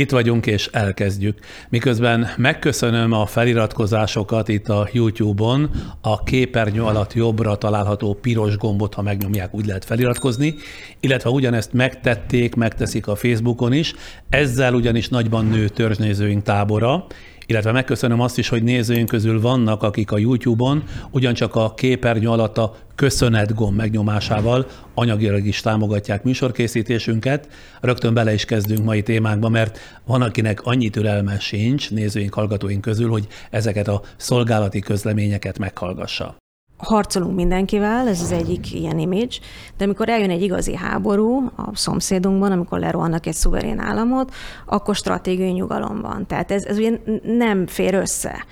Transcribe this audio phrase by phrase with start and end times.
[0.00, 1.38] Itt vagyunk és elkezdjük.
[1.68, 9.02] Miközben megköszönöm a feliratkozásokat itt a YouTube-on, a képernyő alatt jobbra található piros gombot, ha
[9.02, 10.54] megnyomják, úgy lehet feliratkozni,
[11.00, 13.94] illetve ugyanezt megtették, megteszik a Facebookon is,
[14.28, 17.06] ezzel ugyanis nagyban nő törzsnézőink tábora,
[17.50, 22.58] illetve megköszönöm azt is, hogy nézőink közül vannak, akik a YouTube-on ugyancsak a képernyő alatt
[22.58, 27.48] a köszönet gomb megnyomásával anyagilag is támogatják műsorkészítésünket.
[27.80, 33.10] Rögtön bele is kezdünk mai témánkba, mert van, akinek annyi türelme sincs nézőink, hallgatóink közül,
[33.10, 36.36] hogy ezeket a szolgálati közleményeket meghallgassa
[36.80, 39.36] harcolunk mindenkivel, ez az egyik ilyen image,
[39.76, 44.34] de amikor eljön egy igazi háború a szomszédunkban, amikor lerohannak egy szuverén államot,
[44.66, 46.26] akkor stratégiai nyugalom van.
[46.26, 48.44] Tehát ez, ez ugye nem fér össze.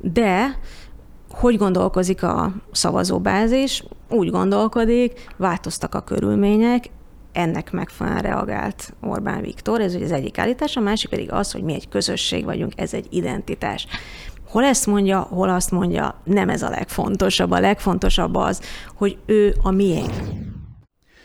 [0.00, 0.58] De
[1.30, 3.84] hogy gondolkozik a szavazóbázis?
[4.08, 6.90] Úgy gondolkodik, változtak a körülmények,
[7.32, 11.62] ennek megfelelően reagált Orbán Viktor, ez ugye az egyik állítás, a másik pedig az, hogy
[11.62, 13.86] mi egy közösség vagyunk, ez egy identitás.
[14.52, 17.50] Hol ezt mondja, hol azt mondja, nem ez a legfontosabb.
[17.50, 18.60] A legfontosabb az,
[18.94, 20.12] hogy ő a miénk.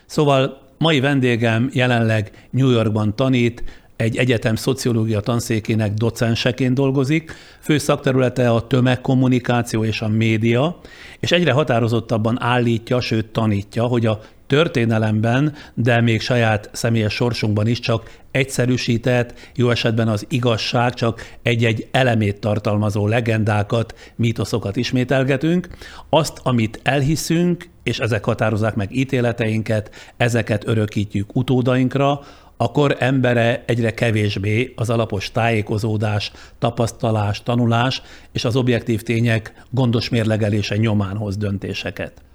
[0.05, 3.63] Szóval mai vendégem jelenleg New Yorkban tanít,
[3.97, 10.79] egy egyetem szociológia tanszékének docenseként dolgozik, fő szakterülete a tömegkommunikáció és a média,
[11.19, 17.79] és egyre határozottabban állítja, sőt tanítja, hogy a történelemben, de még saját személyes sorsunkban is
[17.79, 25.67] csak egyszerűsített, jó esetben az igazság csak egy-egy elemét tartalmazó legendákat, mítoszokat ismételgetünk.
[26.09, 32.21] Azt, amit elhiszünk, és ezek határozzák meg ítéleteinket, ezeket örökítjük utódainkra,
[32.57, 40.75] akkor embere egyre kevésbé az alapos tájékozódás, tapasztalás, tanulás és az objektív tények gondos mérlegelése
[40.75, 42.26] nyomán hoz döntéseket.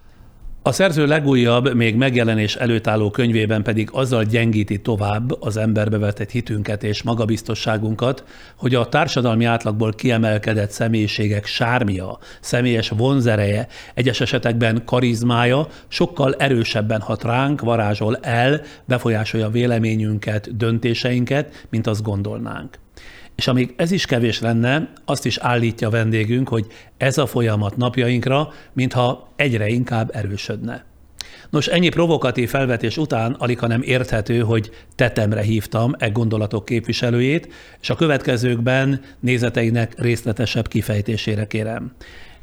[0.65, 6.31] A szerző legújabb, még megjelenés előtt álló könyvében pedig azzal gyengíti tovább az emberbe vetett
[6.31, 8.25] hitünket és magabiztosságunkat,
[8.57, 17.23] hogy a társadalmi átlagból kiemelkedett személyiségek sármia, személyes vonzereje, egyes esetekben karizmája sokkal erősebben hat
[17.25, 22.82] ránk, varázsol el, befolyásolja véleményünket, döntéseinket, mint azt gondolnánk.
[23.43, 26.67] És amíg ez is kevés lenne, azt is állítja a vendégünk, hogy
[26.97, 30.85] ez a folyamat napjainkra, mintha egyre inkább erősödne.
[31.51, 37.91] Nos, ennyi provokatív felvetés után alig nem érthető, hogy tetemre hívtam e gondolatok képviselőjét, és
[37.91, 41.93] a következőkben nézeteinek részletesebb kifejtésére kérem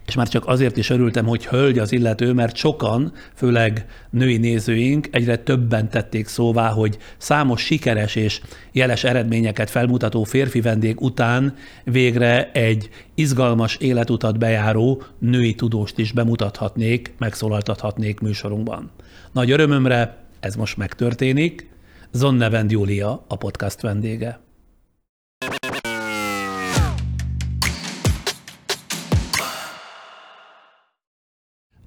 [0.09, 5.08] és már csak azért is örültem, hogy hölgy az illető, mert sokan, főleg női nézőink
[5.12, 12.52] egyre többen tették szóvá, hogy számos sikeres és jeles eredményeket felmutató férfi vendég után végre
[12.52, 18.92] egy izgalmas életutat bejáró női tudóst is bemutathatnék, megszólaltathatnék műsorunkban.
[19.31, 21.69] Nagy örömömre ez most megtörténik.
[22.12, 24.49] Zonnevend Júlia a podcast vendége.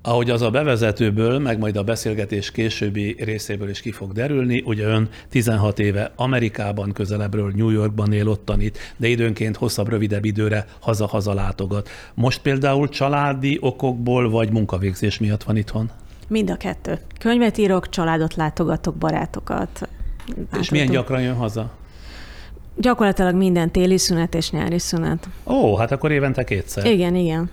[0.05, 4.85] Ahogy az a bevezetőből, meg majd a beszélgetés későbbi részéből is ki fog derülni, ugye
[4.85, 10.67] ön 16 éve Amerikában, közelebbről New Yorkban él, ott tanít, de időnként hosszabb, rövidebb időre
[10.81, 11.89] haza-haza látogat.
[12.15, 15.91] Most például családi okokból vagy munkavégzés miatt van itthon?
[16.29, 16.99] Mind a kettő.
[17.19, 19.69] Könyvet írok, családot látogatok, barátokat.
[20.27, 20.61] Látogatok.
[20.61, 21.71] És milyen gyakran jön haza?
[22.77, 25.29] Gyakorlatilag minden téli szünet és nyári szünet.
[25.45, 26.85] Ó, hát akkor évente kétszer.
[26.85, 27.51] Igen, igen.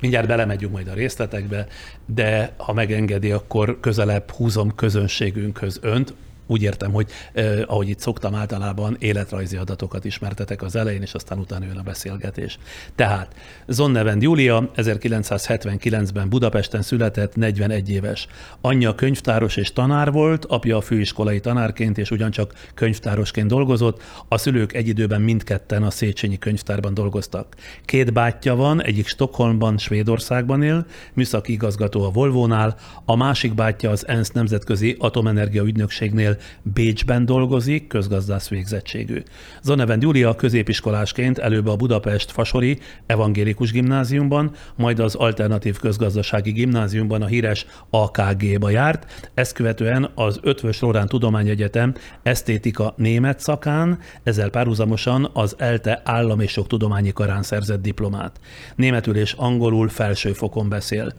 [0.00, 1.66] Mindjárt belemegyünk majd a részletekbe,
[2.06, 6.14] de ha megengedi, akkor közelebb húzom közönségünkhöz önt,
[6.50, 11.38] úgy értem, hogy eh, ahogy itt szoktam általában életrajzi adatokat ismertetek az elején, és aztán
[11.38, 12.58] utána jön a beszélgetés.
[12.94, 13.34] Tehát
[13.66, 18.26] Zonnevend Júlia 1979-ben Budapesten született, 41 éves.
[18.60, 24.74] Anyja könyvtáros és tanár volt, apja a főiskolai tanárként és ugyancsak könyvtárosként dolgozott, a szülők
[24.74, 27.54] egy időben mindketten a Széchenyi könyvtárban dolgoztak.
[27.84, 34.08] Két bátyja van, egyik Stockholmban, Svédországban él, műszaki igazgató a Volvónál, a másik bátyja az
[34.08, 39.22] ENSZ Nemzetközi Atomenergia Ügynökségnél Bécsben dolgozik, közgazdász végzettségű.
[39.62, 47.26] Zonevend Júlia középiskolásként előbb a Budapest Fasori Evangélikus Gimnáziumban, majd az Alternatív Közgazdasági Gimnáziumban a
[47.26, 55.54] híres AKG-ba járt, ezt követően az Ötvös Lorán Tudományegyetem esztétika német szakán, ezzel párhuzamosan az
[55.58, 58.40] ELTE állam és tudományi karán szerzett diplomát.
[58.76, 61.12] Németül és angolul felső fokon beszél.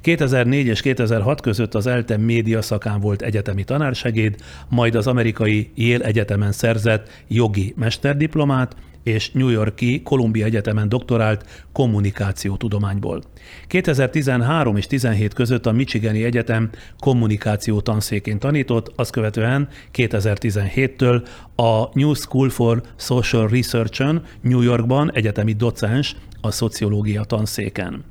[0.00, 4.36] 2004 és 2006 között az ELTE média szakán volt egyetemi tanársegéd,
[4.68, 8.76] majd az amerikai Yale Egyetemen szerzett jogi mesterdiplomát,
[9.08, 13.22] és New Yorki Columbia Egyetemen doktorált kommunikációtudományból.
[13.66, 21.26] 2013 és 17 között a Michigani Egyetem kommunikáció tanszékén tanított, azt követően 2017-től
[21.56, 28.04] a New School for Social Research-on New Yorkban egyetemi docens a szociológia tanszéken.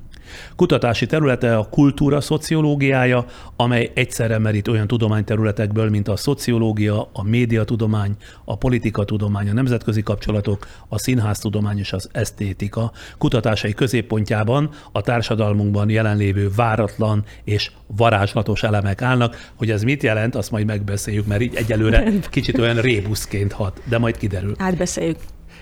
[0.55, 3.25] Kutatási területe a kultúra szociológiája,
[3.55, 8.15] amely egyszerre merít olyan tudományterületekből, mint a szociológia, a médiatudomány,
[8.45, 12.91] a politikatudomány, a nemzetközi kapcsolatok, a színháztudomány és az esztétika.
[13.17, 19.51] Kutatásai középpontjában a társadalmunkban jelenlévő váratlan és varázslatos elemek állnak.
[19.55, 23.97] Hogy ez mit jelent, azt majd megbeszéljük, mert így egyelőre kicsit olyan rébuszként hat, de
[23.97, 24.55] majd kiderül.
[24.57, 25.17] Átbeszéljük.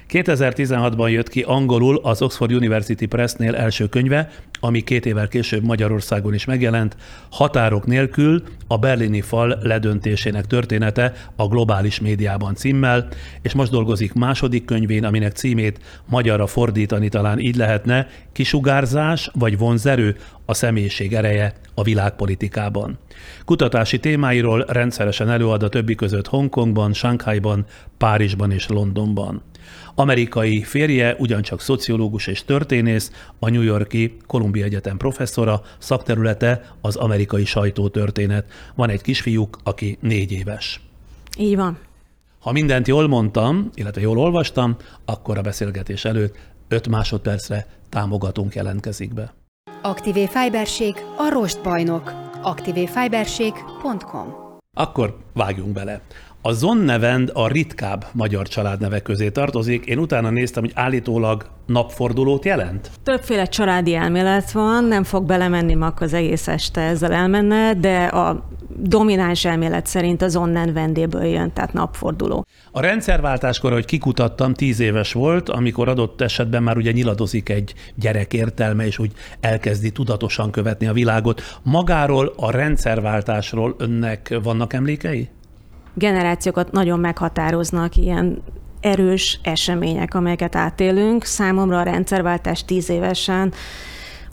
[0.10, 4.30] 2016-ban jött ki angolul az Oxford University Pressnél első könyve,
[4.60, 6.96] ami két évvel később Magyarországon is megjelent,
[7.30, 13.08] Határok nélkül a berlini fal ledöntésének története a globális médiában címmel,
[13.42, 20.16] és most dolgozik második könyvén, aminek címét magyarra fordítani talán így lehetne, kisugárzás vagy vonzerő
[20.46, 22.98] a személyiség ereje a világpolitikában.
[23.46, 27.66] Kutatási témáiról rendszeresen előad a többi között Hongkongban, Shanghaiban,
[27.98, 29.42] Párizsban és Londonban.
[29.96, 37.46] Amerikai férje ugyancsak szociológus és történész, a New Yorki Columbia Egyetem professzora, szakterülete az amerikai
[37.46, 38.52] sajtótörténet.
[38.76, 40.82] Van egy kisfiúk, aki négy éves.
[41.38, 41.78] Így van.
[42.40, 44.76] Ha mindent jól mondtam, illetve jól olvastam,
[45.06, 46.38] akkor a beszélgetés előtt
[46.68, 49.34] 5 másodpercre támogatunk jelentkezik be.
[49.82, 52.14] Aktivé Fiberség a rostbajnok.
[52.42, 54.34] aktivéfiberség.com
[54.74, 56.02] Akkor vágjunk bele.
[56.48, 59.86] A Zonnevend a ritkább magyar családnevek közé tartozik.
[59.86, 62.90] Én utána néztem, hogy állítólag napfordulót jelent?
[63.04, 68.50] Többféle családi elmélet van, nem fog belemenni ma az egész este ezzel elmenne, de a
[68.78, 72.46] domináns elmélet szerint az onnen vendéből jön, tehát napforduló.
[72.72, 78.34] A rendszerváltáskor, hogy kikutattam, tíz éves volt, amikor adott esetben már ugye nyiladozik egy gyerek
[78.34, 81.42] értelme, és úgy elkezdi tudatosan követni a világot.
[81.64, 85.30] Magáról a rendszerváltásról önnek vannak emlékei?
[85.96, 88.44] Generációkat nagyon meghatároznak ilyen
[88.80, 91.24] erős események, amelyeket átélünk.
[91.24, 93.54] Számomra a rendszerváltás tíz évesen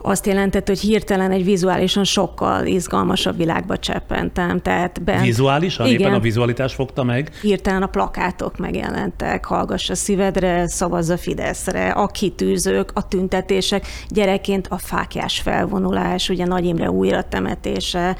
[0.05, 4.61] azt jelentett, hogy hirtelen egy vizuálisan sokkal izgalmasabb világba cseppentem.
[4.61, 5.87] Tehát be, Vizuálisan?
[5.87, 7.33] Igen, éppen a vizualitás fogta meg?
[7.41, 14.67] Hirtelen a plakátok megjelentek, hallgass a szívedre, szavazz a Fideszre, a kitűzők, a tüntetések, gyerekként
[14.71, 18.17] a fákjás felvonulás, ugye Nagy Imre újra temetése,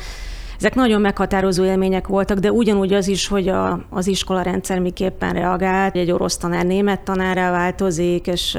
[0.63, 5.33] ezek nagyon meghatározó élmények voltak, de ugyanúgy az is, hogy a, az iskola rendszer miképpen
[5.33, 8.59] reagált, egy orosz tanár német tanárra változik, és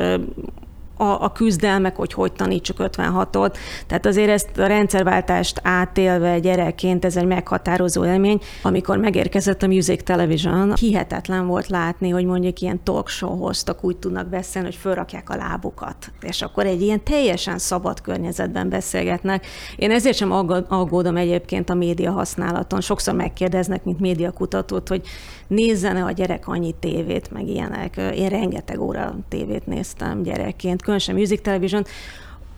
[0.98, 3.56] a, a küzdelmek, hogy hogy tanítsuk 56-ot.
[3.88, 8.40] Tehát azért ezt a rendszerváltást átélve gyerekként ez egy meghatározó élmény.
[8.62, 13.98] Amikor megérkezett a Music Television, hihetetlen volt látni, hogy mondjuk ilyen talk show hoztak, úgy
[13.98, 16.12] tudnak beszélni, hogy fölrakják a lábukat.
[16.22, 19.46] És akkor egy ilyen teljesen szabad környezetben beszélgetnek.
[19.76, 20.32] Én ezért sem
[20.68, 22.82] aggódom egyébként a média használaton.
[22.82, 25.02] Sokszor megkérdeznek, mint médiakutatót, hogy
[25.48, 27.98] nézzene a gyerek annyi tévét, meg ilyenek.
[28.16, 31.84] Én rengeteg óra tévét néztem gyerekként, különösen Music Television,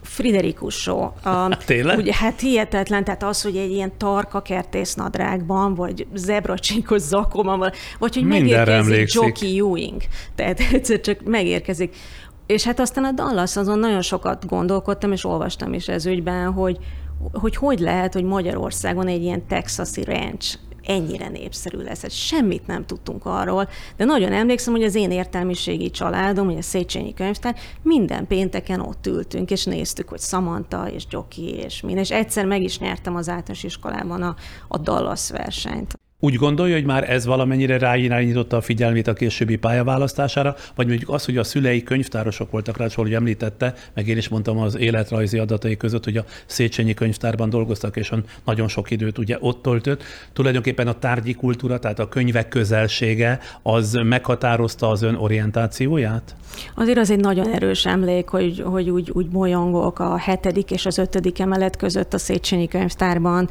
[0.02, 1.00] Friderikus Show.
[1.22, 1.98] A, Tényleg?
[1.98, 7.58] Ugye, hát hihetetlen, tehát az, hogy egy ilyen tarka kertésznadrágban, vagy zebracsinkos zakóban,
[7.98, 10.02] vagy hogy Mindenre megérkezik Jockey Ewing.
[10.34, 11.96] Tehát egyszer csak megérkezik.
[12.46, 16.78] És hát aztán a Dallas azon nagyon sokat gondolkodtam, és olvastam is ez ügyben, hogy
[17.32, 22.02] hogy hogy lehet, hogy Magyarországon egy ilyen texasi ranch ennyire népszerű lesz.
[22.02, 26.62] Hát semmit nem tudtunk arról, de nagyon emlékszem, hogy az én értelmiségi családom, hogy a
[26.62, 32.10] Széchenyi könyvtár, minden pénteken ott ültünk, és néztük, hogy Samantha és Gyoki és min, és
[32.10, 34.36] egyszer meg is nyertem az általános iskolában a,
[34.68, 35.98] a Dallas versenyt.
[36.20, 41.24] Úgy gondolja, hogy már ez valamennyire ráirányította a figyelmét a későbbi pályaválasztására, vagy mondjuk az,
[41.24, 45.76] hogy a szülei könyvtárosok voltak rá, hogy említette, meg én is mondtam az életrajzi adatai
[45.76, 48.12] között, hogy a Széchenyi könyvtárban dolgoztak, és
[48.44, 50.02] nagyon sok időt ugye ott töltött.
[50.32, 56.34] Tulajdonképpen a tárgyi kultúra, tehát a könyvek közelsége, az meghatározta az ön orientációját?
[56.74, 60.98] Azért az egy nagyon erős emlék, hogy, hogy úgy, úgy bolyongok a hetedik és az
[60.98, 63.48] ötödik emelet között a Széchenyi könyvtárban,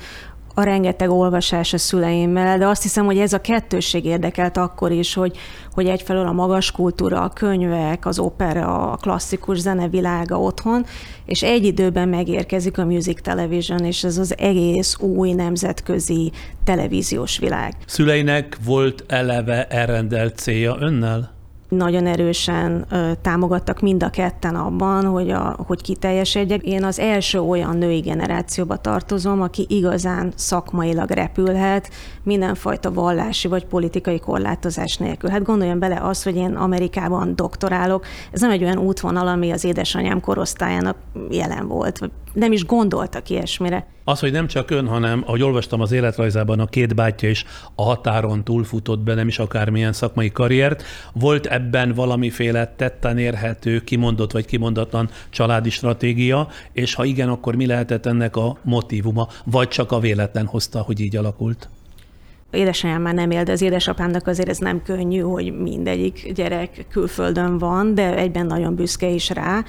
[0.57, 5.13] a rengeteg olvasás a szüleimmel, de azt hiszem, hogy ez a kettősség érdekelt akkor is,
[5.13, 5.37] hogy,
[5.73, 10.85] hogy egyfelől a magas kultúra, a könyvek, az opera, a klasszikus zene világa otthon,
[11.25, 16.31] és egy időben megérkezik a Music Television, és ez az egész új nemzetközi
[16.63, 17.73] televíziós világ.
[17.85, 21.34] Szüleinek volt eleve elrendelt célja önnel?
[21.69, 26.63] Nagyon erősen ö, támogattak mind a ketten abban, hogy, a, hogy kiteljesedjek.
[26.63, 31.89] Én az első olyan női generációba tartozom, aki igazán szakmailag repülhet,
[32.25, 35.29] mindenfajta vallási vagy politikai korlátozás nélkül.
[35.29, 39.63] Hát gondoljon bele az, hogy én Amerikában doktorálok, ez nem egy olyan útvonal, ami az
[39.63, 40.97] édesanyám korosztályának
[41.29, 41.99] jelen volt,
[42.33, 43.87] nem is gondoltak ilyesmire.
[44.03, 47.83] Az, hogy nem csak ön, hanem ahogy olvastam az életrajzában, a két bátyja is a
[47.83, 50.83] határon túlfutott be, nem is akármilyen szakmai karriert.
[51.13, 57.65] Volt ebben valamiféle tetten érhető, kimondott vagy kimondatlan családi stratégia, és ha igen, akkor mi
[57.65, 61.69] lehetett ennek a motivuma, vagy csak a véletlen hozta, hogy így alakult?
[62.55, 67.57] Édesanyám már nem él, de az édesapámnak azért ez nem könnyű, hogy mindegyik gyerek külföldön
[67.57, 69.63] van, de egyben nagyon büszke is rá.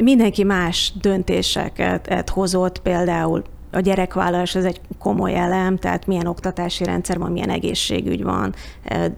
[0.00, 3.42] Mindenki más döntéseket hozott, például
[3.72, 8.54] a gyerekvállalás ez egy komoly elem, tehát milyen oktatási rendszer van, milyen egészségügy van,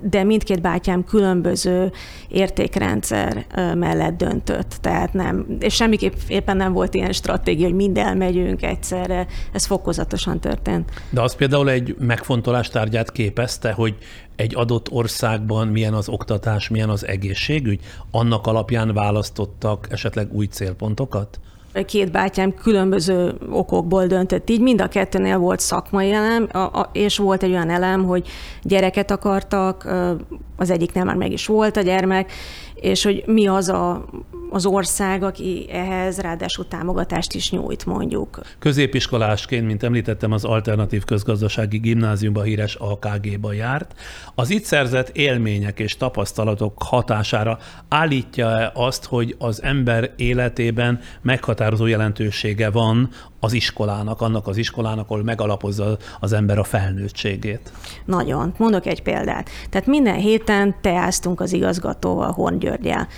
[0.01, 1.93] de mindkét bátyám különböző
[2.29, 8.63] értékrendszer mellett döntött, tehát nem, és semmiképp éppen nem volt ilyen stratégia, hogy mind elmegyünk
[8.63, 10.91] egyszerre, ez fokozatosan történt.
[11.11, 13.95] De az például egy megfontolás tárgyát képezte, hogy
[14.37, 17.81] egy adott országban milyen az oktatás, milyen az egészségügy,
[18.11, 21.41] annak alapján választottak esetleg új célpontokat?
[21.87, 27.17] Két bátyám különböző okokból döntött így, mind a kettőnél volt szakmai elem, a, a, és
[27.17, 28.29] volt egy olyan elem, hogy
[28.63, 29.89] gyereket akartak,
[30.57, 32.33] az egyiknél már meg is volt a gyermek,
[32.85, 34.05] és hogy mi az a,
[34.51, 38.41] az ország, aki ehhez ráadásul támogatást is nyújt, mondjuk.
[38.59, 43.95] Középiskolásként, mint említettem, az Alternatív Közgazdasági Gimnáziumba híres AKG-ba járt.
[44.35, 52.71] Az itt szerzett élmények és tapasztalatok hatására állítja-e azt, hogy az ember életében meghatározó jelentősége
[52.71, 53.09] van
[53.45, 57.73] az iskolának, annak az iskolának, ahol megalapozza az ember a felnőttségét?
[58.05, 58.55] Nagyon.
[58.57, 59.51] Mondok egy példát.
[59.71, 63.09] Tehát minden héten teáztunk az igazgatóval, Horn Györgyel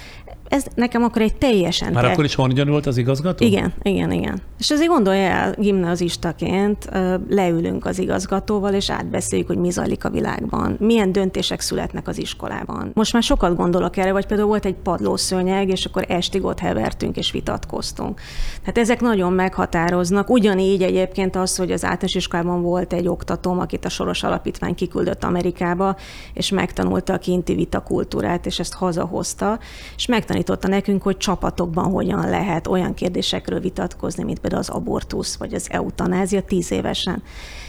[0.49, 1.93] ez nekem akkor egy teljesen...
[1.93, 2.11] Már te...
[2.11, 3.45] akkor is Hornigyan volt az igazgató?
[3.45, 4.43] Igen, igen, igen.
[4.59, 6.89] És azért gondolja el, gimnazistaként
[7.29, 12.91] leülünk az igazgatóval, és átbeszéljük, hogy mi zajlik a világban, milyen döntések születnek az iskolában.
[12.95, 17.17] Most már sokat gondolok erre, vagy például volt egy padlószőnyeg, és akkor estig ott hevertünk
[17.17, 18.21] és vitatkoztunk.
[18.61, 20.31] Tehát ezek nagyon meghatároznak.
[20.31, 25.25] Ugyanígy egyébként az, hogy az általános iskolában volt egy oktatóm, akit a Soros Alapítvány kiküldött
[25.25, 25.97] Amerikába,
[26.33, 29.59] és megtanulta a kinti vitakultúrát, és ezt hazahozta,
[29.97, 35.37] és megtanulta megtanította nekünk, hogy csapatokban hogyan lehet olyan kérdésekről vitatkozni, mint például az abortusz
[35.37, 37.23] vagy az eutanázia tíz évesen.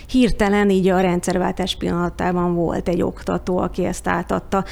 [0.08, 4.64] Hirtelen így a rendszerváltás pillanatában volt egy oktató, aki ezt átadta.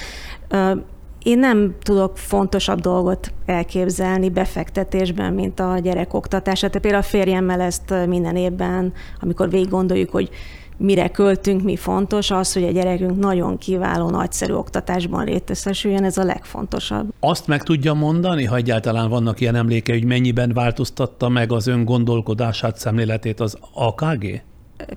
[1.24, 6.62] Én nem tudok fontosabb dolgot elképzelni befektetésben, mint a gyerekoktatás.
[6.62, 10.30] Hát például a férjemmel ezt minden évben, amikor végig gondoljuk, hogy
[10.78, 16.24] mire költünk, mi fontos, az, hogy a gyerekünk nagyon kiváló, nagyszerű oktatásban létesüljön, ez a
[16.24, 17.14] legfontosabb.
[17.20, 21.86] Azt meg tudja mondani, ha egyáltalán vannak ilyen emléke, hogy mennyiben változtatta meg az ön
[21.86, 24.42] gondolkodását, szemléletét az AKG?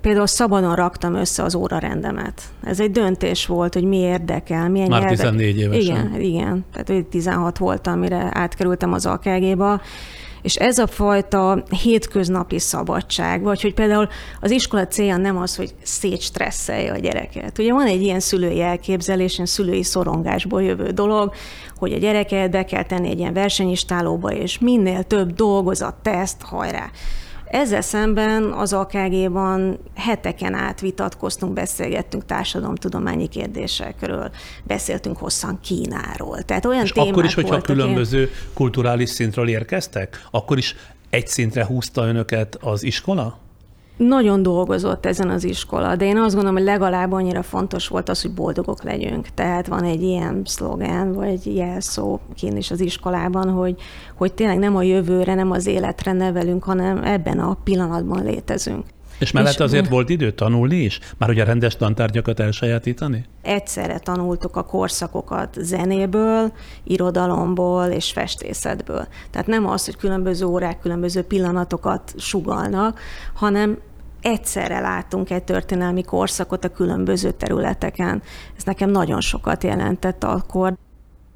[0.01, 2.41] Például szabadon raktam össze az órarendemet.
[2.63, 5.17] Ez egy döntés volt, hogy mi érdekel, milyen Már nyelvek...
[5.17, 5.81] 14 évesen.
[5.81, 6.65] Igen, igen.
[6.73, 9.81] Tehát 16 voltam, mire átkerültem az AKG-ba,
[10.41, 14.07] és ez a fajta hétköznapi szabadság, vagy hogy például
[14.39, 17.57] az iskola célja nem az, hogy szétstresszelje a gyereket.
[17.57, 21.33] Ugye van egy ilyen szülői elképzelés, ilyen szülői szorongásból jövő dolog,
[21.75, 26.91] hogy a gyereket be kell tenni egy ilyen versenyistálóba, és minél több dolgozat, teszt, hajrá.
[27.49, 34.31] Ezzel szemben az AKG-ban heteken át vitatkoztunk, beszélgettünk társadalomtudományi kérdésekről,
[34.63, 36.41] beszéltünk hosszan Kínáról.
[36.41, 38.31] Tehát olyan És akkor is, hogyha különböző ilyen...
[38.53, 40.75] kulturális szintről érkeztek, akkor is
[41.09, 43.39] egy szintre húzta önöket az iskola?
[43.99, 48.21] Nagyon dolgozott ezen az iskola, de én azt gondolom, hogy legalább annyira fontos volt az,
[48.21, 49.27] hogy boldogok legyünk.
[49.33, 53.75] Tehát van egy ilyen szlogán, vagy jelszó kint is az iskolában, hogy,
[54.17, 58.83] hogy tényleg nem a jövőre, nem az életre nevelünk, hanem ebben a pillanatban létezünk.
[59.19, 60.99] És mellett azért volt idő tanulni is?
[61.17, 63.25] Már ugye rendes tantárgyakat elsajátítani?
[63.41, 66.51] Egyszerre tanultuk a korszakokat zenéből,
[66.83, 69.07] irodalomból és festészetből.
[69.31, 72.99] Tehát nem az, hogy különböző órák, különböző pillanatokat sugalnak,
[73.33, 73.77] hanem
[74.21, 78.21] egyszerre látunk egy történelmi korszakot a különböző területeken.
[78.57, 80.77] Ez nekem nagyon sokat jelentett akkor.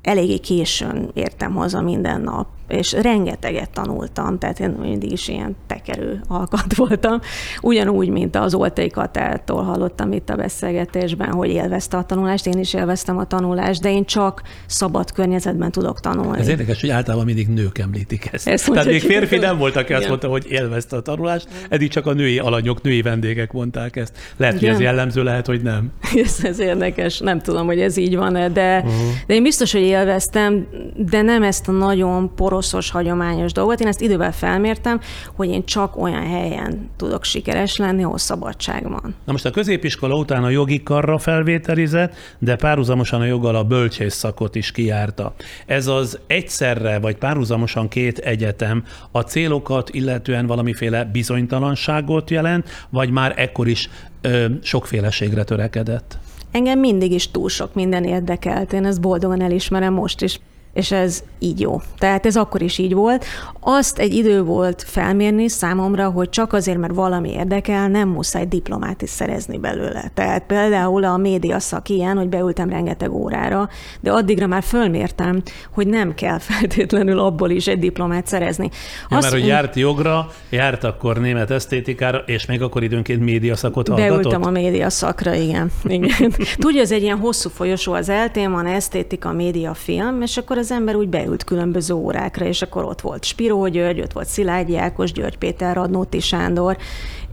[0.01, 6.21] Eléggé későn értem haza minden nap és rengeteget tanultam, tehát én mindig is ilyen tekerő
[6.27, 7.19] alkat voltam,
[7.61, 12.73] ugyanúgy, mint az Oltai Katától hallottam itt a beszélgetésben, hogy élvezte a tanulást, én is
[12.73, 16.39] élveztem a tanulást, de én csak szabad környezetben tudok tanulni.
[16.39, 18.47] Ez érdekes, hogy általában mindig nők említik ezt.
[18.47, 22.05] ezt Tehát még férfi nem volt, aki azt mondta, hogy élvezte a tanulást, eddig csak
[22.05, 24.17] a női alanyok, női vendégek mondták ezt.
[24.37, 24.65] Lehet, Igen.
[24.65, 25.91] hogy ez jellemző, lehet, hogy nem.
[26.23, 28.93] Ez, ez érdekes, nem tudom, hogy ez így van-e, de, uh-huh.
[29.27, 33.79] de én biztos, hogy élveztem, de nem ezt a nagyon poroszos, hagyományos dolgot.
[33.79, 34.99] Én ezt idővel felmértem,
[35.35, 39.15] hogy én csak olyan helyen tudok sikeres lenni, ahol szabadság van.
[39.25, 44.15] Na most a középiskola után a jogi karra felvételizett, de párhuzamosan a joggal a bölcsész
[44.15, 45.33] szakot is kijárta.
[45.65, 53.33] Ez az egyszerre vagy párhuzamosan két egyetem a célokat illetően valamiféle bizonytalanságot jelent, vagy már
[53.35, 53.89] ekkor is
[54.21, 56.17] ö, sokféleségre törekedett?
[56.51, 60.39] Engem mindig is túl sok minden érdekelt, én ezt boldogan elismerem most is
[60.73, 61.81] és ez így jó.
[61.97, 63.25] Tehát ez akkor is így volt.
[63.59, 69.01] Azt egy idő volt felmérni számomra, hogy csak azért, mert valami érdekel, nem muszáj diplomát
[69.01, 70.11] is szerezni belőle.
[70.13, 75.87] Tehát például a média szak ilyen, hogy beültem rengeteg órára, de addigra már fölmértem, hogy
[75.87, 78.69] nem kell feltétlenül abból is egy diplomát szerezni.
[79.09, 83.55] Ja, Azt, mert hogy járt jogra, járt akkor német esztétikára, és még akkor időnként média
[83.55, 84.17] szakot hallgatott?
[84.17, 85.71] Beültem a média szakra, igen.
[85.83, 86.33] igen.
[86.57, 90.71] Tudja, ez egy ilyen hosszú folyosó az eltén, van esztétika, média, film, és akkor az
[90.71, 95.11] ember úgy beült különböző órákra, és akkor ott volt Spiró György, ott volt Szilágyi Ákos,
[95.11, 96.77] György Péter, Radnóti Sándor,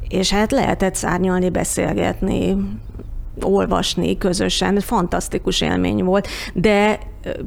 [0.08, 2.56] és hát lehetett szárnyalni, beszélgetni,
[3.42, 6.98] olvasni közösen, fantasztikus élmény volt, de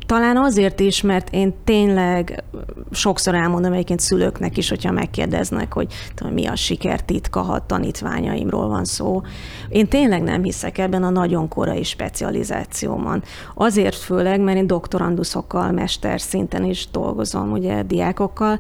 [0.06, 2.44] talán azért is, mert én tényleg
[2.92, 8.86] sokszor elmondom egyébként szülőknek is, hogyha megkérdeznek, hogy tudom, mi a sikertitka, ha tanítványaimról van
[8.86, 9.22] szó.
[9.70, 13.24] Én tényleg nem hiszek ebben a nagyon korai specializációban.
[13.56, 18.60] Azért főleg, mert én doktoranduszokkal, mester szinten is dolgozom, ugye diákokkal,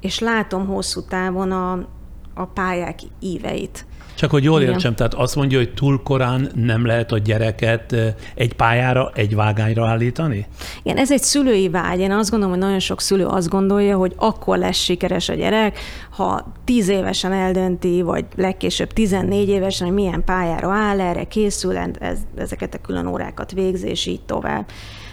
[0.00, 1.72] és látom hosszú távon a,
[2.34, 3.86] a pályák íveit.
[4.14, 4.94] Csak hogy jól értsem, Igen.
[4.94, 7.96] tehát azt mondja, hogy túl korán nem lehet a gyereket
[8.34, 10.46] egy pályára, egy vágányra állítani?
[10.82, 11.98] Igen, ez egy szülői vágy.
[11.98, 15.78] Én azt gondolom, hogy nagyon sok szülő azt gondolja, hogy akkor lesz sikeres a gyerek,
[16.10, 22.18] ha tíz évesen eldönti, vagy legkésőbb 14 évesen, hogy milyen pályára áll, erre készül, ez,
[22.36, 24.66] ezeket a külön órákat végzi, és így tovább.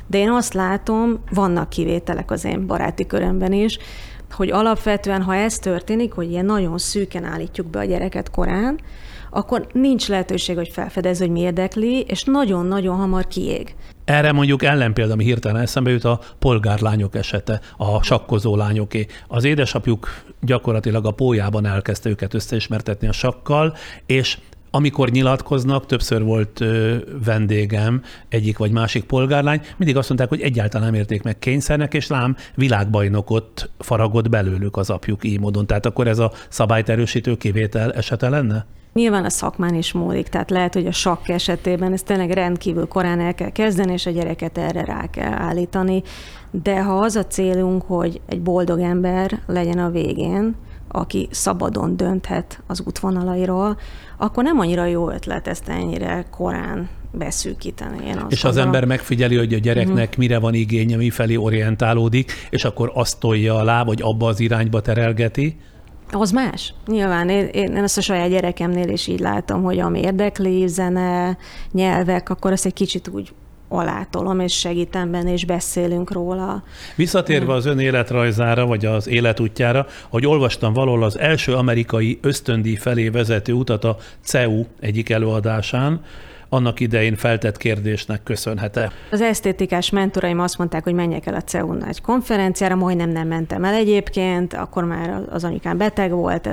[0.07, 3.77] De én azt látom, vannak kivételek az én baráti körömben is,
[4.31, 8.79] hogy alapvetően, ha ez történik, hogy ilyen nagyon szűken állítjuk be a gyereket korán,
[9.29, 13.75] akkor nincs lehetőség, hogy felfedezze, hogy mi érdekli, és nagyon-nagyon hamar kiég.
[14.05, 19.05] Erre mondjuk ellenpélda, ami hirtelen eszembe jut, a polgárlányok esete, a sakkozó lányoké.
[19.27, 24.37] Az édesapjuk gyakorlatilag a pójában elkezdte őket összeismertetni a sakkal, és
[24.71, 26.63] amikor nyilatkoznak, többször volt
[27.25, 32.07] vendégem, egyik vagy másik polgárlány, mindig azt mondták, hogy egyáltalán nem érték meg kényszernek, és
[32.07, 35.67] lám világbajnokot faragott belőlük az apjuk így módon.
[35.67, 38.65] Tehát akkor ez a szabályt erősítő kivétel esete lenne?
[38.93, 43.19] Nyilván a szakmán is múlik, tehát lehet, hogy a sakk esetében ezt tényleg rendkívül korán
[43.19, 46.03] el kell kezdeni, és a gyereket erre rá kell állítani.
[46.51, 50.55] De ha az a célunk, hogy egy boldog ember legyen a végén,
[50.91, 53.77] aki szabadon dönthet az útvonalairól,
[54.17, 58.05] akkor nem annyira jó ötlet ezt ennyire korán beszűkíteni.
[58.05, 60.17] Én és az ember megfigyeli, hogy a gyereknek uh-huh.
[60.17, 65.57] mire van igénye, mifelé orientálódik, és akkor azt tolja alá, vagy abba az irányba terelgeti,
[66.13, 66.73] az más.
[66.87, 71.37] Nyilván én, én ezt a saját gyerekemnél is így látom, hogy ami érdekli, zene,
[71.71, 73.33] nyelvek, akkor azt egy kicsit úgy
[73.71, 76.63] alátolom, és segítem benne, és beszélünk róla.
[76.95, 83.09] Visszatérve az ön életrajzára, vagy az életútjára, hogy olvastam valahol az első amerikai ösztöndíj felé
[83.09, 86.01] vezető utat a CEU egyik előadásán,
[86.53, 88.91] annak idején feltett kérdésnek köszönhet-e?
[89.11, 93.63] Az esztétikás mentoraim azt mondták, hogy menjek el a CEU nagy konferenciára, majdnem nem mentem
[93.63, 96.49] el egyébként, akkor már az anyukám beteg volt,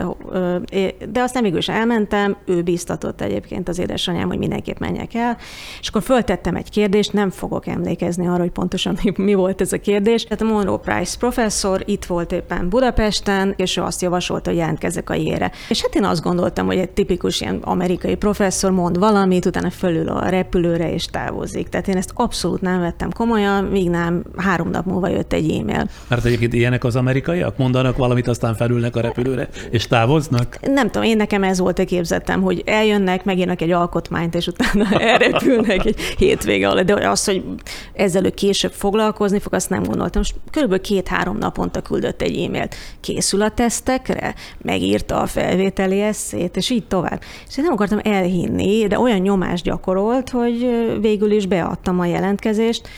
[1.11, 5.37] de aztán mégis elmentem, ő biztatott egyébként az édesanyám, hogy mindenképp menjek el,
[5.81, 9.73] és akkor föltettem egy kérdést, nem fogok emlékezni arra, hogy pontosan mi, mi volt ez
[9.73, 10.25] a kérdés.
[10.25, 15.11] Tehát a Monroe Price professzor itt volt éppen Budapesten, és ő azt javasolta, hogy jelentkezzek
[15.11, 15.53] a jére.
[15.69, 19.87] És hát én azt gondoltam, hogy egy tipikus ilyen amerikai professzor mond valamit, utána föl
[19.89, 21.69] fölül a repülőre és távozik.
[21.69, 25.89] Tehát én ezt abszolút nem vettem komolyan, míg nem három nap múlva jött egy e-mail.
[26.09, 27.57] Mert egyébként ilyenek az amerikaiak?
[27.57, 30.59] Mondanak valamit, aztán felülnek a repülőre, és távoznak?
[30.61, 34.99] Nem tudom, én nekem ez volt a képzetem, hogy eljönnek, megírnak egy alkotmányt, és utána
[35.11, 36.87] elrepülnek egy hétvége alatt.
[36.87, 37.45] De az, hogy
[37.93, 40.21] ezzel ő később foglalkozni fog, azt nem gondoltam.
[40.21, 42.75] Most körülbelül két-három naponta küldött egy e-mailt.
[43.01, 47.21] Készül a tesztekre, megírta a felvételi eszét, és így tovább.
[47.49, 52.89] És én nem akartam elhinni, de olyan nyomást gyakorolt, hogy végül is beadtam a jelentkezést,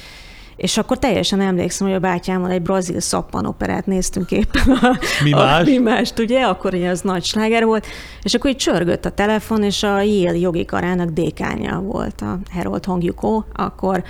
[0.56, 4.76] És akkor teljesen emlékszem, hogy a bátyámmal egy brazil szappanoperát néztünk éppen.
[4.82, 5.66] A, mi más?
[5.66, 6.42] A, mi mást, ugye?
[6.42, 7.86] Akkor ugye az nagy sláger volt.
[8.22, 12.84] És akkor így csörgött a telefon, és a Yale jogi karának dékánya volt a Harold
[12.84, 14.04] Hongyuko, akkor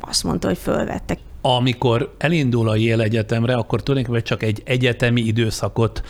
[0.00, 1.18] azt mondta, hogy fölvettek
[1.54, 6.02] amikor elindul a Yale Egyetemre, akkor tulajdonképpen csak egy egyetemi időszakot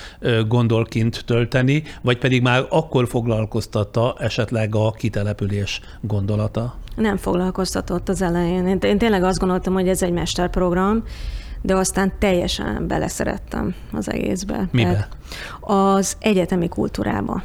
[0.48, 6.74] gondol kint tölteni, vagy pedig már akkor foglalkoztatta esetleg a kitelepülés gondolata?
[6.96, 8.66] Nem foglalkoztatott az elején.
[8.66, 11.02] Én, én tényleg azt gondoltam, hogy ez egy mesterprogram,
[11.62, 14.68] de aztán teljesen beleszerettem az egészbe.
[14.72, 15.08] Mibe?
[15.60, 17.42] az egyetemi kultúrába.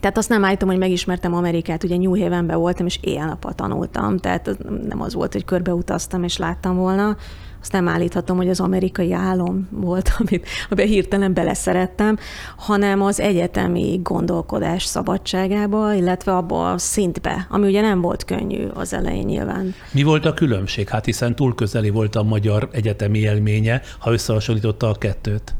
[0.00, 4.56] Tehát azt nem állítom, hogy megismertem Amerikát, ugye New Havenben voltam, és éjjel-nappal tanultam, tehát
[4.88, 7.16] nem az volt, hogy körbeutaztam és láttam volna,
[7.60, 12.18] azt nem állíthatom, hogy az amerikai álom volt, amit, amiben hirtelen beleszerettem,
[12.56, 18.92] hanem az egyetemi gondolkodás szabadságába, illetve abba a szintbe, ami ugye nem volt könnyű az
[18.92, 19.74] elején nyilván.
[19.92, 20.88] Mi volt a különbség?
[20.88, 25.54] Hát hiszen túl közeli volt a magyar egyetemi élménye, ha összehasonlította a kettőt.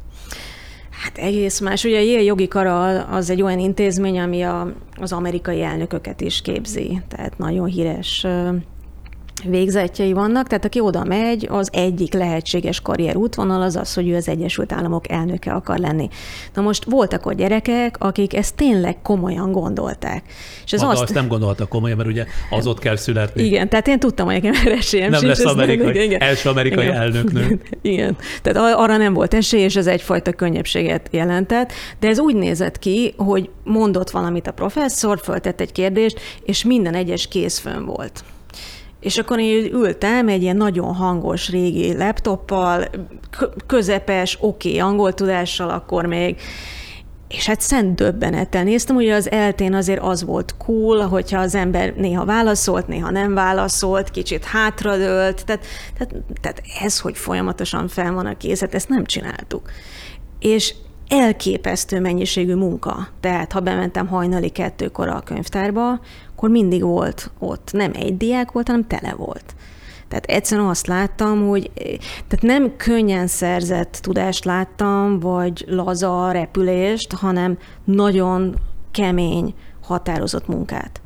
[0.99, 1.85] Hát egész más.
[1.85, 6.43] Ugye a Yale jogi kara az egy olyan intézmény, ami a, az amerikai elnököket is
[6.43, 7.01] képzi.
[7.09, 8.27] Tehát nagyon híres
[9.45, 14.15] végzetjei vannak, tehát aki oda megy, az egyik lehetséges karrier útvonal az az, hogy ő
[14.17, 16.09] az Egyesült Államok elnöke akar lenni.
[16.55, 20.23] Na most voltak ott gyerekek, akik ezt tényleg komolyan gondolták.
[20.65, 21.03] És ez Maga azt...
[21.03, 23.43] azt nem gondolta komolyan, mert ugye az ott kell születni.
[23.43, 26.21] Igen, tehát én tudtam, hogy nekem esélyem Nem sincs, lesz amerikai, nem, igen.
[26.21, 26.97] első amerikai igen.
[26.97, 27.61] elnöknő.
[27.83, 32.79] Igen, tehát arra nem volt esély, és ez egyfajta könnyebbséget jelentett, de ez úgy nézett
[32.79, 38.25] ki, hogy mondott valamit a professzor, föltett egy kérdést, és minden egyes kész fönn volt.
[39.01, 42.85] És akkor én ültem egy ilyen nagyon hangos régi laptoppal,
[43.67, 46.41] közepes, oké, okay, angol tudással akkor még,
[47.29, 51.95] és hát szent döbbenettel néztem, ugye az eltén azért az volt cool, hogyha az ember
[51.95, 55.67] néha válaszolt, néha nem válaszolt, kicsit hátradőlt, tehát,
[55.99, 59.71] tehát, tehát ez, hogy folyamatosan fel van a készet, ezt nem csináltuk.
[60.39, 60.75] És
[61.09, 63.09] elképesztő mennyiségű munka.
[63.21, 66.01] Tehát ha bementem hajnali kettőkor a könyvtárba,
[66.35, 67.69] akkor mindig volt ott.
[67.73, 69.55] Nem egy diák volt, hanem tele volt.
[70.09, 71.71] Tehát egyszerűen azt láttam, hogy
[72.29, 78.57] tehát nem könnyen szerzett tudást láttam, vagy laza repülést, hanem nagyon
[78.91, 81.01] kemény, határozott munkát.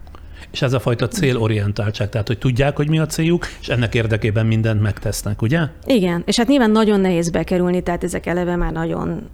[0.51, 4.47] És ez a fajta célorientáltság, tehát hogy tudják, hogy mi a céljuk, és ennek érdekében
[4.47, 5.61] mindent megtesznek, ugye?
[5.85, 9.29] Igen, és hát nyilván nagyon nehéz bekerülni, tehát ezek eleve már nagyon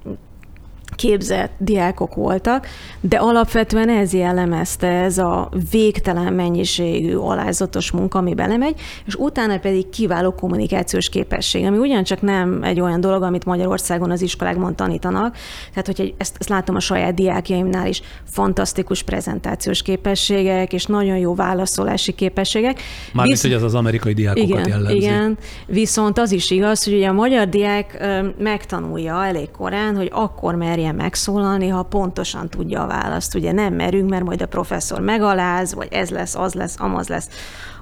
[0.99, 2.67] képzett diákok voltak,
[3.01, 9.89] de alapvetően ez jellemezte ez a végtelen mennyiségű alázatos munka, ami belemegy, és utána pedig
[9.89, 15.37] kiváló kommunikációs képesség, ami ugyancsak nem egy olyan dolog, amit Magyarországon az iskolákban tanítanak,
[15.71, 21.35] tehát hogy ezt, ezt látom a saját diákjaimnál is, fantasztikus prezentációs képességek, és nagyon jó
[21.35, 22.81] válaszolási képességek.
[23.13, 23.51] Mármint, Visz...
[23.51, 24.97] hogy ez az amerikai diákokat igen, jellemzi.
[24.97, 28.07] Igen, viszont az is igaz, hogy ugye a magyar diák
[28.39, 33.35] megtanulja elég korán, hogy akkor merjen merjen megszólalni, ha pontosan tudja a választ.
[33.35, 37.29] Ugye nem merünk, mert majd a professzor megaláz, vagy ez lesz, az lesz, amaz lesz.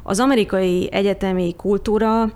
[0.02, 2.32] Az amerikai egyetemi kultúra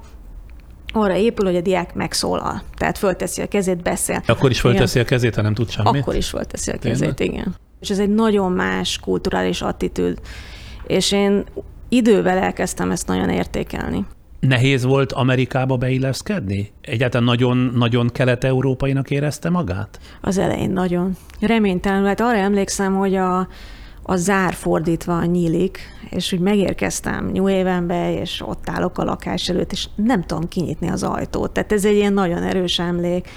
[0.93, 2.63] arra épül, hogy a diák megszólal.
[2.77, 4.23] Tehát fölteszi a kezét, beszél.
[4.27, 5.07] Akkor is fölteszi igen.
[5.07, 6.01] a kezét, ha nem tud semmit?
[6.01, 7.39] Akkor is fölteszi a kezét, Tényleg?
[7.39, 7.55] igen.
[7.81, 10.19] És ez egy nagyon más kulturális attitűd.
[10.87, 11.45] És én
[11.89, 14.05] idővel elkezdtem ezt nagyon értékelni.
[14.41, 16.73] Nehéz volt Amerikába beilleszkedni?
[16.81, 19.99] Egyáltalán nagyon-nagyon kelet-európainak érezte magát?
[20.21, 21.17] Az elején nagyon.
[21.41, 22.07] Reménytelenül.
[22.07, 23.49] Hát arra emlékszem, hogy a,
[24.03, 25.79] a zár fordítva nyílik,
[26.11, 30.89] és úgy megérkeztem New Havenbe, és ott állok a lakás előtt, és nem tudom kinyitni
[30.89, 31.51] az ajtót.
[31.51, 33.29] Tehát ez egy ilyen nagyon erős emlék.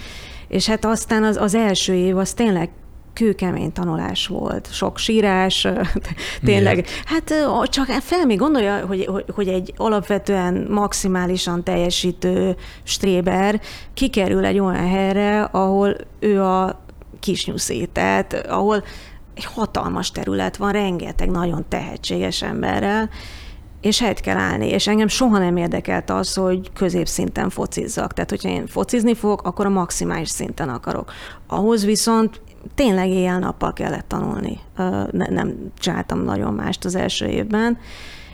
[0.48, 2.70] És hát aztán az, az első év az tényleg
[3.14, 5.68] kőkemény tanulás volt, sok sírás,
[6.44, 6.74] tényleg.
[6.74, 6.90] Miért?
[7.06, 7.34] Hát
[7.70, 13.62] csak fel még gondolja, hogy, hogy, hogy egy alapvetően maximálisan teljesítő stréber
[13.94, 16.82] kikerül egy olyan helyre, ahol ő a
[17.20, 18.84] kisnyuszi, tehát ahol
[19.36, 23.10] egy hatalmas terület van, rengeteg nagyon tehetséges emberrel,
[23.82, 24.68] és helyt kell állni.
[24.68, 28.14] És engem soha nem érdekelt az, hogy középszinten focizzak.
[28.14, 31.12] Tehát, hogyha én focizni fogok, akkor a maximális szinten akarok.
[31.48, 32.42] Ahhoz viszont
[32.76, 34.60] tényleg éjjel-nappal kellett tanulni.
[35.12, 37.78] Ne, nem csináltam nagyon mást az első évben.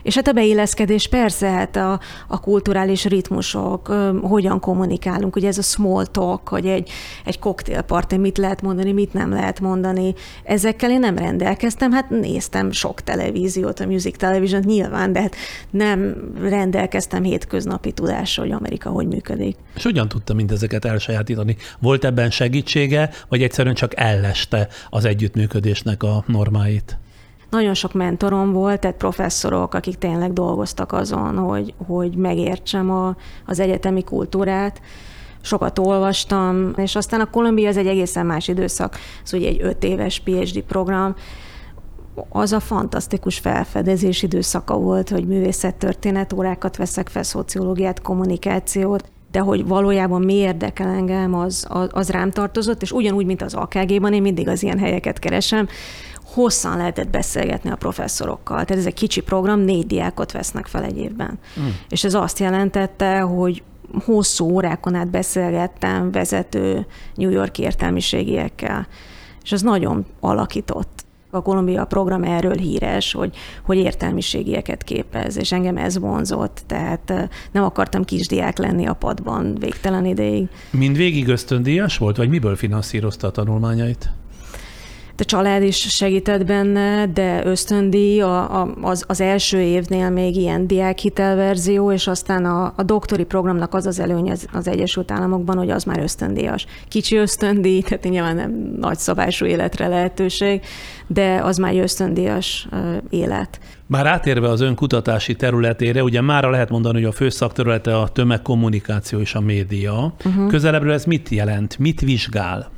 [0.03, 3.87] És hát a beilleszkedés persze, hát a, a kulturális ritmusok,
[4.21, 6.89] hogyan kommunikálunk, ugye ez a small talk, hogy egy,
[7.25, 10.13] egy koktélparti, mit lehet mondani, mit nem lehet mondani.
[10.43, 15.35] Ezekkel én nem rendelkeztem, hát néztem sok televíziót, a Music television nyilván, de hát
[15.69, 19.55] nem rendelkeztem hétköznapi tudással, hogy Amerika hogy működik.
[19.75, 21.57] És hogyan tudta mindezeket elsajátítani?
[21.79, 26.97] Volt ebben segítsége, vagy egyszerűen csak elleste az együttműködésnek a normáit?
[27.49, 33.59] Nagyon sok mentorom volt, tehát professzorok, akik tényleg dolgoztak azon, hogy, hogy megértsem a, az
[33.59, 34.81] egyetemi kultúrát,
[35.41, 39.83] sokat olvastam, és aztán a Kolumbia az egy egészen más időszak, ez ugye egy öt
[39.83, 41.15] éves PhD program,
[42.29, 49.67] az a fantasztikus felfedezés időszaka volt, hogy művészettörténet órákat veszek fel, szociológiát, kommunikációt, de hogy
[49.67, 54.21] valójában mi érdekel engem, az, az, az rám tartozott, és ugyanúgy, mint az AKG-ban, én
[54.21, 55.67] mindig az ilyen helyeket keresem,
[56.39, 58.65] hosszan lehetett beszélgetni a professzorokkal.
[58.65, 61.39] Tehát ez egy kicsi program, négy diákot vesznek fel egy évben.
[61.59, 61.67] Mm.
[61.89, 63.63] És ez azt jelentette, hogy
[64.05, 68.87] hosszú órákon át beszélgettem vezető New York értelmiségiekkel,
[69.43, 71.05] és az nagyon alakított.
[71.31, 77.63] A Kolumbia program erről híres, hogy, hogy értelmiségieket képez, és engem ez vonzott, tehát nem
[77.63, 80.47] akartam kisdiák lenni a padban végtelen ideig.
[80.71, 84.09] Mind végig ösztöndíjas volt, vagy miből finanszírozta a tanulmányait?
[85.19, 90.67] A család is segített benne, de ösztöndíj a, a, az, az első évnél még ilyen
[90.67, 95.69] diákhitelverzió, és aztán a, a doktori programnak az az előny az, az Egyesült Államokban, hogy
[95.69, 96.65] az már ösztöndíjas.
[96.87, 100.61] Kicsi ösztöndíj, tehát nyilván nem nagy szabású életre lehetőség,
[101.07, 102.67] de az már egy ösztöndíjas
[103.09, 103.59] élet.
[103.85, 109.19] Már átérve az önkutatási területére, ugye mára lehet mondani, hogy a fő szakterülete a tömegkommunikáció
[109.19, 110.13] és a média.
[110.25, 110.47] Uh-huh.
[110.47, 111.77] Közelebbről ez mit jelent?
[111.77, 112.77] Mit vizsgál?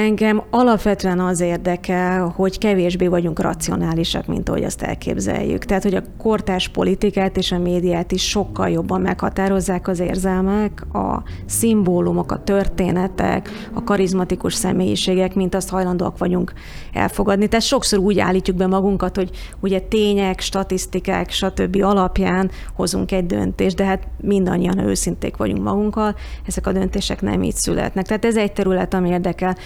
[0.00, 5.64] Engem alapvetően az érdekel, hogy kevésbé vagyunk racionálisak, mint ahogy azt elképzeljük.
[5.64, 11.22] Tehát, hogy a kortás politikát és a médiát is sokkal jobban meghatározzák az érzelmek, a
[11.46, 16.52] szimbólumok, a történetek, a karizmatikus személyiségek, mint azt hajlandóak vagyunk
[16.92, 17.48] elfogadni.
[17.48, 21.82] Tehát sokszor úgy állítjuk be magunkat, hogy ugye tények, statisztikák, stb.
[21.82, 26.14] alapján hozunk egy döntést, de hát mindannyian őszinték vagyunk magunkkal,
[26.46, 28.06] ezek a döntések nem így születnek.
[28.06, 29.56] Tehát ez egy terület, ami érdekel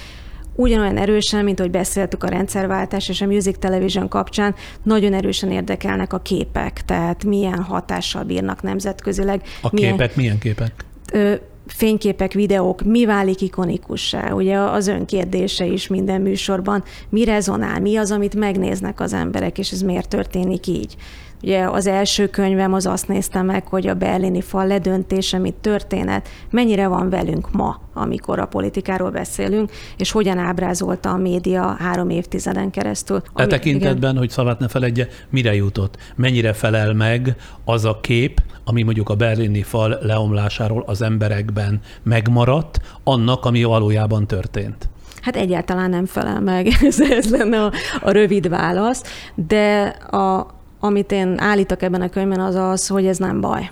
[0.54, 6.12] ugyanolyan erősen, mint hogy beszéltük a rendszerváltás és a Music Television kapcsán, nagyon erősen érdekelnek
[6.12, 9.42] a képek, tehát milyen hatással bírnak nemzetközileg.
[9.62, 10.72] A milyen, képek milyen képek?
[11.12, 11.34] Ö,
[11.66, 14.32] fényképek, videók, mi válik ikonikussá?
[14.32, 19.70] Ugye az önkérdése is minden műsorban, mi rezonál, mi az, amit megnéznek az emberek, és
[19.70, 20.96] ez miért történik így?
[21.44, 26.28] Ugye az első könyvem az azt nézte meg, hogy a berlini fal ledöntése, mit történet,
[26.50, 32.70] mennyire van velünk ma, amikor a politikáról beszélünk, és hogyan ábrázolta a média három évtizeden
[32.70, 33.22] keresztül.
[33.34, 34.16] E tekintetben, igen.
[34.16, 35.96] hogy szavát ne feledje, mire jutott?
[36.16, 42.80] Mennyire felel meg az a kép, ami mondjuk a berlini fal leomlásáról az emberekben megmaradt,
[43.02, 44.88] annak, ami valójában történt?
[45.22, 49.02] Hát egyáltalán nem felel meg, ez, ez lenne a, a rövid válasz,
[49.34, 50.53] de a,
[50.84, 53.70] amit én állítok ebben a könyvben, az az, hogy ez nem baj.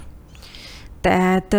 [1.00, 1.56] Tehát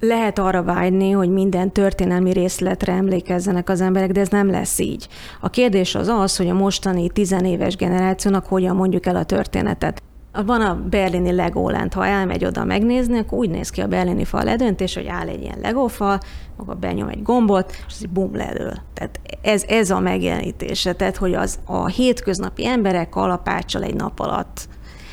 [0.00, 5.08] lehet arra vágyni, hogy minden történelmi részletre emlékezzenek az emberek, de ez nem lesz így.
[5.40, 10.02] A kérdés az az, hogy a mostani tizenéves generációnak hogyan mondjuk el a történetet.
[10.46, 14.44] Van a berlini Legoland, ha elmegy oda megnézni, akkor úgy néz ki a berlini fal
[14.44, 16.20] ledöntés, hogy áll egy ilyen legófal,
[16.60, 18.74] maga benyom egy gombot, és ez bum ledől.
[18.94, 24.68] Tehát ez, ez a megjelenítése, tehát hogy az a hétköznapi emberek kalapáccsal egy nap alatt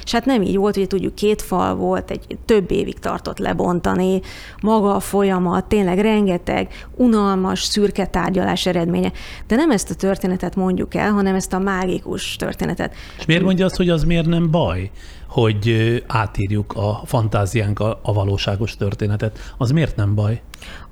[0.07, 4.21] és hát nem így volt, hogy tudjuk, két fal volt, egy több évig tartott lebontani,
[4.61, 9.11] maga a folyamat, tényleg rengeteg unalmas, szürke tárgyalás eredménye.
[9.47, 12.93] De nem ezt a történetet mondjuk el, hanem ezt a mágikus történetet.
[13.17, 14.91] És miért mondja azt, hogy az miért nem baj?
[15.27, 19.53] hogy átírjuk a fantáziánk a valóságos történetet.
[19.57, 20.41] Az miért nem baj?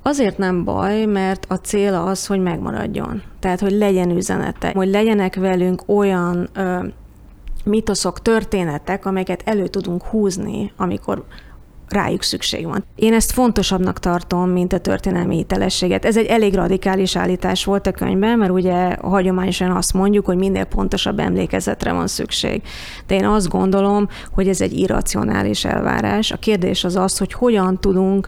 [0.08, 3.22] Azért nem baj, mert a cél az, hogy megmaradjon.
[3.40, 6.86] Tehát, hogy legyen üzenete, hogy legyenek velünk olyan ö,
[7.64, 11.26] mitoszok, történetek, amelyeket elő tudunk húzni, amikor
[11.90, 12.84] rájuk szükség van.
[12.96, 16.06] Én ezt fontosabbnak tartom, mint a történelmi hitelességet.
[16.06, 20.66] Ez egy elég radikális állítás volt a könyvben, mert ugye hagyományosan azt mondjuk, hogy minél
[20.66, 22.62] pontosabb emlékezetre van szükség.
[23.08, 26.32] De én azt gondolom, hogy ez egy irracionális elvárás.
[26.32, 28.28] A kérdés az az, hogy hogyan tudunk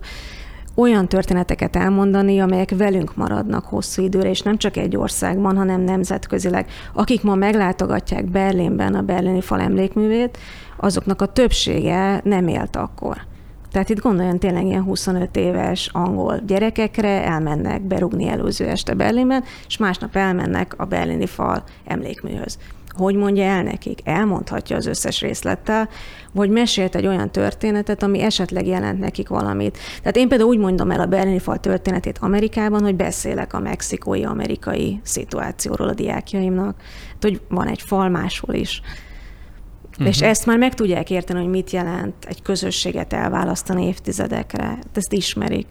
[0.77, 6.69] olyan történeteket elmondani, amelyek velünk maradnak hosszú időre, és nem csak egy országban, hanem nemzetközileg.
[6.93, 10.37] Akik ma meglátogatják Berlinben a berlini fal emlékművét,
[10.77, 13.17] azoknak a többsége nem élt akkor.
[13.71, 19.77] Tehát itt gondoljon tényleg ilyen 25 éves angol gyerekekre, elmennek berugni előző este Berlinben, és
[19.77, 22.57] másnap elmennek a berlini fal emlékműhöz
[22.97, 23.99] hogy mondja el nekik?
[24.03, 25.89] Elmondhatja az összes részlettel,
[26.33, 29.77] vagy mesélt egy olyan történetet, ami esetleg jelent nekik valamit.
[29.97, 34.99] Tehát én például úgy mondom el a berlini fal történetét Amerikában, hogy beszélek a mexikói-amerikai
[35.03, 36.75] szituációról a diákjaimnak,
[37.11, 38.81] hát, hogy van egy fal máshol is.
[39.91, 40.07] Uh-huh.
[40.07, 44.79] És ezt már meg tudják érteni, hogy mit jelent egy közösséget elválasztani évtizedekre.
[44.93, 45.67] Ezt ismerik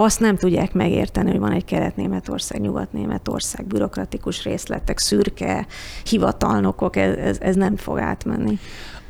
[0.00, 5.66] azt nem tudják megérteni, hogy van egy kelet-németország, nyugat-németország, bürokratikus részletek, szürke
[6.04, 8.58] hivatalnokok, ez, ez, ez nem fog átmenni.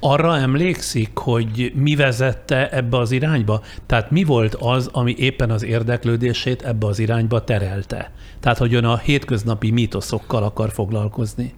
[0.00, 3.62] Arra emlékszik, hogy mi vezette ebbe az irányba?
[3.86, 8.10] Tehát mi volt az, ami éppen az érdeklődését ebbe az irányba terelte?
[8.40, 11.54] Tehát, hogy ön a hétköznapi mítoszokkal akar foglalkozni?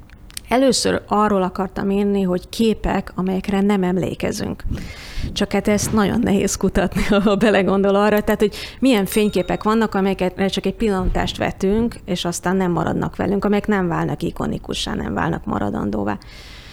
[0.50, 4.64] Először arról akartam írni, hogy képek, amelyekre nem emlékezünk.
[5.32, 8.20] Csak hát ezt nagyon nehéz kutatni, ha belegondol arra.
[8.20, 13.44] Tehát, hogy milyen fényképek vannak, amelyeket csak egy pillantást vetünk, és aztán nem maradnak velünk,
[13.44, 16.18] amelyek nem válnak ikonikussá, nem válnak maradandóvá.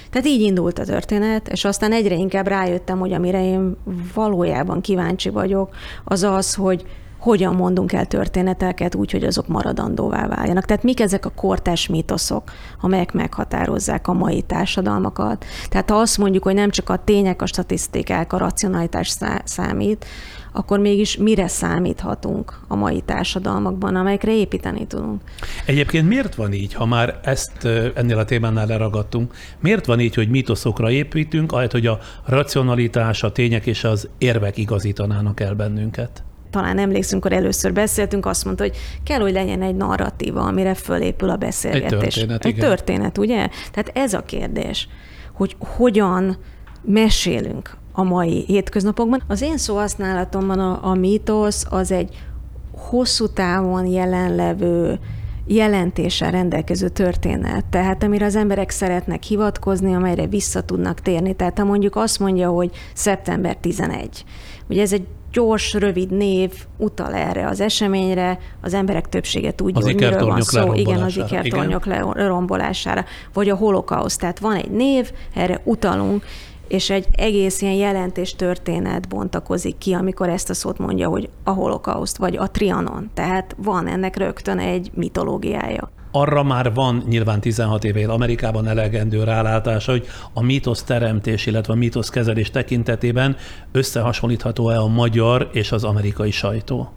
[0.09, 3.77] Tehát így indult a történet, és aztán egyre inkább rájöttem, hogy amire én
[4.13, 6.85] valójában kíváncsi vagyok, az az, hogy
[7.17, 10.65] hogyan mondunk el történeteket úgy, hogy azok maradandóvá váljanak.
[10.65, 12.51] Tehát mik ezek a kortás mítoszok,
[12.81, 15.45] amelyek meghatározzák a mai társadalmakat.
[15.69, 20.05] Tehát ha azt mondjuk, hogy nem csak a tények, a statisztikák, a racionalitás számít,
[20.51, 25.21] akkor mégis mire számíthatunk a mai társadalmakban, amelyekre építeni tudunk.
[25.65, 30.29] Egyébként miért van így, ha már ezt ennél a témánál leragadtunk, miért van így, hogy
[30.29, 36.23] mítoszokra építünk, ahelyett, hogy a racionalitás, a tények és az érvek igazítanának el bennünket?
[36.57, 41.29] Talán emlékszünk, hogy először beszéltünk, azt mondta, hogy kell, hogy legyen egy narratíva, amire fölépül
[41.29, 41.91] a beszélgetés.
[41.91, 42.69] Egy történet, Egy igen.
[42.69, 43.49] történet, ugye?
[43.71, 44.87] Tehát ez a kérdés,
[45.33, 46.37] hogy hogyan
[46.81, 49.23] mesélünk a mai hétköznapokban.
[49.27, 52.23] Az én szóhasználatomban a, a mítosz az egy
[52.71, 54.99] hosszú távon jelenlevő
[55.47, 61.35] jelentéssel rendelkező történet, tehát amire az emberek szeretnek hivatkozni, amelyre vissza tudnak térni.
[61.35, 64.23] Tehát ha mondjuk azt mondja, hogy szeptember 11,
[64.69, 69.83] ugye ez egy gyors, rövid név utal erre az eseményre, az emberek többsége tudja, az
[69.83, 70.73] hogy miről van szó.
[70.73, 73.05] Igen, az ikertornyok lerombolására.
[73.33, 74.19] Vagy a holokauszt.
[74.19, 76.23] Tehát van egy név, erre utalunk,
[76.67, 81.51] és egy egész ilyen jelentés történet bontakozik ki, amikor ezt a szót mondja, hogy a
[81.51, 83.09] holokauszt, vagy a trianon.
[83.13, 89.91] Tehát van ennek rögtön egy mitológiája arra már van nyilván 16 éve Amerikában elegendő rálátása,
[89.91, 93.35] hogy a mítosz teremtés, illetve a mítosz kezelés tekintetében
[93.71, 96.91] összehasonlítható-e a magyar és az amerikai sajtó?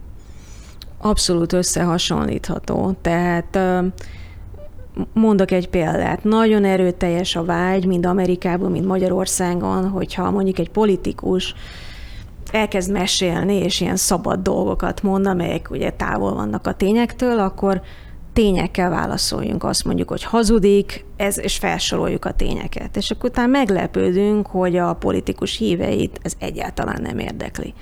[0.97, 2.95] Abszolút összehasonlítható.
[3.01, 3.59] Tehát
[5.13, 6.23] mondok egy példát.
[6.23, 11.55] Nagyon erőteljes a vágy, mind Amerikában, mind Magyarországon, hogyha mondjuk egy politikus
[12.51, 17.81] elkezd mesélni, és ilyen szabad dolgokat mond, amelyek ugye távol vannak a tényektől, akkor
[18.33, 22.97] tényekkel válaszoljunk, azt mondjuk, hogy hazudik, ez, és felsoroljuk a tényeket.
[22.97, 27.73] És akkor utána meglepődünk, hogy a politikus híveit ez egyáltalán nem érdekli.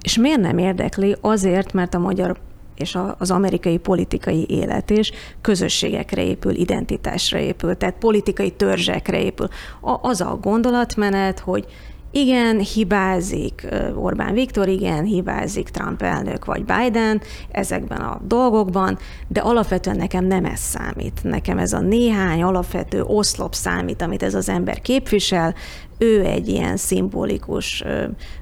[0.00, 1.16] És miért nem érdekli?
[1.20, 2.36] Azért, mert a magyar
[2.78, 9.48] és az amerikai politikai élet is közösségekre épül, identitásra épül, tehát politikai törzsekre épül.
[9.80, 11.66] Az a gondolatmenet, hogy
[12.10, 19.96] igen, hibázik Orbán Viktor, igen, hibázik Trump elnök vagy Biden ezekben a dolgokban, de alapvetően
[19.96, 21.20] nekem nem ez számít.
[21.22, 25.54] Nekem ez a néhány alapvető oszlop számít, amit ez az ember képvisel,
[25.98, 27.84] ő egy ilyen szimbolikus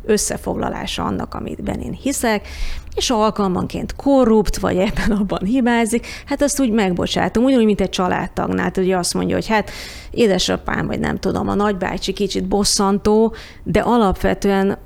[0.04, 2.48] összefoglalása annak, amiben én hiszek,
[2.96, 8.72] és alkalmanként korrupt, vagy ebben abban hibázik, hát azt úgy megbocsátom, ugyanúgy, mint egy családtagnál,
[8.76, 9.70] ugye azt mondja, hogy hát
[10.10, 14.78] édesapám, vagy nem tudom, a nagybácsi kicsit bosszantó, de alapvetően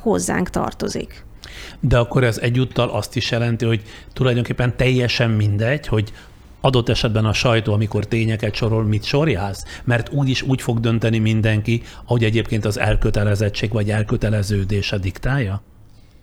[0.00, 1.24] hozzánk tartozik.
[1.80, 6.12] De akkor ez egyúttal azt is jelenti, hogy tulajdonképpen teljesen mindegy, hogy
[6.60, 9.64] adott esetben a sajtó, amikor tényeket sorol, mit sorjáz?
[9.84, 15.62] Mert úgyis úgy fog dönteni mindenki, ahogy egyébként az elkötelezettség vagy elköteleződése diktálja?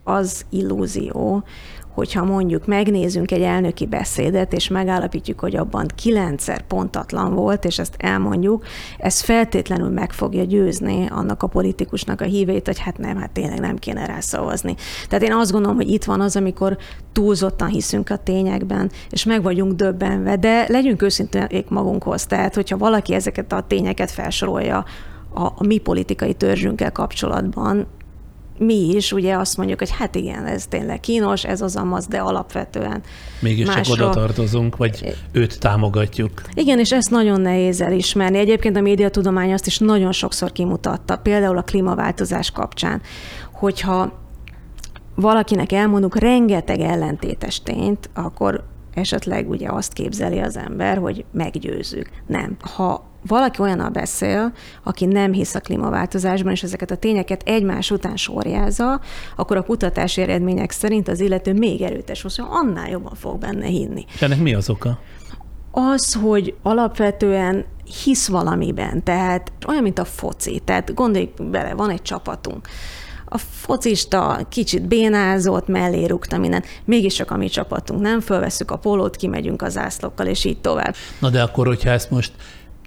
[0.10, 1.44] Az illúzió,
[1.94, 7.96] hogyha mondjuk megnézünk egy elnöki beszédet, és megállapítjuk, hogy abban kilencszer pontatlan volt, és ezt
[7.98, 8.66] elmondjuk,
[8.98, 13.60] ez feltétlenül meg fogja győzni annak a politikusnak a hívét, hogy hát nem, hát tényleg
[13.60, 14.76] nem kéne rá szavazni.
[15.08, 16.78] Tehát én azt gondolom, hogy itt van az, amikor
[17.12, 22.26] túlzottan hiszünk a tényekben, és meg vagyunk döbbenve, de legyünk őszinték magunkhoz.
[22.26, 24.86] Tehát, hogyha valaki ezeket a tényeket felsorolja,
[25.34, 27.88] a, a mi politikai törzsünkkel kapcsolatban,
[28.60, 32.18] mi is ugye azt mondjuk, hogy hát igen, ez tényleg kínos, ez az amaz, de
[32.18, 33.02] alapvetően
[33.40, 33.82] Mégis másra...
[33.82, 36.42] csak oda tartozunk, vagy őt támogatjuk.
[36.54, 38.38] Igen, és ezt nagyon nehéz elismerni.
[38.38, 43.02] Egyébként a médiatudomány azt is nagyon sokszor kimutatta, például a klímaváltozás kapcsán,
[43.52, 44.14] hogyha
[45.16, 52.10] valakinek elmondunk rengeteg ellentétes tényt, akkor esetleg ugye azt képzeli az ember, hogy meggyőzzük.
[52.28, 52.58] Nem.
[52.76, 54.52] Ha valaki olyannal beszél,
[54.84, 59.02] aki nem hisz a klímaváltozásban, és ezeket a tényeket egymás után sorjázza,
[59.36, 64.06] akkor a kutatási eredmények szerint az illető még erőtes, hogy annál jobban fog benne hinni.
[64.20, 65.00] Ennek mi az oka?
[65.72, 67.66] Az, hogy alapvetően
[68.04, 70.62] hisz valamiben, tehát olyan, mint a foci.
[70.66, 72.68] Tehát gondolj bele, van egy csapatunk
[73.30, 76.66] a focista kicsit bénázott, mellé rúgta mindent.
[76.86, 78.20] Mégis csak a mi csapatunk, nem?
[78.20, 80.96] Fölveszük a polót, kimegyünk az zászlókkal, és így tovább.
[81.20, 82.32] Na de akkor, hogyha ezt most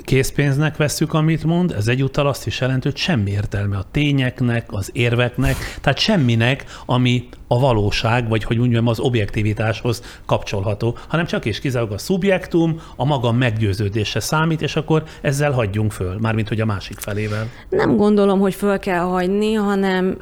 [0.04, 4.90] készpénznek vesszük, amit mond, ez egyúttal azt is jelenti, hogy semmi értelme a tényeknek, az
[4.92, 11.60] érveknek, tehát semminek, ami a valóság, vagy hogy mondjam, az objektivitáshoz kapcsolható, hanem csak és
[11.60, 16.66] kizárólag a szubjektum, a maga meggyőződése számít, és akkor ezzel hagyjunk föl, mármint hogy a
[16.66, 17.48] másik felével.
[17.68, 20.18] Nem gondolom, hogy föl kell hagyni, hanem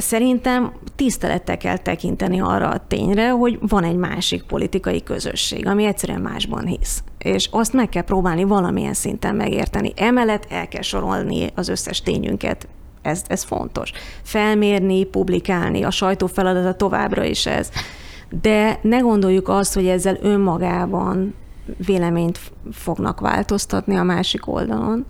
[0.00, 6.20] Szerintem tisztelettel kell tekinteni arra a tényre, hogy van egy másik politikai közösség, ami egyszerűen
[6.20, 7.02] másban hisz.
[7.18, 9.92] És azt meg kell próbálni valamilyen szinten megérteni.
[9.96, 12.68] Emellett el kell sorolni az összes tényünket.
[13.02, 13.92] Ez, ez fontos.
[14.22, 17.70] Felmérni, publikálni, a sajtó feladata továbbra is ez.
[18.42, 21.34] De ne gondoljuk azt, hogy ezzel önmagában
[21.86, 22.40] véleményt
[22.72, 25.06] fognak változtatni a másik oldalon,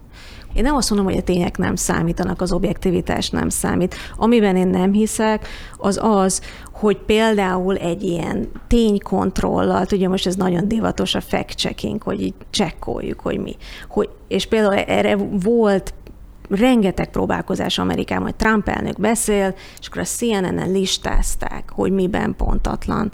[0.59, 3.95] én nem azt mondom, hogy a tények nem számítanak, az objektivitás nem számít.
[4.17, 6.41] Amiben én nem hiszek, az az,
[6.73, 13.21] hogy például egy ilyen ténykontrollal, ugye most ez nagyon divatos a fact-checking, hogy így csekkoljuk,
[13.21, 13.57] hogy mi.
[13.89, 15.95] Hogy, és például erre volt
[16.51, 23.13] rengeteg próbálkozás Amerikában, hogy Trump elnök beszél, és akkor a CNN-en listázták, hogy miben pontatlan.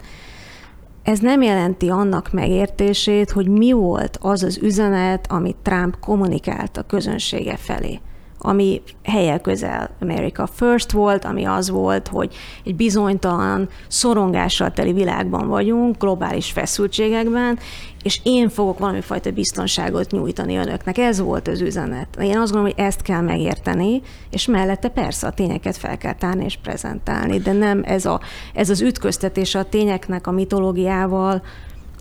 [1.05, 6.83] Ez nem jelenti annak megértését, hogy mi volt az az üzenet, amit Trump kommunikált a
[6.83, 7.99] közönsége felé
[8.45, 12.35] ami helyel közel America First volt, ami az volt, hogy
[12.65, 17.59] egy bizonytalan, szorongással teli világban vagyunk, globális feszültségekben,
[18.03, 20.97] és én fogok valami fajta biztonságot nyújtani önöknek.
[20.97, 22.07] Ez volt az üzenet.
[22.21, 26.43] Én azt gondolom, hogy ezt kell megérteni, és mellette persze a tényeket fel kell tárni
[26.43, 28.19] és prezentálni, de nem ez, a,
[28.53, 31.41] ez az ütköztetés a tényeknek a mitológiával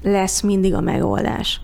[0.03, 1.61] lesz mindig a megoldás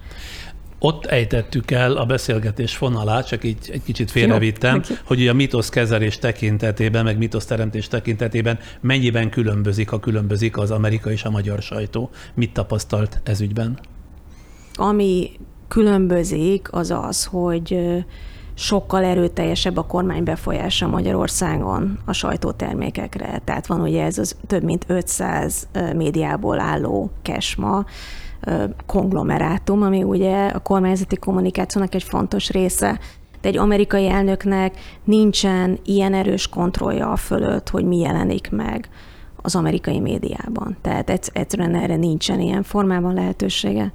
[0.82, 5.68] ott ejtettük el a beszélgetés fonalát, csak így egy kicsit félrevittem, Jó, hogy a mitosz
[5.68, 11.62] kezelés tekintetében, meg mitosz teremtés tekintetében mennyiben különbözik, ha különbözik az amerikai és a magyar
[11.62, 12.10] sajtó.
[12.34, 13.78] Mit tapasztalt ez ügyben?
[14.74, 15.30] Ami
[15.68, 17.78] különbözik, az az, hogy
[18.54, 23.40] sokkal erőteljesebb a kormány befolyása Magyarországon a sajtótermékekre.
[23.44, 27.84] Tehát van ugye ez az több mint 500 médiából álló kesma,
[28.86, 32.98] konglomerátum, ami ugye a kormányzati kommunikációnak egy fontos része.
[33.40, 34.74] De egy amerikai elnöknek
[35.04, 38.88] nincsen ilyen erős kontrollja a fölött, hogy mi jelenik meg
[39.42, 40.76] az amerikai médiában.
[40.82, 43.92] Tehát egyszerűen erre nincsen ilyen formában lehetősége.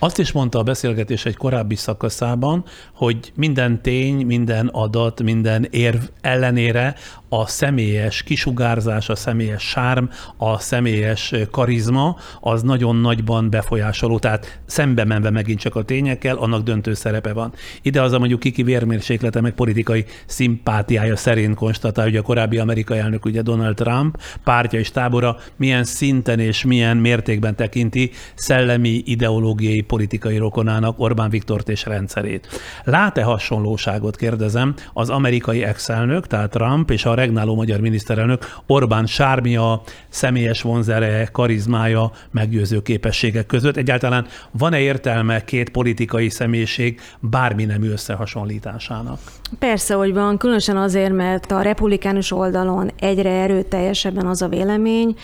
[0.00, 6.02] Azt is mondta a beszélgetés egy korábbi szakaszában, hogy minden tény, minden adat, minden érv
[6.20, 6.94] ellenére
[7.28, 10.04] a személyes kisugárzás, a személyes sárm,
[10.36, 16.62] a személyes karizma az nagyon nagyban befolyásoló, tehát szembe menve megint csak a tényekkel, annak
[16.62, 17.52] döntő szerepe van.
[17.82, 22.98] Ide az a mondjuk kiki vérmérséklete, meg politikai szimpátiája szerint konstatál, hogy a korábbi amerikai
[22.98, 29.86] elnök, ugye Donald Trump, pártja és tábora milyen szinten és milyen mértékben tekinti szellemi, ideológiai,
[29.88, 32.48] politikai rokonának Orbán Viktort és rendszerét.
[32.84, 39.82] Lát-e hasonlóságot, kérdezem, az amerikai ex-elnök, tehát Trump és a regnáló magyar miniszterelnök Orbán sármia,
[40.08, 43.76] személyes vonzere, karizmája, meggyőző képességek között.
[43.76, 49.18] Egyáltalán van-e értelme két politikai személyiség bármi nem összehasonlításának?
[49.58, 55.16] Persze, hogy van, különösen azért, mert a republikánus oldalon egyre erőteljesebben az a vélemény,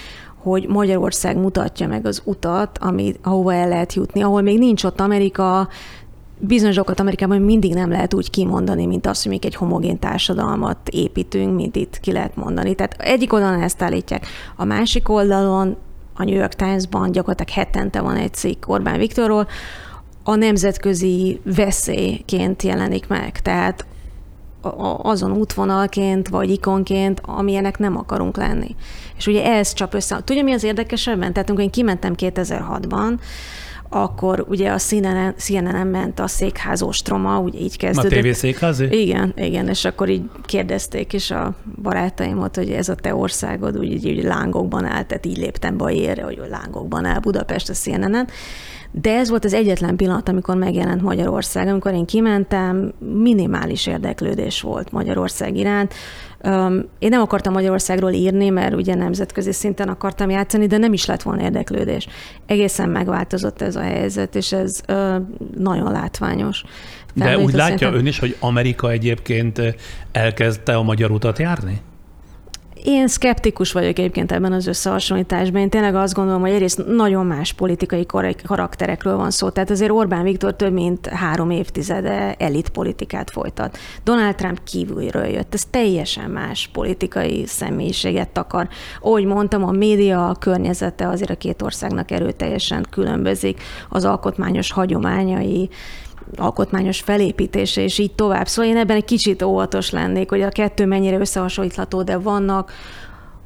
[0.45, 5.01] hogy Magyarország mutatja meg az utat, amit, ahova el lehet jutni, ahol még nincs ott
[5.01, 5.68] Amerika,
[6.38, 10.88] bizonyos dolgokat Amerikában mindig nem lehet úgy kimondani, mint azt, hogy még egy homogén társadalmat
[10.88, 12.74] építünk, mint itt ki lehet mondani.
[12.74, 14.26] Tehát egyik oldalon ezt állítják.
[14.57, 15.76] A másik oldalon
[16.14, 19.47] a New York Times-ban gyakorlatilag hetente van egy cikk Orbán Viktorról,
[20.22, 23.40] a nemzetközi veszélyként jelenik meg.
[23.40, 23.86] Tehát
[25.03, 28.77] azon útvonalként, vagy ikonként, amilyenek nem akarunk lenni.
[29.17, 30.21] És ugye ez csap össze.
[30.25, 31.33] Tudja, mi az érdekesebben?
[31.33, 33.19] Tehát amikor én kimentem 2006-ban,
[33.89, 38.19] akkor ugye a CNN, CNN-en ment a székház ostroma, ugye így kezdődött.
[38.19, 39.03] A TV székházi?
[39.03, 43.93] Igen, igen, és akkor így kérdezték is a barátaimat, hogy ez a te országod, úgy,
[43.93, 48.29] így, így lángokban áll, tehát így léptem be érre, hogy lángokban áll Budapest a CNN-en.
[49.01, 51.68] De ez volt az egyetlen pillanat, amikor megjelent Magyarország.
[51.68, 55.95] Amikor én kimentem, minimális érdeklődés volt Magyarország iránt.
[56.99, 61.22] Én nem akartam Magyarországról írni, mert ugye nemzetközi szinten akartam játszani, de nem is lett
[61.22, 62.09] volna érdeklődés.
[62.47, 64.80] Egészen megváltozott ez a helyzet, és ez
[65.59, 66.62] nagyon látványos.
[67.14, 67.95] De úgy látja szinten...
[67.99, 69.61] ön is, hogy Amerika egyébként
[70.12, 71.80] elkezdte a magyar utat járni?
[72.87, 75.61] Én szkeptikus vagyok egyébként ebben az összehasonlításban.
[75.61, 78.07] Én tényleg azt gondolom, hogy egyrészt nagyon más politikai
[78.47, 79.49] karakterekről van szó.
[79.49, 83.78] Tehát azért Orbán Viktor több mint három évtizede elit politikát folytat.
[84.03, 85.55] Donald Trump kívülről jött.
[85.55, 88.68] Ez teljesen más politikai személyiséget takar.
[89.01, 93.62] Ahogy mondtam, a média, a környezete azért a két országnak erőteljesen különbözik.
[93.89, 95.68] Az alkotmányos hagyományai,
[96.37, 98.47] alkotmányos felépítése, és így tovább.
[98.47, 102.72] Szóval én ebben egy kicsit óvatos lennék, hogy a kettő mennyire összehasonlítható, de vannak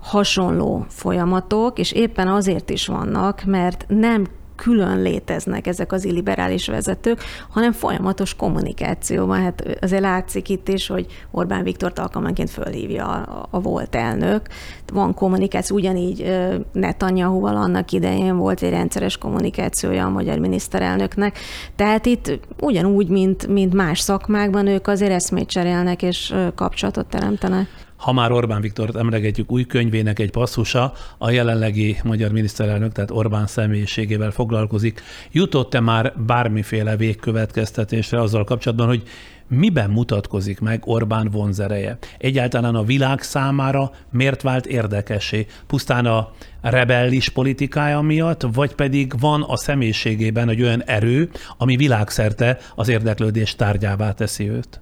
[0.00, 4.26] hasonló folyamatok, és éppen azért is vannak, mert nem
[4.58, 9.42] külön léteznek ezek az illiberális vezetők, hanem folyamatos kommunikációban.
[9.42, 14.46] Hát azért látszik itt is, hogy Orbán Viktor alkalmanként fölhívja a, a volt elnök.
[14.92, 16.36] Van kommunikáció, ugyanígy
[16.72, 21.38] Netanyahu-val annak idején volt egy rendszeres kommunikációja a magyar miniszterelnöknek.
[21.76, 27.87] Tehát itt ugyanúgy, mint, mint más szakmákban, ők azért eszmét cserélnek és kapcsolatot teremtenek.
[27.98, 33.46] Ha már Orbán Viktort emlegetjük új könyvének egy passzusa, a jelenlegi magyar miniszterelnök, tehát Orbán
[33.46, 35.02] személyiségével foglalkozik.
[35.32, 39.02] Jutott-e már bármiféle végkövetkeztetésre azzal kapcsolatban, hogy
[39.48, 41.98] miben mutatkozik meg Orbán vonzereje?
[42.18, 45.46] Egyáltalán a világ számára miért vált érdekessé?
[45.66, 46.30] Pusztán a
[46.60, 53.54] rebellis politikája miatt, vagy pedig van a személyiségében egy olyan erő, ami világszerte az érdeklődés
[53.54, 54.80] tárgyává teszi őt?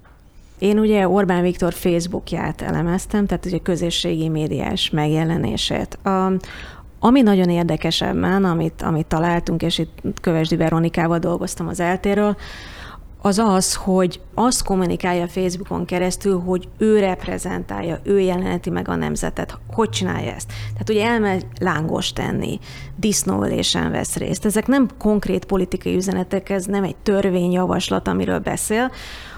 [0.59, 5.99] Én ugye Orbán Viktor Facebookját elemeztem, tehát ugye közösségi médiás megjelenését.
[6.07, 6.33] A,
[6.99, 12.37] ami nagyon érdekes ebben, amit, amit találtunk, és itt Kövesdi Veronikával dolgoztam az eltéről,
[13.27, 19.59] az az, hogy azt kommunikálja Facebookon keresztül, hogy ő reprezentálja, ő jeleneti meg a nemzetet.
[19.73, 20.53] Hogy csinálja ezt?
[20.73, 22.59] Tehát ugye elmegy lángos tenni,
[22.97, 24.45] disznóölésen vesz részt.
[24.45, 28.91] Ezek nem konkrét politikai üzenetek, ez nem egy törvényjavaslat, amiről beszél,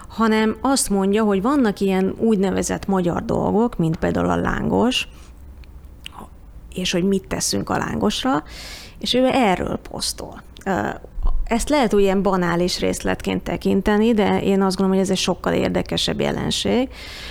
[0.09, 5.09] hanem azt mondja, hogy vannak ilyen úgynevezett magyar dolgok, mint például a lángos,
[6.75, 8.43] és hogy mit teszünk a lángosra,
[8.99, 10.43] és ő erről posztol.
[11.45, 15.53] Ezt lehet úgy ilyen banális részletként tekinteni, de én azt gondolom, hogy ez egy sokkal
[15.53, 16.89] érdekesebb jelenség.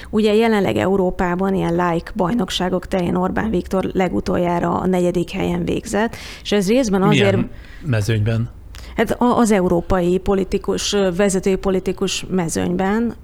[0.10, 6.52] Ugye jelenleg Európában ilyen like bajnokságok terén Orbán Viktor legutoljára a negyedik helyen végzett, és
[6.52, 7.36] ez részben azért...
[7.36, 7.52] Milyen
[7.82, 8.50] mezőnyben?
[8.98, 13.16] Hát az európai politikus, vezetői politikus mezőnyben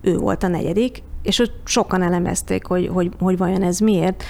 [0.00, 4.24] ő volt a negyedik, és sokan elemezték, hogy, hogy, hogy vajon ez miért.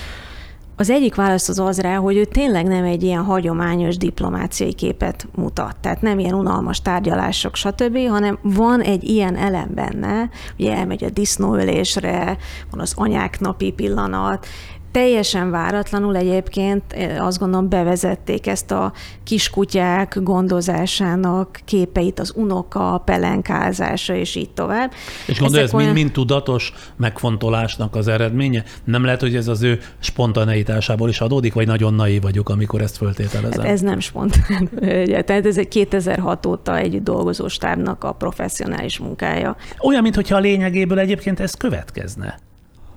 [0.76, 5.28] Az egyik válasz az az rá, hogy ő tényleg nem egy ilyen hagyományos diplomáciai képet
[5.34, 11.04] mutat, tehát nem ilyen unalmas tárgyalások, stb., hanem van egy ilyen elem benne, ugye elmegy
[11.04, 12.36] a disznóölésre,
[12.70, 14.46] van az anyák napi pillanat,
[14.92, 18.92] Teljesen váratlanul egyébként eh, azt gondolom bevezették ezt a
[19.24, 24.92] kiskutyák gondozásának képeit, az unoka, a pelenkázása, és így tovább.
[25.26, 25.86] És gondolja, ez olyan...
[25.86, 28.64] mind-mind tudatos megfontolásnak az eredménye?
[28.84, 32.96] Nem lehet, hogy ez az ő spontaneitásából is adódik, vagy nagyon naív vagyok, amikor ezt
[32.96, 33.60] föltételezem?
[33.60, 34.68] Hát ez nem spontán.
[35.26, 39.56] Tehát ez egy 2006 óta egy dolgozóstábnak a professzionális munkája.
[39.78, 42.38] Olyan, mintha a lényegéből egyébként ez következne.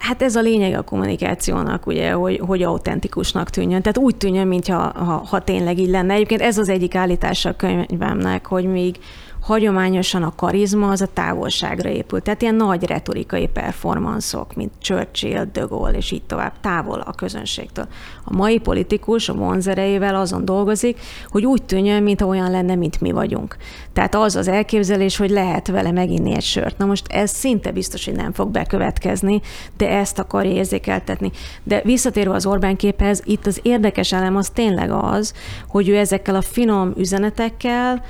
[0.03, 3.81] Hát ez a lényeg a kommunikációnak, ugye, hogy, hogy autentikusnak tűnjön.
[3.81, 6.13] Tehát úgy tűnjön, mintha ha, ha tényleg így lenne.
[6.13, 8.95] Egyébként ez az egyik állítása a könyvemnek, hogy még
[9.43, 12.21] hagyományosan a karizma az a távolságra épül.
[12.21, 17.87] Tehát ilyen nagy retorikai performanszok, mint Churchill, De Gaulle, és így tovább, távol a közönségtől.
[18.23, 23.11] A mai politikus a vonzerejével azon dolgozik, hogy úgy tűnjön, mint olyan lenne, mint mi
[23.11, 23.57] vagyunk.
[23.93, 26.77] Tehát az az elképzelés, hogy lehet vele meginni egy sört.
[26.77, 29.41] Na most ez szinte biztos, hogy nem fog bekövetkezni,
[29.77, 31.31] de ezt akarja érzékeltetni.
[31.63, 35.33] De visszatérve az Orbán képhez, itt az érdekes elem az tényleg az,
[35.67, 38.03] hogy ő ezekkel a finom üzenetekkel,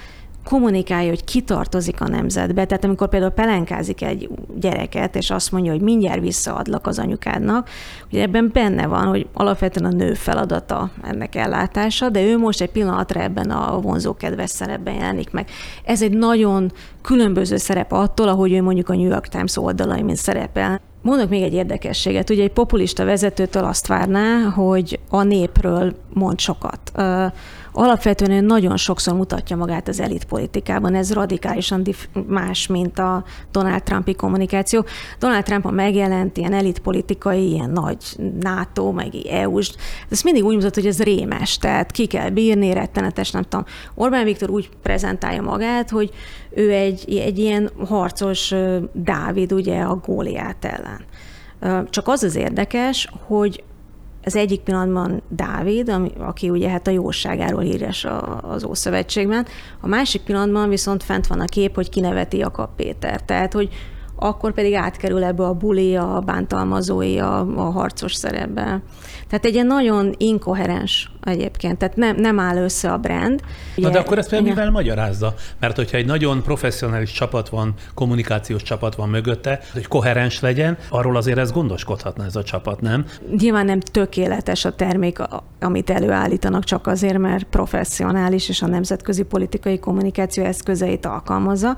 [0.43, 2.65] kommunikálja, hogy kitartozik a nemzetbe.
[2.65, 4.29] Tehát amikor például pelenkázik egy
[4.59, 7.69] gyereket, és azt mondja, hogy mindjárt visszaadlak az anyukádnak,
[8.09, 12.71] hogy ebben benne van, hogy alapvetően a nő feladata ennek ellátása, de ő most egy
[12.71, 15.49] pillanatra ebben a vonzókedves szerepben jelenik meg.
[15.85, 16.71] Ez egy nagyon
[17.01, 20.81] különböző szerep attól, ahogy ő mondjuk a New York Times oldalain szerepel.
[21.01, 22.29] Mondok még egy érdekességet.
[22.29, 26.91] Ugye egy populista vezetőtől azt várná, hogy a népről mond sokat
[27.73, 30.95] alapvetően nagyon sokszor mutatja magát az elitpolitikában.
[30.95, 31.83] Ez radikálisan
[32.27, 34.85] más, mint a Donald Trumpi kommunikáció.
[35.19, 37.97] Donald Trump a megjelent ilyen elitpolitikai, ilyen nagy
[38.39, 39.71] NATO, meg EU-s,
[40.09, 43.65] ez mindig úgy mutat, hogy ez rémes, tehát ki kell bírni, rettenetes, nem tudom.
[43.95, 46.11] Orbán Viktor úgy prezentálja magát, hogy
[46.49, 48.53] ő egy, egy ilyen harcos
[48.93, 51.05] Dávid, ugye a Góliát ellen.
[51.89, 53.63] Csak az az érdekes, hogy
[54.25, 58.07] az egyik pillanatban Dávid, ami, aki ugye hát a jóságáról híres
[58.41, 59.45] az Ószövetségben,
[59.81, 63.21] a másik pillanatban viszont fent van a kép, hogy kineveti Jakab Péter.
[63.21, 63.69] Tehát, hogy
[64.15, 68.81] akkor pedig átkerül ebbe a buli, a bántalmazói, a, a harcos szerepbe.
[69.27, 73.41] Tehát egy ilyen nagyon inkoherens egyébként, tehát nem, nem áll össze a brand.
[73.77, 75.33] Ugye, Na de akkor ezt például mivel magyarázza?
[75.59, 81.15] Mert hogyha egy nagyon professzionális csapat van, kommunikációs csapat van mögötte, hogy koherens legyen, arról
[81.15, 83.05] azért ez gondoskodhatna ez a csapat, nem?
[83.37, 85.19] Nyilván nem tökéletes a termék,
[85.59, 91.75] amit előállítanak csak azért, mert professzionális és a nemzetközi politikai kommunikáció eszközeit alkalmazza.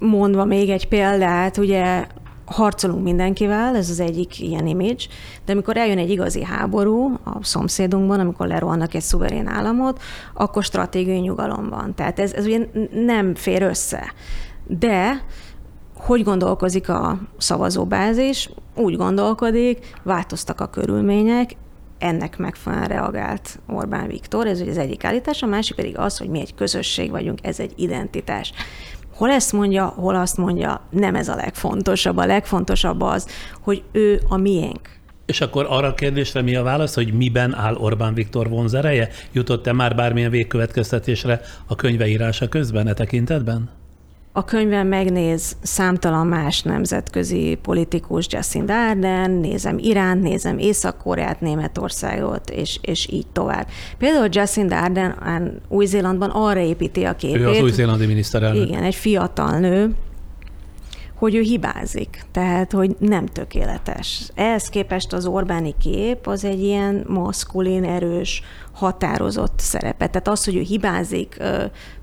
[0.00, 2.06] Mondva még egy példát, ugye
[2.44, 5.04] harcolunk mindenkivel, ez az egyik ilyen image,
[5.44, 10.02] de amikor eljön egy igazi háború a szomszédunkban, amikor lerohannak egy szuverén államot,
[10.34, 11.94] akkor stratégiai nyugalom van.
[11.94, 12.66] Tehát ez, ez ugye
[13.04, 14.12] nem fér össze.
[14.66, 15.24] De
[15.96, 18.50] hogy gondolkozik a szavazóbázis?
[18.76, 21.56] Úgy gondolkodik, változtak a körülmények,
[21.98, 26.28] ennek megfelelően reagált Orbán Viktor, ez ugye az egyik állítás, a másik pedig az, hogy
[26.28, 28.52] mi egy közösség vagyunk, ez egy identitás
[29.20, 32.16] hol ezt mondja, hol azt mondja, nem ez a legfontosabb.
[32.16, 33.26] A legfontosabb az,
[33.60, 34.98] hogy ő a miénk.
[35.26, 39.08] És akkor arra a kérdésre mi a válasz, hogy miben áll Orbán Viktor vonzereje?
[39.32, 43.79] Jutott-e már bármilyen végkövetkeztetésre a könyveírása közben e tekintetben?
[44.32, 52.78] A könyvben megnéz számtalan más nemzetközi politikus, Jacinda Arden, nézem Iránt, nézem Észak-Koreát, Németországot, és,
[52.82, 53.66] és így tovább.
[53.98, 57.40] Például Jacinda Arden Új-Zélandban arra építi a képét.
[57.40, 58.68] Ő az új-zélandi miniszterelnök.
[58.68, 59.94] Igen, egy fiatal nő,
[61.14, 64.30] hogy ő hibázik, tehát hogy nem tökéletes.
[64.34, 70.10] Ehhez képest az Orbáni kép az egy ilyen maszkulin, erős, határozott szerepet.
[70.10, 71.36] Tehát az, hogy ő hibázik,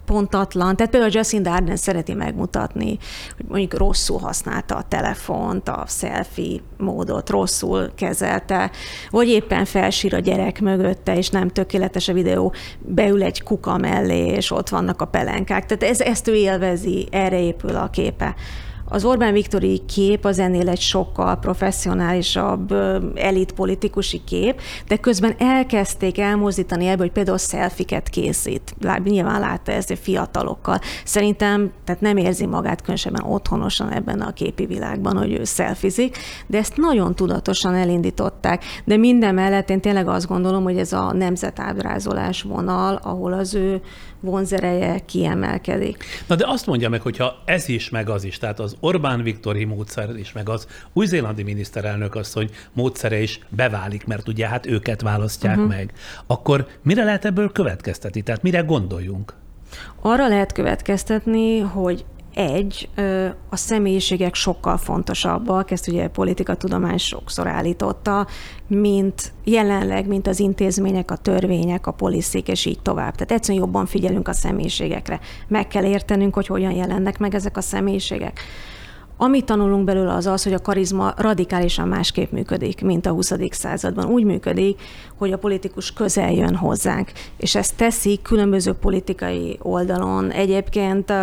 [0.07, 0.75] pontatlan.
[0.75, 2.97] Tehát például Jacinda Arden szereti megmutatni,
[3.35, 8.71] hogy mondjuk rosszul használta a telefont, a selfie módot rosszul kezelte,
[9.09, 14.25] vagy éppen felsír a gyerek mögötte, és nem tökéletes a videó, beül egy kuka mellé,
[14.25, 15.65] és ott vannak a pelenkák.
[15.65, 18.35] Tehát ez, ezt ő élvezi, erre épül a képe.
[18.89, 22.71] Az Orbán Viktori kép az ennél egy sokkal professzionálisabb
[23.15, 28.75] elit politikusi kép, de közben elkezdték elmozdítani ebből, hogy például szelfiket készít.
[29.03, 30.79] Nyilván látta ezt fiatalokkal.
[31.03, 36.17] Szerintem tehát nem érzi magát különösebben otthonosan ebben a képi világban, hogy ő szelfizik,
[36.47, 38.63] de ezt nagyon tudatosan elindították.
[38.85, 43.81] De minden mellett én tényleg azt gondolom, hogy ez a nemzetábrázolás vonal, ahol az ő
[44.19, 46.03] vonzereje kiemelkedik.
[46.27, 49.63] Na de azt mondja meg, hogyha ez is, meg az is, tehát az Orbán Viktori
[49.63, 55.55] módszer is, meg az új-zélandi miniszterelnök hogy módszere is beválik, mert ugye hát őket választják
[55.55, 55.71] uh-huh.
[55.71, 55.93] meg,
[56.27, 58.21] akkor mire lehet ebből következtetni?
[58.21, 59.33] Tehát mire gondoljunk?
[60.01, 62.05] Arra lehet következtetni, hogy
[62.37, 62.89] egy,
[63.49, 68.27] a személyiségek sokkal fontosabbak, ezt ugye a politikatudomány sokszor állította,
[68.67, 73.13] mint jelenleg, mint az intézmények, a törvények, a poliszik, és így tovább.
[73.15, 75.19] Tehát egyszerűen jobban figyelünk a személyiségekre.
[75.47, 78.39] Meg kell értenünk, hogy hogyan jelennek meg ezek a személyiségek.
[79.19, 83.33] Amit tanulunk belőle az az, hogy a karizma radikálisan másképp működik, mint a 20.
[83.49, 84.05] században.
[84.05, 84.81] Úgy működik,
[85.17, 90.31] hogy a politikus közel jön hozzánk, és ezt teszi különböző politikai oldalon.
[90.31, 91.13] Egyébként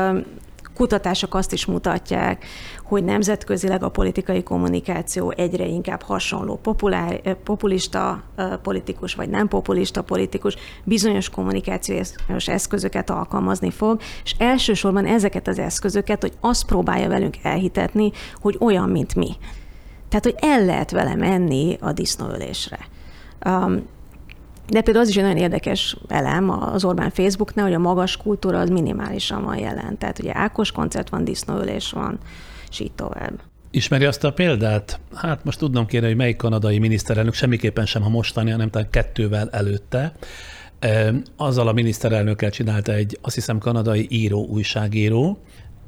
[0.75, 2.45] kutatások azt is mutatják,
[2.85, 8.23] hogy nemzetközileg a politikai kommunikáció egyre inkább hasonló populár, populista
[8.63, 12.09] politikus vagy nem populista politikus bizonyos kommunikációs
[12.47, 18.11] eszközöket alkalmazni fog, és elsősorban ezeket az eszközöket, hogy azt próbálja velünk elhitetni,
[18.41, 19.31] hogy olyan, mint mi.
[20.09, 22.79] Tehát, hogy el lehet vele menni a disznóölésre.
[23.47, 23.87] Um,
[24.69, 28.61] de például az is egy nagyon érdekes elem az Orbán Facebooknál, hogy a magas kultúra
[28.61, 29.99] az minimálisan van jelen.
[29.99, 32.19] Tehát ugye Ákos koncert van, disznóülés van,
[32.71, 33.41] és így tovább.
[33.71, 35.01] Ismeri azt a példát?
[35.15, 39.49] Hát most tudnom kéne, hogy melyik kanadai miniszterelnök, semmiképpen sem a mostani, hanem talán kettővel
[39.51, 40.13] előtte.
[41.37, 45.39] Azzal a miniszterelnökkel csinálta egy, azt hiszem, kanadai író, újságíró,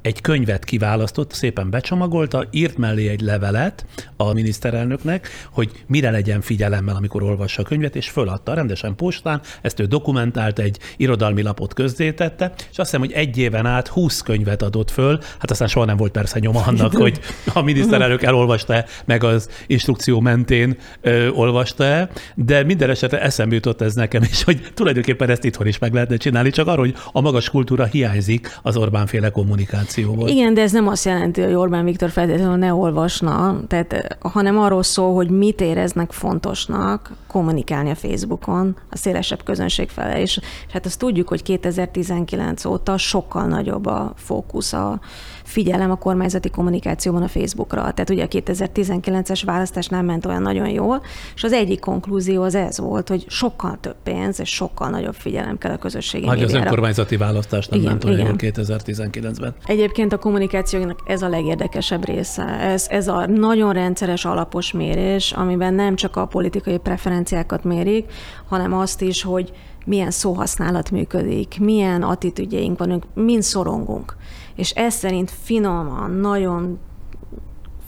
[0.07, 3.87] egy könyvet kiválasztott, szépen becsomagolta, írt mellé egy levelet
[4.17, 9.81] a miniszterelnöknek, hogy mire legyen figyelemmel, amikor olvassa a könyvet, és föladta rendesen postán, ezt
[9.81, 14.63] ő dokumentált, egy irodalmi lapot közzétette, és azt hiszem, hogy egy éven át 20 könyvet
[14.63, 17.21] adott föl, hát aztán soha nem volt persze nyoma annak, hogy
[17.55, 23.95] a miniszterelnök elolvasta meg az instrukció mentén ö, olvasta de minden esetre eszembe jutott ez
[23.95, 27.51] nekem, és hogy tulajdonképpen ezt itthon is meg lehetne csinálni, csak arról, hogy a magas
[27.51, 30.31] kultúra hiányzik az Orbán féle kommunikáció volt.
[30.31, 34.83] Igen, de ez nem azt jelenti, hogy Orbán Viktor feltétlenül ne olvasna, tehát, hanem arról
[34.83, 40.37] szól, hogy mit éreznek fontosnak kommunikálni a Facebookon a szélesebb közönség fele, és,
[40.67, 45.01] és hát azt tudjuk, hogy 2019 óta sokkal nagyobb a fókusz a
[45.47, 47.81] figyelem a kormányzati kommunikációban a Facebookra.
[47.81, 51.03] Tehát ugye a 2019-es választás nem ment olyan nagyon jól,
[51.35, 55.59] és az egyik konklúzió az ez volt, hogy sokkal több pénz és sokkal nagyobb figyelem
[55.59, 59.55] kell a közösségi Hogy az önkormányzati választás nem igen, ment olyan jól 2019-ben.
[59.67, 62.43] Egy egyébként a kommunikációnak ez a legérdekesebb része.
[62.43, 68.13] Ez, ez a nagyon rendszeres alapos mérés, amiben nem csak a politikai preferenciákat mérik,
[68.49, 69.53] hanem azt is, hogy
[69.87, 74.17] milyen szóhasználat működik, milyen attitűdjeink vannak, mind szorongunk.
[74.55, 76.79] És ez szerint finoman, nagyon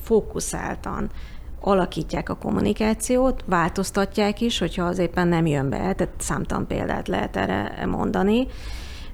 [0.02, 1.10] fókuszáltan
[1.60, 7.36] alakítják a kommunikációt, változtatják is, hogyha az éppen nem jön be, tehát számtalan példát lehet
[7.36, 8.46] erre mondani.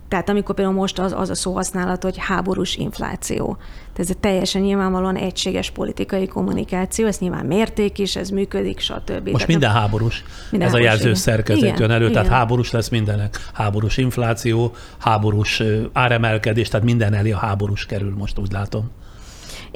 [0.08, 3.56] Tehát amikor például most az, az a szóhasználat, hogy háborús infláció.
[3.56, 9.28] Tehát ez egy teljesen nyilvánvalóan egységes politikai kommunikáció, ez nyilván mérték is, ez működik, stb.
[9.28, 10.24] Most minden háborús.
[10.50, 12.12] Minden ez háborús, a jelző szerkezet jön elő, igen.
[12.12, 13.50] tehát háborús lesz mindenek.
[13.52, 18.90] Háborús infláció, háborús áremelkedés, tehát minden elé a háborús kerül, most úgy látom.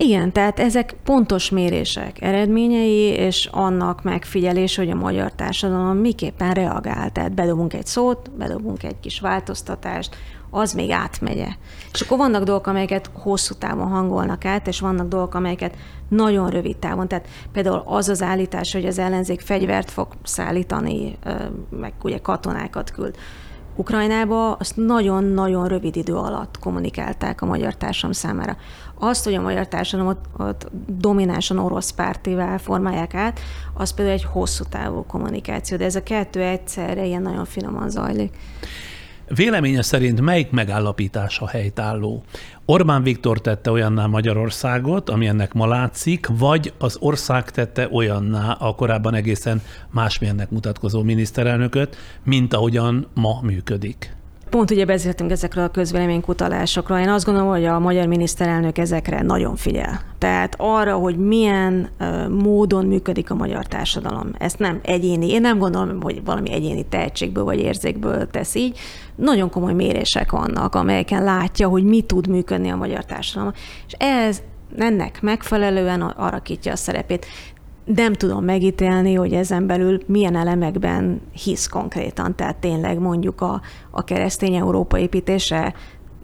[0.01, 7.11] Igen, tehát ezek pontos mérések eredményei, és annak megfigyelés, hogy a magyar társadalom miképpen reagál.
[7.13, 10.17] Tehát bedobunk egy szót, bedobunk egy kis változtatást,
[10.51, 11.49] az még átmegye.
[11.93, 15.77] És akkor vannak dolgok, amelyeket hosszú távon hangolnak át, és vannak dolgok, amelyeket
[16.09, 17.09] nagyon rövid távon.
[17.09, 21.19] Tehát például az az állítás, hogy az ellenzék fegyvert fog szállítani,
[21.71, 23.17] meg ugye katonákat küld
[23.79, 28.57] Ukrajnába, azt nagyon-nagyon rövid idő alatt kommunikálták a magyar társadalom számára.
[28.99, 33.41] Azt, hogy a magyar társadalomot ott dominánsan orosz pártivá formálják át,
[33.75, 38.37] az például egy hosszú távú kommunikáció, de ez a kettő egyszerre ilyen nagyon finoman zajlik.
[39.35, 42.23] Véleménye szerint melyik megállapítása helytálló?
[42.65, 48.75] Orbán Viktor tette olyanná Magyarországot, ami ennek ma látszik, vagy az ország tette olyanná a
[48.75, 54.17] korábban egészen másmilyennek mutatkozó miniszterelnököt, mint ahogyan ma működik?
[54.51, 56.99] Pont ugye beszéltünk ezekről a közvéleménykutalásokról.
[56.99, 60.01] Én azt gondolom, hogy a magyar miniszterelnök ezekre nagyon figyel.
[60.19, 61.89] Tehát arra, hogy milyen
[62.29, 64.31] módon működik a magyar társadalom.
[64.39, 68.79] Ezt nem egyéni, én nem gondolom, hogy valami egyéni tehetségből vagy érzékből tesz így.
[69.15, 73.53] Nagyon komoly mérések vannak, amelyeken látja, hogy mi tud működni a magyar társadalom.
[73.87, 74.43] És ez
[74.77, 77.27] ennek megfelelően arakítja a szerepét
[77.95, 82.37] nem tudom megítélni, hogy ezen belül milyen elemekben hisz konkrétan.
[82.37, 83.61] Tehát tényleg mondjuk a,
[83.91, 85.75] a keresztény Európa építése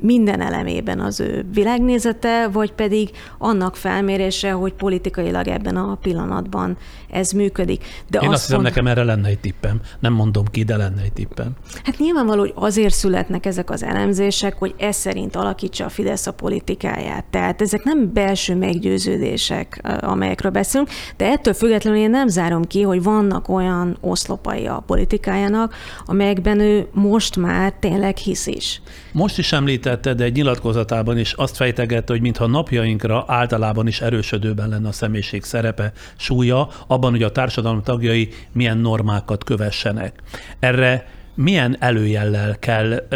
[0.00, 6.76] minden elemében az ő világnézete, vagy pedig annak felmérése, hogy politikailag ebben a pillanatban
[7.14, 7.84] ez működik.
[8.08, 8.68] De Én azt, azt hiszem, mond...
[8.68, 9.80] nekem erre lenne egy tippem.
[10.00, 11.52] Nem mondom ki, de lenne egy tippem.
[11.84, 16.32] Hát nyilvánvaló, hogy azért születnek ezek az elemzések, hogy ez szerint alakítsa a Fidesz a
[16.32, 17.24] politikáját.
[17.24, 23.02] Tehát ezek nem belső meggyőződések, amelyekről beszélünk, de ettől függetlenül én nem zárom ki, hogy
[23.02, 28.82] vannak olyan oszlopai a politikájának, amelyekben ő most már tényleg hisz is.
[29.12, 34.68] Most is említette, de egy nyilatkozatában is azt fejtegette, hogy mintha napjainkra általában is erősödőben
[34.68, 40.22] lenne a személyiség szerepe, súlya, abban, hogy a társadalom tagjai milyen normákat kövessenek.
[40.58, 43.08] Erre milyen előjellel kell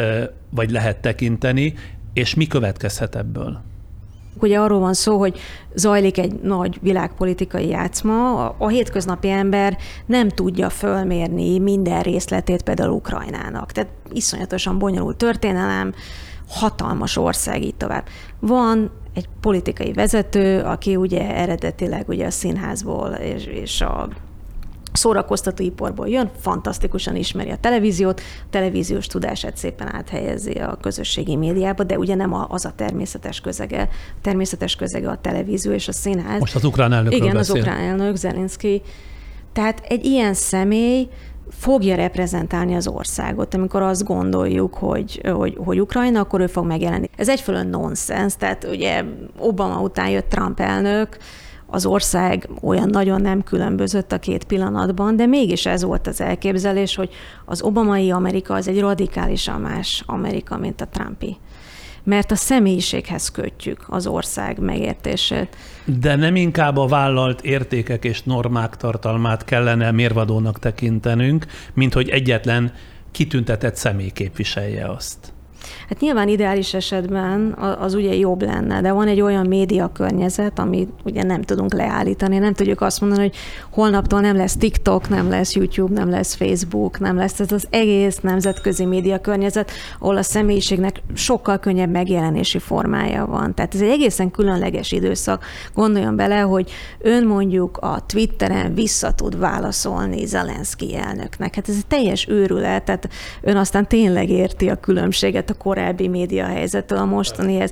[0.50, 1.74] vagy lehet tekinteni,
[2.12, 3.60] és mi következhet ebből?
[4.40, 5.38] Ugye arról van szó, hogy
[5.74, 9.76] zajlik egy nagy világpolitikai játszma, a hétköznapi ember
[10.06, 13.72] nem tudja fölmérni minden részletét például Ukrajnának.
[13.72, 15.94] Tehát iszonyatosan bonyolult történelem,
[16.48, 18.04] hatalmas ország, így tovább.
[18.40, 24.08] Van egy politikai vezető, aki ugye eredetileg ugye a színházból és, és a
[24.92, 31.98] szórakoztatóiparból jön, fantasztikusan ismeri a televíziót, a televíziós tudását szépen áthelyezi a közösségi médiába, de
[31.98, 33.80] ugye nem az a természetes közege.
[33.82, 36.40] A természetes közege a televízió és a színház.
[36.40, 37.54] Most az ukrán elnökről Igen, beszél.
[37.54, 38.82] az ukrán elnök, Zelenszky.
[39.52, 41.08] Tehát egy ilyen személy
[41.50, 43.54] fogja reprezentálni az országot.
[43.54, 47.10] Amikor azt gondoljuk, hogy, hogy, hogy Ukrajna, akkor ő fog megjelenni.
[47.16, 49.04] Ez egyfelől nonsens, tehát ugye
[49.38, 51.16] Obama után jött Trump elnök,
[51.70, 56.94] az ország olyan nagyon nem különbözött a két pillanatban, de mégis ez volt az elképzelés,
[56.94, 57.10] hogy
[57.44, 61.36] az obamai Amerika az egy radikálisan más Amerika, mint a Trumpi
[62.08, 65.56] mert a személyiséghez kötjük az ország megértését.
[65.84, 72.72] De nem inkább a vállalt értékek és normák tartalmát kellene mérvadónak tekintenünk, mint hogy egyetlen
[73.10, 75.32] kitüntetett személy képviselje azt.
[75.88, 80.90] Hát nyilván ideális esetben az ugye jobb lenne, de van egy olyan média környezet, amit
[81.04, 83.36] ugye nem tudunk leállítani, nem tudjuk azt mondani, hogy
[83.70, 88.18] holnaptól nem lesz TikTok, nem lesz YouTube, nem lesz Facebook, nem lesz ez az egész
[88.20, 93.54] nemzetközi média környezet, ahol a személyiségnek sokkal könnyebb megjelenési formája van.
[93.54, 95.44] Tehát ez egy egészen különleges időszak.
[95.74, 101.54] Gondoljon bele, hogy ön mondjuk a Twitteren vissza tud válaszolni Zelenszky elnöknek.
[101.54, 103.08] Hát ez egy teljes őrület, tehát
[103.40, 107.70] ön aztán tényleg érti a különbséget a korábbi média helyzettől a mostanihez.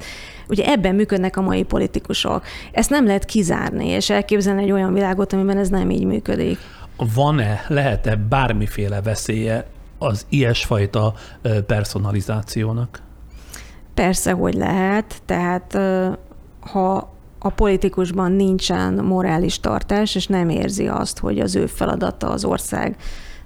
[0.48, 2.42] Ugye ebben működnek a mai politikusok.
[2.72, 6.58] Ezt nem lehet kizárni, és elképzelni egy olyan világot, amiben ez nem így működik.
[7.14, 9.66] Van-e, lehet-e bármiféle veszélye
[9.98, 11.14] az ilyesfajta
[11.66, 13.02] personalizációnak?
[13.94, 15.78] Persze, hogy lehet, tehát
[16.60, 22.44] ha a politikusban nincsen morális tartás, és nem érzi azt, hogy az ő feladata az
[22.44, 22.96] ország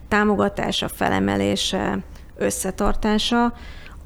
[0.08, 1.98] támogatása, felemelése,
[2.36, 3.52] összetartása,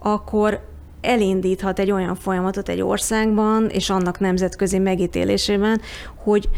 [0.07, 0.61] akkor
[1.01, 5.81] elindíthat egy olyan folyamatot egy országban, és annak nemzetközi megítélésében,
[6.17, 6.49] hogy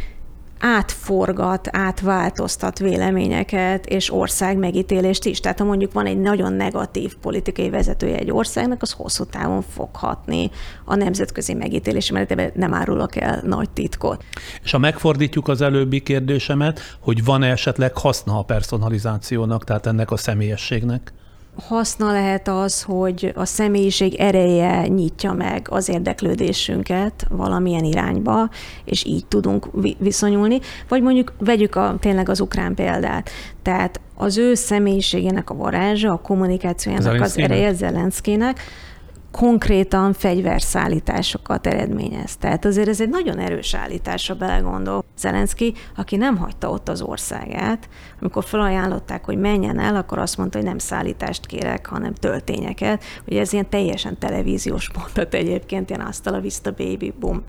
[0.58, 5.40] átforgat, átváltoztat véleményeket és ország megítélést is.
[5.40, 9.88] Tehát ha mondjuk van egy nagyon negatív politikai vezetője egy országnak, az hosszú távon fog
[9.92, 10.50] hatni
[10.84, 14.24] a nemzetközi megítélés, mert ebben nem árulok el nagy titkot.
[14.62, 20.16] És ha megfordítjuk az előbbi kérdésemet, hogy van-e esetleg haszna a personalizációnak, tehát ennek a
[20.16, 21.12] személyességnek?
[21.56, 28.48] Haszna lehet az, hogy a személyiség ereje nyitja meg az érdeklődésünket valamilyen irányba,
[28.84, 30.60] és így tudunk viszonyulni.
[30.88, 33.30] Vagy mondjuk vegyük a, tényleg az ukrán példát.
[33.62, 38.60] Tehát az ő személyiségének a varázsa, a kommunikációjának az ereje Zelenszkének,
[39.36, 42.36] konkrétan fegyverszállításokat eredményez.
[42.36, 45.04] Tehát azért ez egy nagyon erős állításra belegondol.
[45.18, 47.88] Zelenszky, aki nem hagyta ott az országát,
[48.20, 53.04] amikor felajánlották, hogy menjen el, akkor azt mondta, hogy nem szállítást kérek, hanem töltényeket.
[53.26, 57.42] Ugye ez ilyen teljesen televíziós mondat egyébként, ilyen azt a vista baby boom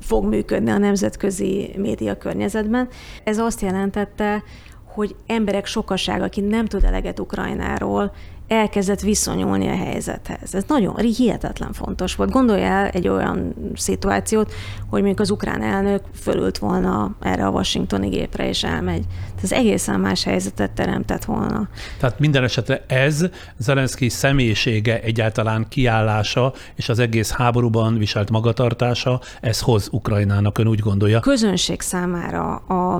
[0.00, 2.88] fog működni a nemzetközi média környezetben.
[3.24, 4.42] Ez azt jelentette,
[4.84, 8.12] hogy emberek sokasága, aki nem tud eleget Ukrajnáról,
[8.50, 10.54] elkezdett viszonyulni a helyzethez.
[10.54, 12.30] Ez nagyon hihetetlen fontos volt.
[12.30, 14.52] Gondolj el egy olyan szituációt,
[14.88, 19.04] hogy mondjuk az ukrán elnök fölült volna erre a washingtoni gépre, és elmegy.
[19.42, 21.68] Ez egészen más helyzetet teremtett volna.
[21.98, 23.24] Tehát minden esetre ez
[23.58, 30.80] Zelenszky személyisége egyáltalán kiállása, és az egész háborúban viselt magatartása, ez hoz Ukrajnának, ön úgy
[30.80, 31.18] gondolja?
[31.18, 32.94] A közönség számára, a,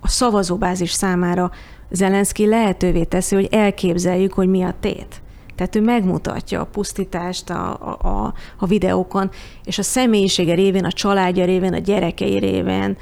[0.00, 1.50] a szavazóbázis számára
[1.90, 5.22] Zelenszky lehetővé teszi, hogy elképzeljük, hogy mi a tét.
[5.56, 7.72] Tehát ő megmutatja a pusztítást a,
[8.02, 9.30] a, a videókon,
[9.64, 12.96] és a személyisége révén, a családja révén, a gyerekei révén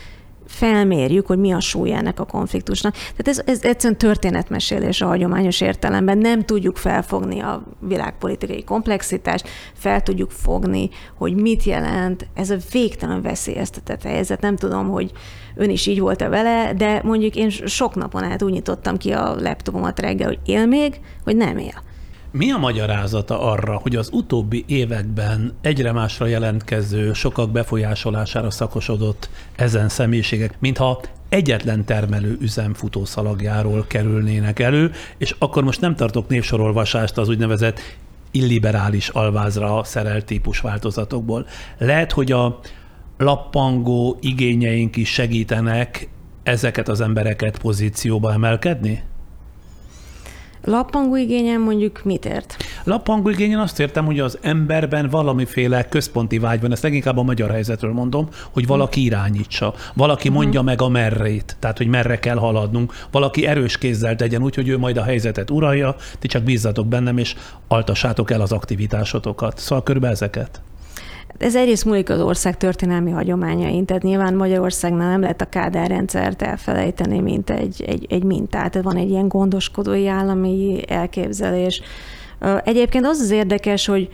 [0.49, 2.93] felmérjük, hogy mi a súlya ennek a konfliktusnak.
[2.93, 6.19] Tehát ez, ez egyszerűen történetmesélés a hagyományos értelemben.
[6.19, 13.23] Nem tudjuk felfogni a világpolitikai komplexitást, fel tudjuk fogni, hogy mit jelent ez a végtelen
[13.23, 14.41] veszélyeztetett helyzet.
[14.41, 15.13] Nem tudom, hogy
[15.59, 19.35] ön is így volt-e vele, de mondjuk én sok napon át úgy nyitottam ki a
[19.41, 21.83] laptopomat reggel, hogy él még, hogy nem él.
[22.31, 29.89] Mi a magyarázata arra, hogy az utóbbi években egyre másra jelentkező, sokak befolyásolására szakosodott ezen
[29.89, 37.29] személyiségek, mintha egyetlen termelő üzem futószalagjáról kerülnének elő, és akkor most nem tartok névsorolvasást az
[37.29, 37.81] úgynevezett
[38.31, 41.47] illiberális alvázra szerelt típus változatokból.
[41.79, 42.61] Lehet, hogy a
[43.19, 46.09] lappangó igényeink is segítenek
[46.43, 49.03] ezeket az embereket pozícióba emelkedni?
[50.65, 52.57] Lappangó igényen mondjuk mit ért?
[52.85, 57.51] Lappangó igényen azt értem, hogy az emberben valamiféle központi vágy van, ezt leginkább a magyar
[57.51, 60.65] helyzetről mondom, hogy valaki irányítsa, valaki mondja uh-huh.
[60.65, 64.79] meg a merrét, tehát hogy merre kell haladnunk, valaki erős kézzel tegyen úgy, hogy ő
[64.79, 67.35] majd a helyzetet uralja, ti csak bízzatok bennem, és
[67.69, 69.59] altassátok el az aktivitásotokat.
[69.59, 70.61] Szóval körülbelül ezeket.
[71.39, 76.43] Ez egyrészt múlik az ország történelmi hagyományain, tehát nyilván Magyarországnál nem lehet a Kádár rendszert
[76.43, 78.71] elfelejteni, mint egy, egy, egy mintát.
[78.71, 81.83] Tehát van egy ilyen gondoskodói állami elképzelés.
[82.65, 84.09] Egyébként az az érdekes, hogy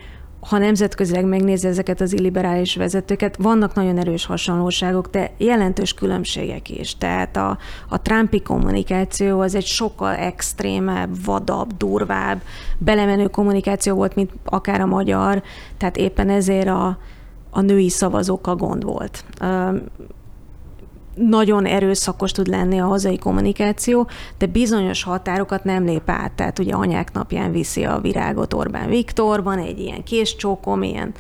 [0.48, 6.98] ha nemzetközileg megnézi ezeket az illiberális vezetőket, vannak nagyon erős hasonlóságok, de jelentős különbségek is.
[6.98, 12.42] Tehát a, a Trumpi kommunikáció az egy sokkal extrémebb, vadabb, durvább,
[12.78, 15.42] belemenő kommunikáció volt, mint akár a magyar,
[15.78, 16.98] tehát éppen ezért a,
[17.50, 19.24] a női szavazókkal gond volt
[21.14, 24.08] nagyon erőszakos tud lenni a hazai kommunikáció,
[24.38, 26.32] de bizonyos határokat nem lép át.
[26.32, 31.14] Tehát ugye anyák napján viszi a virágot Orbán Viktor, van egy ilyen késcsókom, ilyen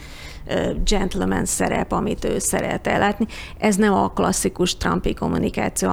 [0.84, 3.26] gentleman szerep, amit ő szeret ellátni.
[3.58, 5.90] Ez nem a klasszikus Trumpi kommunikáció,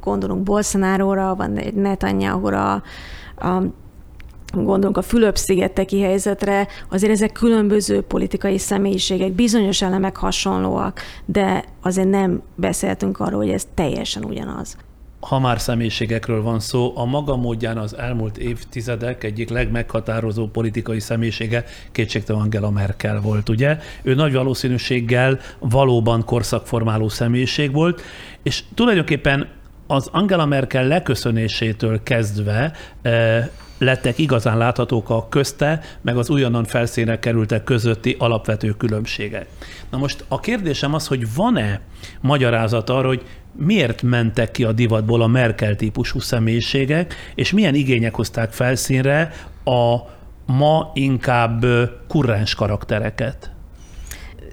[0.00, 2.82] gondolunk Bolsonaro-ra, van egy Netanyahu-ra,
[4.52, 12.42] gondolunk a Fülöp-szigeteki helyzetre, azért ezek különböző politikai személyiségek, bizonyos elemek hasonlóak, de azért nem
[12.54, 14.76] beszéltünk arról, hogy ez teljesen ugyanaz
[15.22, 21.64] ha már személyiségekről van szó, a maga módján az elmúlt évtizedek egyik legmeghatározó politikai személyisége
[21.92, 23.78] kétségtelen Angela Merkel volt, ugye?
[24.02, 28.02] Ő nagy valószínűséggel valóban korszakformáló személyiség volt,
[28.42, 29.48] és tulajdonképpen
[29.86, 32.72] az Angela Merkel leköszönésétől kezdve
[33.02, 33.48] eh,
[33.82, 39.46] lettek igazán láthatók a közte, meg az újonnan felszínre kerültek közötti alapvető különbségek.
[39.90, 41.80] Na most a kérdésem az, hogy van-e
[42.20, 43.22] magyarázat arra, hogy
[43.52, 49.32] miért mentek ki a divatból a Merkel típusú személyiségek, és milyen igények hozták felszínre
[49.64, 49.96] a
[50.46, 51.64] ma inkább
[52.08, 53.50] kurrens karaktereket?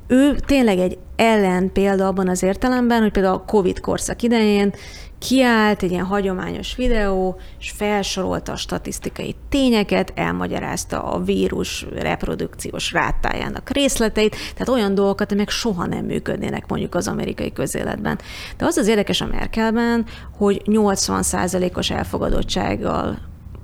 [0.07, 4.73] Ő tényleg egy ellen példa abban az értelemben, hogy például a Covid korszak idején
[5.19, 13.69] kiállt egy ilyen hagyományos videó, és felsorolta a statisztikai tényeket, elmagyarázta a vírus reprodukciós rátájának
[13.69, 18.19] részleteit, tehát olyan dolgokat, amelyek soha nem működnének mondjuk az amerikai közéletben.
[18.57, 20.05] De az az érdekes a Merkelben,
[20.37, 23.19] hogy 80%-os elfogadottsággal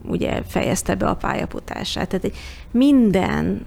[0.07, 2.07] ugye fejezte be a pályafutását.
[2.07, 2.37] Tehát egy
[2.71, 3.65] minden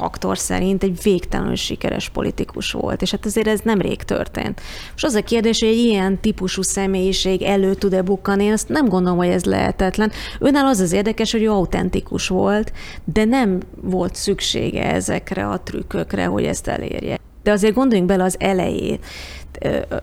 [0.00, 4.60] faktor szerint egy végtelenül sikeres politikus volt, és hát azért ez nem rég történt.
[4.96, 8.88] És az a kérdés, hogy egy ilyen típusú személyiség elő tud-e bukkani, én azt nem
[8.88, 10.10] gondolom, hogy ez lehetetlen.
[10.38, 12.72] Önnál az az érdekes, hogy ő autentikus volt,
[13.04, 17.18] de nem volt szüksége ezekre a trükkökre, hogy ezt elérje.
[17.42, 19.06] De azért gondoljunk bele az elejét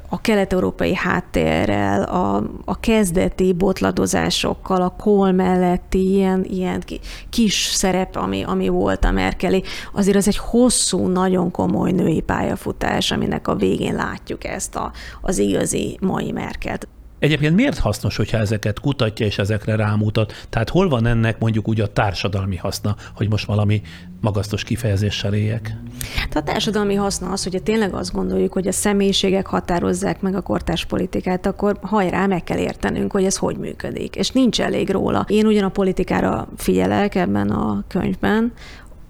[0.10, 6.84] a kelet-európai háttérrel, a, a kezdeti botladozásokkal, a kol melletti ilyen, ilyen
[7.30, 13.12] kis szerep, ami, ami volt a Merkeli, azért az egy hosszú, nagyon komoly női pályafutás,
[13.12, 14.92] aminek a végén látjuk ezt a,
[15.22, 16.88] az igazi mai Merkelt.
[17.20, 20.34] Egyébként miért hasznos, hogyha ezeket kutatja és ezekre rámutat?
[20.50, 23.82] Tehát hol van ennek mondjuk úgy a társadalmi haszna, hogy most valami
[24.22, 25.76] magasztos kifejezéssel éljek?
[26.16, 30.42] Tehát a társadalmi haszna az, hogyha tényleg azt gondoljuk, hogy a személyiségek határozzák meg a
[30.42, 35.26] kortárs politikát, akkor hajrá, meg kell értenünk, hogy ez hogy működik, és nincs elég róla.
[35.28, 38.54] Én ugyan a politikára figyelek ebben a könyvben,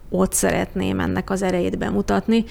[0.09, 2.43] ott szeretném ennek az erejét bemutatni,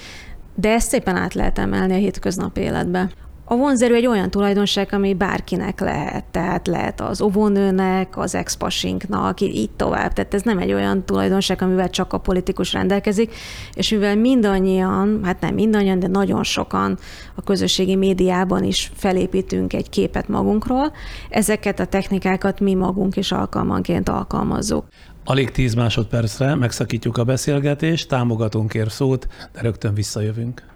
[0.55, 3.09] de ezt szépen át lehet emelni a hétköznapi életbe.
[3.49, 9.69] A vonzerő egy olyan tulajdonság, ami bárkinek lehet, tehát lehet az óvónőnek, az expasinknak, így
[9.75, 10.13] tovább.
[10.13, 13.35] Tehát ez nem egy olyan tulajdonság, amivel csak a politikus rendelkezik,
[13.73, 16.97] és mivel mindannyian, hát nem mindannyian, de nagyon sokan
[17.35, 20.91] a közösségi médiában is felépítünk egy képet magunkról,
[21.29, 24.85] ezeket a technikákat mi magunk is alkalmanként alkalmazzuk.
[25.25, 30.75] Alig 10 másodpercre megszakítjuk a beszélgetést, támogatónk kér szót, de rögtön visszajövünk.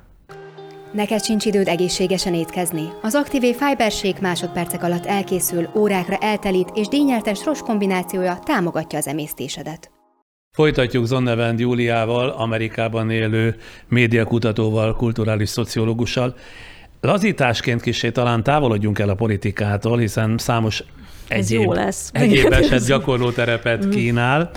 [0.93, 2.89] Neked sincs időd egészségesen étkezni.
[3.01, 9.91] Az Activé Fiberség másodpercek alatt elkészül, órákra eltelít és dínyeltes rossz kombinációja támogatja az emésztésedet.
[10.51, 13.55] Folytatjuk Zonnevend Júliával, Amerikában élő
[13.87, 16.35] médiakutatóval, kulturális szociológussal.
[17.01, 20.83] Lazításként kisé talán távolodjunk el a politikától, hiszen számos
[21.31, 22.09] egyéb, jó lesz.
[22.13, 23.89] egyéb eset gyakorló terepet mm.
[23.89, 24.51] kínál.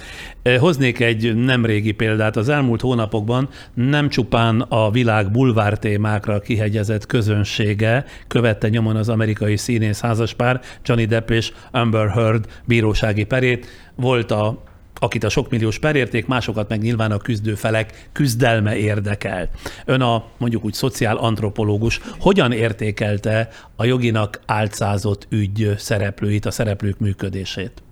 [0.58, 2.36] Hoznék egy nem régi példát.
[2.36, 9.56] Az elmúlt hónapokban nem csupán a világ bulvár témákra kihegyezett közönsége követte nyomon az amerikai
[9.56, 13.66] színész házaspár, Johnny Depp és Amber Heard bírósági perét.
[13.96, 14.62] Volt a
[15.00, 19.48] akit a sokmilliós perérték, másokat meg nyilván a küzdőfelek küzdelme érdekel.
[19.84, 26.98] Ön a mondjuk úgy szociál antropológus hogyan értékelte a joginak álcázott ügy szereplőit, a szereplők
[26.98, 27.82] működését?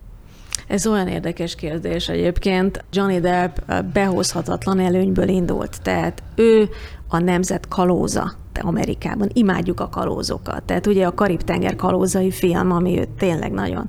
[0.66, 2.84] Ez olyan érdekes kérdés egyébként.
[2.92, 3.56] Johnny Depp
[3.92, 6.68] behozhatatlan előnyből indult, tehát ő
[7.08, 9.28] a nemzet kalóza Amerikában.
[9.32, 10.62] Imádjuk a kalózokat.
[10.62, 13.86] Tehát ugye a Karib-tenger kalózai film, ami őt tényleg nagyon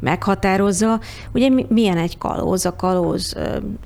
[0.00, 1.00] meghatározza.
[1.32, 2.66] Ugye milyen egy kalóz?
[2.66, 3.34] A kalóz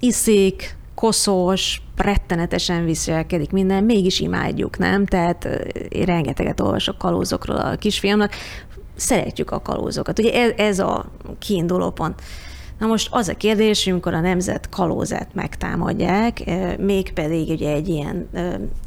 [0.00, 5.06] iszik, koszos, rettenetesen viselkedik minden, mégis imádjuk, nem?
[5.06, 5.44] Tehát
[5.88, 8.32] én rengeteget olvasok kalózokról a kisfiamnak,
[8.96, 10.18] szeretjük a kalózokat.
[10.18, 11.04] Ugye ez, a
[11.38, 12.22] kiinduló pont.
[12.80, 16.42] Na most az a kérdés, amikor a nemzet kalózát megtámadják,
[16.78, 18.28] mégpedig ugye egy ilyen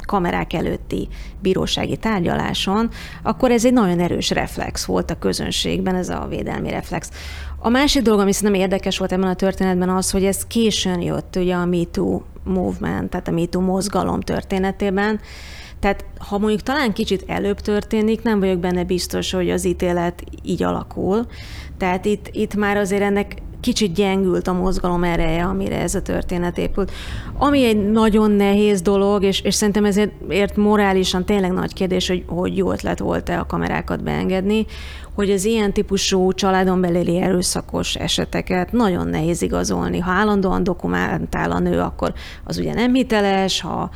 [0.06, 1.08] kamerák előtti
[1.42, 2.90] bírósági tárgyaláson,
[3.22, 7.10] akkor ez egy nagyon erős reflex volt a közönségben, ez a védelmi reflex.
[7.58, 11.36] A másik dolog, ami szerintem érdekes volt ebben a történetben az, hogy ez későn jött
[11.36, 15.20] ugye a MeToo movement, tehát a MeToo mozgalom történetében,
[15.80, 20.62] tehát ha mondjuk talán kicsit előbb történik, nem vagyok benne biztos, hogy az ítélet így
[20.62, 21.26] alakul.
[21.78, 23.34] Tehát itt, itt már azért ennek
[23.64, 26.92] kicsit gyengült a mozgalom ereje, amire ez a történet épült.
[27.38, 32.24] Ami egy nagyon nehéz dolog, és, és szerintem ezért ért morálisan tényleg nagy kérdés, hogy,
[32.26, 34.66] hogy jó ötlet volt-e a kamerákat beengedni,
[35.14, 39.98] hogy az ilyen típusú családon belüli erőszakos eseteket nagyon nehéz igazolni.
[39.98, 42.12] Ha állandóan dokumentál a nő, akkor
[42.44, 43.90] az ugye nem hiteles, ha,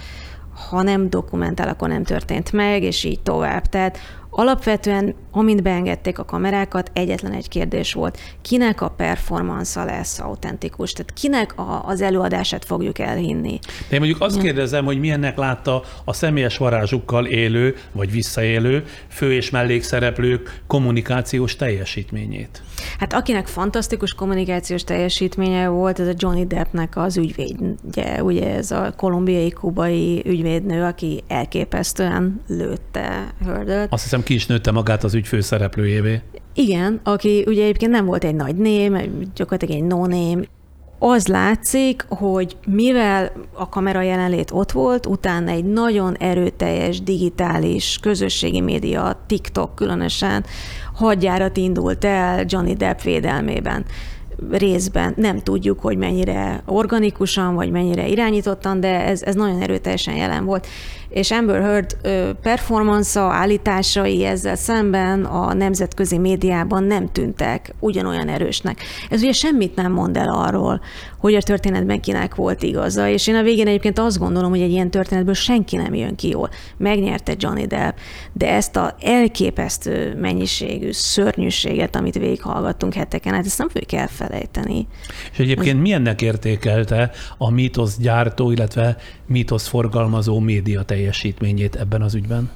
[0.68, 3.66] ha nem dokumentál, akkor nem történt meg, és így tovább.
[3.66, 3.98] Tehát
[4.38, 11.12] Alapvetően, amint beengedték a kamerákat, egyetlen egy kérdés volt, kinek a performance lesz autentikus, tehát
[11.12, 13.58] kinek a, az előadását fogjuk elhinni.
[13.88, 19.32] De én mondjuk azt kérdezem, hogy milyennek látta a személyes varázsukkal élő, vagy visszaélő fő-
[19.32, 22.62] és mellékszereplők kommunikációs teljesítményét.
[22.98, 28.92] Hát akinek fantasztikus kommunikációs teljesítménye volt, ez a Johnny Deppnek az ügyvédje, ugye ez a
[28.96, 33.92] kolumbiai, kubai ügyvédnő, aki elképesztően lőtte Hördöt.
[33.92, 36.20] Azt hiszem ki is nőtte magát az ügy főszereplőjévé.
[36.54, 38.98] Igen, aki ugye egyébként nem volt egy nagy ném,
[39.34, 40.42] gyakorlatilag egy no-name,
[40.98, 48.60] az látszik, hogy mivel a kamera jelenlét ott volt, utána egy nagyon erőteljes digitális közösségi
[48.60, 50.44] média, TikTok különösen,
[50.94, 53.84] hadjárat indult el Johnny Depp védelmében.
[54.50, 60.44] Részben nem tudjuk, hogy mennyire organikusan, vagy mennyire irányítottan, de ez, ez nagyon erőteljesen jelen
[60.44, 60.66] volt
[61.08, 61.96] és Amber Heard
[62.42, 68.80] performance állításai ezzel szemben a nemzetközi médiában nem tűntek ugyanolyan erősnek.
[69.10, 70.80] Ez ugye semmit nem mond el arról,
[71.18, 74.70] hogy a történetben kinek volt igaza, és én a végén egyébként azt gondolom, hogy egy
[74.70, 76.50] ilyen történetből senki nem jön ki jól.
[76.76, 77.96] Megnyerte Johnny Depp,
[78.32, 84.86] de ezt a elképesztő mennyiségű szörnyűséget, amit végighallgattunk heteken, hát ezt nem fogjuk elfelejteni.
[85.32, 88.96] És egyébként milyennek értékelte a mítosz gyártó, illetve
[89.28, 92.50] mítosz forgalmazó média teljesítményét ebben az ügyben?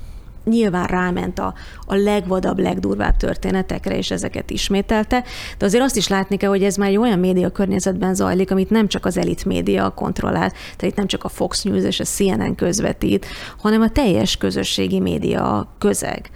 [0.45, 1.55] nyilván ráment a,
[1.87, 5.25] a legvadabb, legdurvább történetekre, és ezeket ismételte,
[5.59, 8.71] de azért azt is látni kell, hogy ez már egy olyan média környezetben zajlik, amit
[8.71, 12.05] nem csak az elit média kontrollál, tehát itt nem csak a Fox News és a
[12.05, 13.27] CNN közvetít,
[13.59, 16.31] hanem a teljes közösségi média közeg.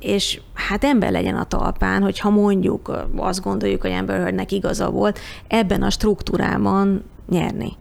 [0.00, 4.90] És hát ember legyen a talpán, hogy ha mondjuk azt gondoljuk, hogy Amber Heardnek igaza
[4.90, 7.76] volt, ebben a struktúrában nyerni.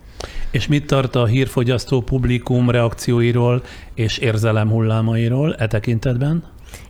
[0.51, 3.63] És mit tart a hírfogyasztó publikum reakcióiról
[3.93, 6.43] és érzelem hullámairól e tekintetben?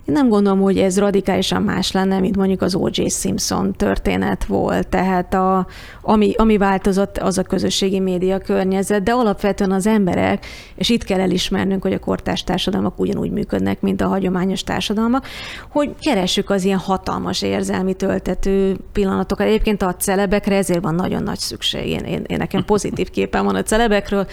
[0.08, 3.08] Én nem gondolom, hogy ez radikálisan más lenne, mint mondjuk az O.J.
[3.08, 4.88] Simpson történet volt.
[4.88, 5.66] Tehát a,
[6.02, 11.20] ami, ami változott, az a közösségi média környezet, de alapvetően az emberek, és itt kell
[11.20, 15.26] elismernünk, hogy a kortárs társadalmak ugyanúgy működnek, mint a hagyományos társadalmak,
[15.70, 19.46] hogy keressük az ilyen hatalmas érzelmi töltető pillanatokat.
[19.46, 21.86] Egyébként a celebekre ezért van nagyon nagy szükség.
[21.88, 24.26] Én, én, én nekem pozitív képen van a celebekről,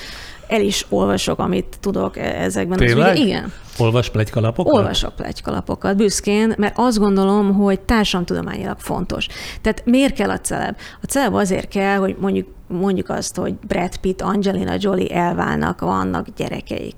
[0.47, 2.77] el is olvasok, amit tudok e- ezekben.
[2.77, 3.11] Tényleg?
[3.11, 3.53] Az, igen.
[3.77, 4.73] Olvas plegykalapokat?
[4.73, 9.27] Olvasok plegykalapokat, büszkén, mert azt gondolom, hogy társadalomtudományilag fontos.
[9.61, 10.77] Tehát miért kell a celeb?
[11.01, 16.27] A celeb azért kell, hogy mondjuk, mondjuk azt, hogy Brad Pitt, Angelina Jolie elválnak, vannak
[16.35, 16.95] gyerekeik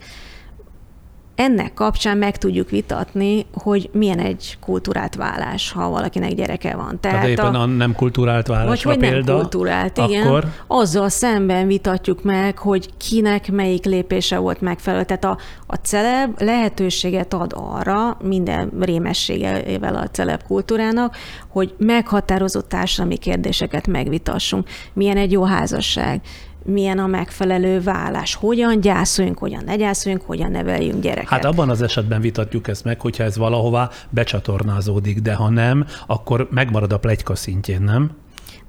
[1.37, 6.99] ennek kapcsán meg tudjuk vitatni, hogy milyen egy kultúrált vállás, ha valakinek gyereke van.
[6.99, 10.27] Tehát, Tehát éppen a, a nem kultúrált vállás vagy hogy példa, nem kultúrált, igen.
[10.27, 10.45] Akkor...
[10.67, 15.03] Azzal szemben vitatjuk meg, hogy kinek melyik lépése volt megfelelő.
[15.03, 21.15] Tehát a, a celeb lehetőséget ad arra, minden rémességével a celeb kultúrának,
[21.47, 24.67] hogy meghatározott társadalmi kérdéseket megvitassunk.
[24.93, 26.21] Milyen egy jó házasság,
[26.67, 31.29] milyen a megfelelő vállás, hogyan gyászoljunk, hogyan ne gyászoljunk, hogyan neveljünk gyereket.
[31.29, 36.47] Hát abban az esetben vitatjuk ezt meg, hogyha ez valahová becsatornázódik, de ha nem, akkor
[36.51, 38.11] megmarad a plegyka szintjén, nem?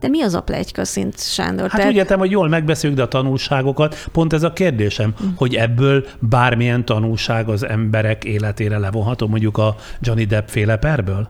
[0.01, 1.71] De mi az a plegyka szint, Sándor?
[1.71, 1.87] Hát Te...
[1.87, 5.29] úgy értem, hogy jól megbeszéljük, de a tanulságokat, pont ez a kérdésem, mm.
[5.37, 11.29] hogy ebből bármilyen tanulság az emberek életére levonható, mondjuk a Johnny Depp féle perből?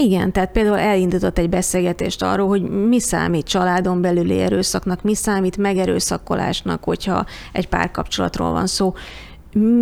[0.00, 5.56] Igen, tehát például elindított egy beszélgetést arról, hogy mi számít családon belüli erőszaknak, mi számít
[5.56, 8.94] megerőszakolásnak, hogyha egy párkapcsolatról van szó.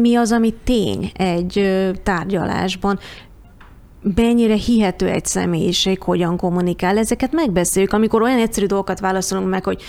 [0.01, 1.71] Mi az, ami tény egy
[2.03, 2.99] tárgyalásban,
[4.15, 9.83] mennyire hihető egy személyiség, hogyan kommunikál, ezeket megbeszéljük, amikor olyan egyszerű dolgokat válaszolunk meg, hogy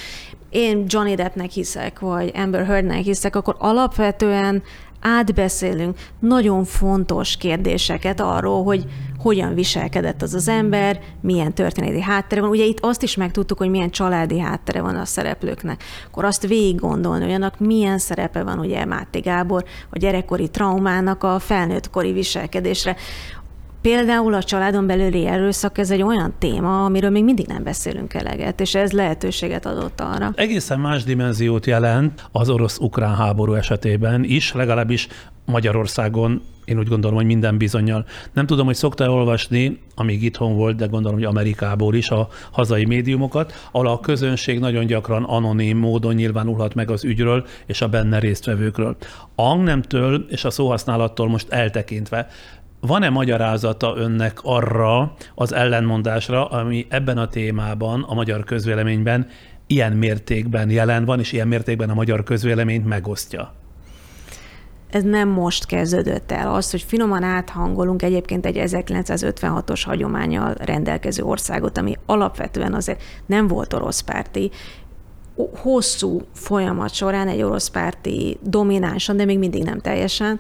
[0.49, 4.63] én Johnny Deppnek hiszek, vagy Amber Heardnek hiszek, akkor alapvetően
[5.01, 8.85] átbeszélünk nagyon fontos kérdéseket arról, hogy
[9.17, 12.49] hogyan viselkedett az az ember, milyen történeti háttere van.
[12.49, 15.83] Ugye itt azt is megtudtuk, hogy milyen családi háttere van a szereplőknek.
[16.07, 21.23] Akkor azt végig gondolni, hogy annak milyen szerepe van ugye Máté Gábor a gyerekkori traumának
[21.23, 22.95] a felnőttkori viselkedésre.
[23.87, 28.61] Például a családon belüli erőszak, ez egy olyan téma, amiről még mindig nem beszélünk eleget,
[28.61, 30.31] és ez lehetőséget adott arra.
[30.35, 35.07] Egészen más dimenziót jelent az orosz-ukrán háború esetében is, legalábbis
[35.45, 38.05] Magyarországon én úgy gondolom, hogy minden bizonyal.
[38.33, 42.85] Nem tudom, hogy szokta olvasni, amíg itthon volt, de gondolom, hogy Amerikából is a hazai
[42.85, 48.19] médiumokat, ahol a közönség nagyon gyakran anonim módon nyilvánulhat meg az ügyről és a benne
[48.19, 48.97] résztvevőkről.
[49.35, 52.27] A hangnemtől és a szóhasználattól most eltekintve
[52.79, 59.27] van-e magyarázata önnek arra az ellenmondásra, ami ebben a témában, a magyar közvéleményben
[59.67, 63.53] ilyen mértékben jelen van, és ilyen mértékben a magyar közvéleményt megosztja?
[64.89, 66.53] ez nem most kezdődött el.
[66.53, 73.73] Az, hogy finoman áthangolunk egyébként egy 1956-os hagyományjal rendelkező országot, ami alapvetően azért nem volt
[73.73, 74.51] orosz párti,
[75.61, 80.39] hosszú folyamat során egy orosz párti dominánsan, de még mindig nem teljesen,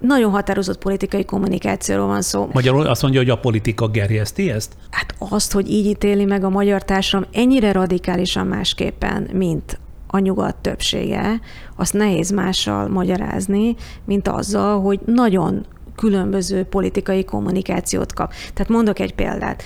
[0.00, 2.48] nagyon határozott politikai kommunikációról van szó.
[2.52, 4.72] Magyarul azt mondja, hogy a politika gerjeszti ezt?
[4.90, 10.56] Hát azt, hogy így ítéli meg a magyar társadalom ennyire radikálisan másképpen, mint a nyugat
[10.56, 11.40] többsége,
[11.76, 13.74] azt nehéz mással magyarázni,
[14.04, 15.66] mint azzal, hogy nagyon
[15.96, 18.32] különböző politikai kommunikációt kap.
[18.54, 19.62] Tehát mondok egy példát.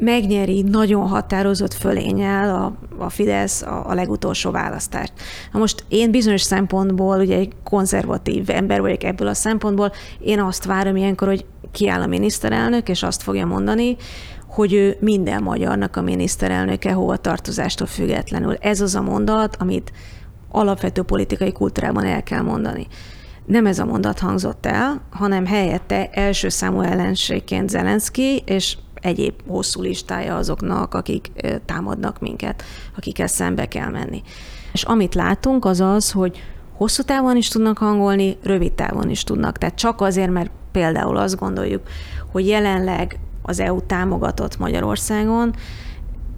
[0.00, 2.72] Megnyeri nagyon határozott fölényel a,
[3.04, 5.12] a Fidesz a, a legutolsó választást.
[5.52, 10.64] Na most én bizonyos szempontból, ugye egy konzervatív ember vagyok ebből a szempontból, én azt
[10.64, 13.96] várom ilyenkor, hogy kiáll a miniszterelnök, és azt fogja mondani,
[14.46, 18.54] hogy ő minden magyarnak a miniszterelnöke hova tartozástól függetlenül.
[18.60, 19.92] Ez az a mondat, amit
[20.48, 22.86] alapvető politikai kultúrában el kell mondani.
[23.46, 29.82] Nem ez a mondat hangzott el, hanem helyette első számú ellenségként Zelenszky, és egyéb hosszú
[29.82, 31.30] listája azoknak, akik
[31.64, 32.62] támadnak minket,
[32.96, 34.22] akikkel szembe kell menni.
[34.72, 39.58] És amit látunk, az az, hogy hosszú távon is tudnak hangolni, rövid távon is tudnak.
[39.58, 41.82] Tehát csak azért, mert például azt gondoljuk,
[42.32, 45.54] hogy jelenleg az EU támogatott Magyarországon,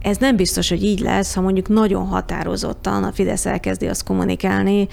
[0.01, 4.89] ez nem biztos, hogy így lesz, ha mondjuk nagyon határozottan a Fidesz elkezdi azt kommunikálni,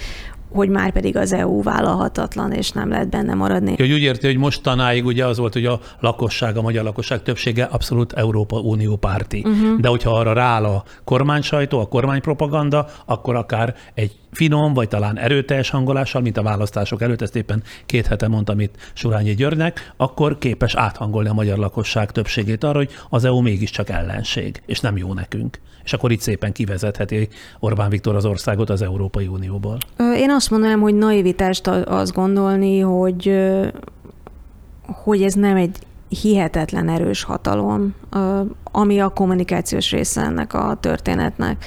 [0.52, 3.76] hogy már pedig az EU vállalhatatlan, és nem lehet benne maradni.
[3.78, 7.64] Hogy úgy érti, hogy mostanáig ugye az volt, hogy a lakosság, a magyar lakosság többsége
[7.64, 9.44] abszolút Európa Unió párti.
[9.46, 9.80] Uh-huh.
[9.80, 15.70] De hogyha arra rááll a kormánysajtó, a kormánypropaganda, akkor akár egy finom, vagy talán erőteljes
[15.70, 20.76] hangolással, mint a választások előtt, ezt éppen két hete mondtam itt Surányi Györgynek, akkor képes
[20.76, 25.60] áthangolni a magyar lakosság többségét arra, hogy az EU mégiscsak ellenség, és nem jó nekünk.
[25.84, 27.28] És akkor itt szépen kivezetheti
[27.60, 29.78] Orbán Viktor az országot az Európai Unióból.
[30.16, 33.34] Én azt mondanám, hogy naivitást azt gondolni, hogy
[35.04, 35.78] hogy ez nem egy
[36.22, 37.96] hihetetlen erős hatalom,
[38.64, 41.66] ami a kommunikációs része ennek a történetnek.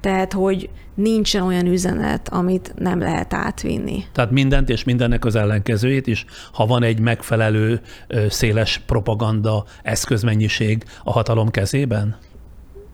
[0.00, 4.04] Tehát, hogy nincsen olyan üzenet, amit nem lehet átvinni.
[4.12, 7.80] Tehát mindent és mindennek az ellenkezőjét is, ha van egy megfelelő
[8.28, 12.16] széles propaganda eszközmennyiség a hatalom kezében?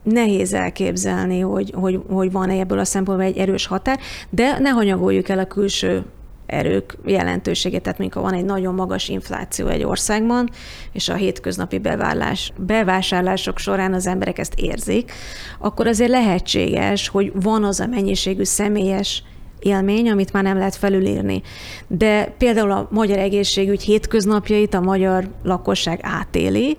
[0.03, 3.99] nehéz elképzelni, hogy, hogy, hogy van ebből a szempontból egy erős határ,
[4.29, 6.03] de ne hanyagoljuk el a külső
[6.49, 10.49] erők jelentőségét, tehát mikor van egy nagyon magas infláció egy országban,
[10.91, 15.11] és a hétköznapi beválás, bevásárlások során az emberek ezt érzik,
[15.59, 19.23] akkor azért lehetséges, hogy van az a mennyiségű személyes
[19.59, 21.41] élmény, amit már nem lehet felülírni.
[21.87, 26.77] De például a magyar egészségügy hétköznapjait a magyar lakosság átéli,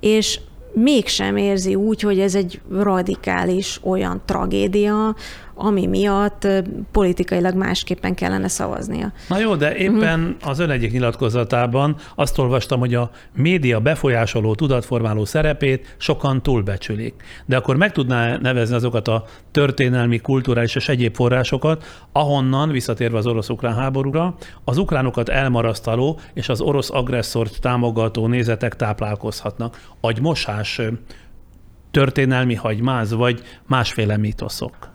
[0.00, 0.40] és
[0.74, 5.14] mégsem érzi úgy, hogy ez egy radikális olyan tragédia,
[5.62, 6.46] ami miatt
[6.92, 9.12] politikailag másképpen kellene szavaznia.
[9.28, 10.50] Na jó, de éppen uh-huh.
[10.50, 17.14] az ön egyik nyilatkozatában azt olvastam, hogy a média befolyásoló, tudatformáló szerepét sokan túlbecsülik.
[17.46, 23.26] De akkor meg tudná nevezni azokat a történelmi, kulturális és egyéb forrásokat, ahonnan, visszatérve az
[23.26, 24.34] orosz-ukrán háborúra,
[24.64, 29.80] az ukránokat elmarasztaló és az orosz agresszort támogató nézetek táplálkozhatnak.
[30.00, 30.80] Agymosás,
[31.90, 34.91] történelmi hagymáz, vagy másféle mítoszok?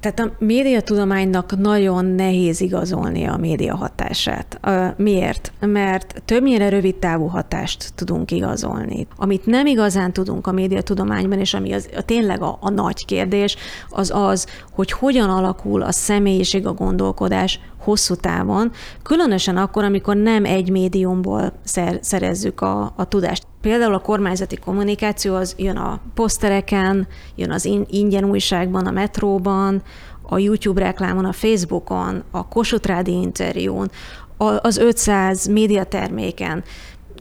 [0.00, 4.60] Tehát a médiatudománynak nagyon nehéz igazolni a média hatását.
[4.96, 5.52] Miért?
[5.60, 9.06] Mert többnyire rövid távú hatást tudunk igazolni.
[9.16, 13.56] Amit nem igazán tudunk a médiatudományban, és ami az, a, tényleg a, a nagy kérdés,
[13.88, 18.72] az az, hogy hogyan alakul a személyiség, a gondolkodás hosszú távon,
[19.02, 23.46] különösen akkor, amikor nem egy médiumból szer, szerezzük a, a tudást.
[23.60, 29.82] Például a kormányzati kommunikáció az jön a posztereken, jön az ingyen újságban, a metróban,
[30.22, 33.90] a YouTube reklámon, a Facebookon, a Kossuth Rádi interjún,
[34.36, 36.64] az 500 médiaterméken.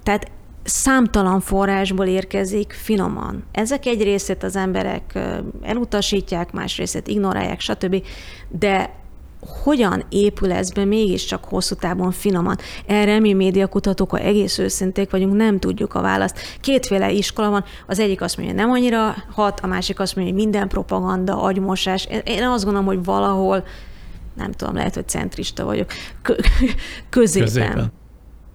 [0.04, 0.32] Tehát
[0.64, 3.44] számtalan forrásból érkezik finoman.
[3.52, 5.20] Ezek egy részét az emberek
[5.62, 8.04] elutasítják, más részét ignorálják, stb.
[8.50, 8.94] De
[9.40, 12.58] hogyan épül ez be mégiscsak hosszú távon finoman?
[12.86, 16.40] Erre mi médiakutatók, ha egész őszinték vagyunk, nem tudjuk a választ.
[16.62, 20.44] Kétféle iskola van, az egyik azt mondja, nem annyira hat, a másik azt mondja, hogy
[20.44, 22.08] minden propaganda, agymosás.
[22.24, 23.64] Én azt gondolom, hogy valahol
[24.36, 25.92] nem tudom, lehet, hogy centrista vagyok,
[27.10, 27.48] középen.
[27.48, 27.92] középen.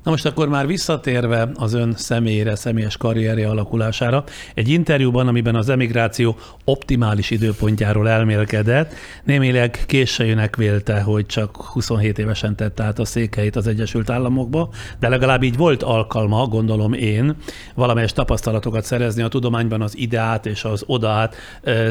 [0.02, 4.24] Na most akkor már visszatérve az ön személyére, személyes karrierje alakulására,
[4.54, 12.56] egy interjúban, amiben az emigráció optimális időpontjáról elmélkedett, némileg későjének vélte, hogy csak 27 évesen
[12.56, 17.36] tette át a székeit az Egyesült Államokba, de legalább így volt alkalma, gondolom én,
[17.74, 21.36] valamelyes tapasztalatokat szerezni a tudományban az ideát és az odaát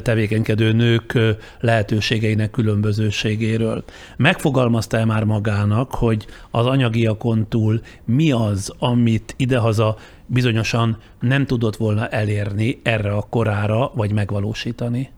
[0.01, 1.19] tevékenykedő nők
[1.59, 3.83] lehetőségeinek különbözőségéről.
[4.17, 9.95] Megfogalmazta-e már magának, hogy az anyagiakon túl mi az, amit idehaza
[10.25, 15.09] bizonyosan nem tudott volna elérni erre a korára, vagy megvalósítani?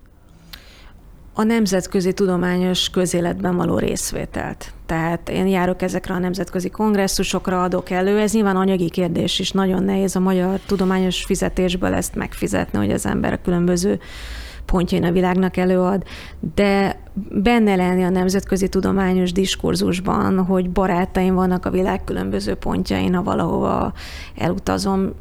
[1.36, 4.74] A nemzetközi tudományos közéletben való részvételt.
[4.86, 8.20] Tehát én járok ezekre a nemzetközi kongresszusokra, adok elő.
[8.20, 13.06] Ez nyilván anyagi kérdés is, nagyon nehéz a magyar tudományos fizetésből ezt megfizetni, hogy az
[13.06, 14.00] ember a különböző
[14.66, 16.04] pontjain a világnak előad,
[16.56, 17.00] de
[17.30, 23.94] benne lenni a nemzetközi tudományos diskurzusban, hogy barátaim vannak a világ különböző pontjain, ha valahova
[24.36, 25.14] elutazom,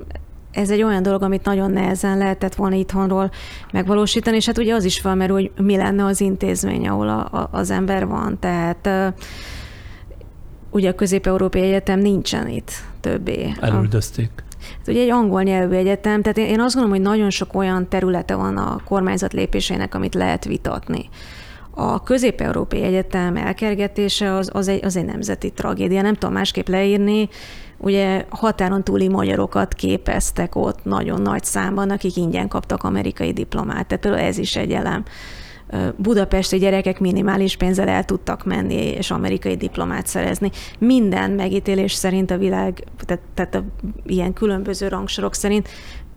[0.53, 3.31] ez egy olyan dolog, amit nagyon nehezen lehetett volna itthonról
[3.73, 7.49] megvalósítani, és hát ugye az is felmerül, hogy mi lenne az intézmény, ahol a, a,
[7.51, 8.39] az ember van.
[8.39, 9.15] Tehát
[10.71, 12.71] ugye a Közép-Európai Egyetem nincsen itt
[13.01, 13.53] többé.
[13.61, 14.31] Elüldözték.
[14.83, 18.35] Hát ugye egy angol nyelvű egyetem, tehát én azt gondolom, hogy nagyon sok olyan területe
[18.35, 21.09] van a kormányzat lépéseinek, amit lehet vitatni.
[21.71, 27.29] A Közép-Európai Egyetem elkergetése az, az, egy, az egy nemzeti tragédia, nem tudom másképp leírni.
[27.79, 34.03] Ugye határon túli magyarokat képeztek ott nagyon nagy számban, akik ingyen kaptak amerikai diplomát, tehát
[34.03, 35.05] például ez is egy elem
[35.97, 40.51] budapesti gyerekek minimális pénzzel el tudtak menni és amerikai diplomát szerezni.
[40.79, 43.65] Minden megítélés szerint a világ, tehát, tehát a,
[44.07, 45.69] ilyen különböző rangsorok szerint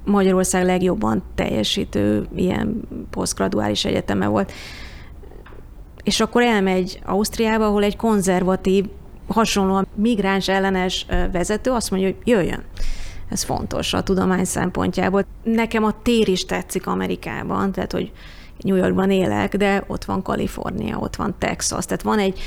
[0.06, 4.52] Magyarország legjobban teljesítő ilyen posztgraduális egyeteme volt.
[6.04, 8.86] És akkor elmegy Ausztriába, ahol egy konzervatív,
[9.28, 12.64] hasonlóan migráns ellenes vezető azt mondja, hogy jöjjön.
[13.30, 15.26] Ez fontos a tudomány szempontjából.
[15.44, 18.12] Nekem a tér is tetszik Amerikában, tehát hogy
[18.60, 22.40] New Yorkban élek, de ott van Kalifornia, ott van Texas, tehát van egy,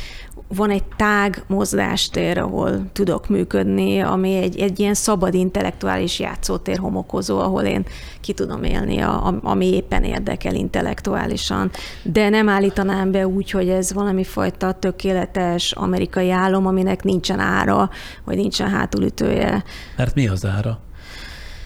[0.48, 7.38] van egy tág mozgástér, ahol tudok működni, ami egy, egy ilyen szabad intellektuális játszótér homokozó,
[7.38, 7.84] ahol én
[8.20, 11.70] ki tudom élni, a, ami éppen érdekel intellektuálisan.
[12.02, 17.90] De nem állítanám be úgy, hogy ez valami fajta tökéletes amerikai álom, aminek nincsen ára,
[18.24, 19.64] vagy nincsen hátulütője.
[19.96, 20.78] Mert mi az ára?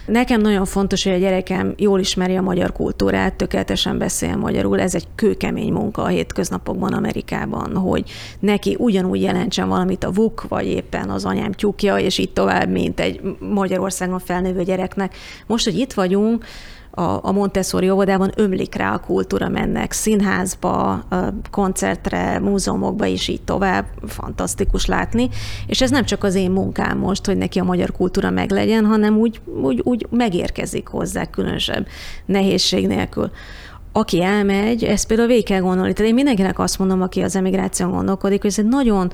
[0.05, 4.79] Nekem nagyon fontos, hogy a gyerekem jól ismeri a magyar kultúrát, tökéletesen beszél magyarul.
[4.79, 10.65] Ez egy kőkemény munka a hétköznapokban Amerikában, hogy neki ugyanúgy jelentsen valamit a VUK, vagy
[10.65, 15.15] éppen az anyám tyúkja, és így tovább, mint egy Magyarországon felnővő gyereknek.
[15.47, 16.45] Most, hogy itt vagyunk,
[16.95, 21.03] a, a Montessori óvodában ömlik rá a kultúra, mennek színházba,
[21.51, 25.29] koncertre, múzeumokba is így tovább, fantasztikus látni,
[25.67, 29.17] és ez nem csak az én munkám most, hogy neki a magyar kultúra meglegyen, hanem
[29.17, 31.87] úgy, úgy, úgy megérkezik hozzá különösebb
[32.25, 33.31] nehézség nélkül
[33.95, 35.93] aki elmegy, ezt például végig kell gondolni.
[35.93, 39.11] Tehát én mindenkinek azt mondom, aki az emigráción gondolkodik, hogy ez egy nagyon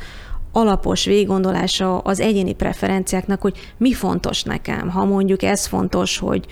[0.51, 4.89] alapos végiggondolása az egyéni preferenciáknak, hogy mi fontos nekem.
[4.89, 6.45] Ha mondjuk ez fontos, hogy,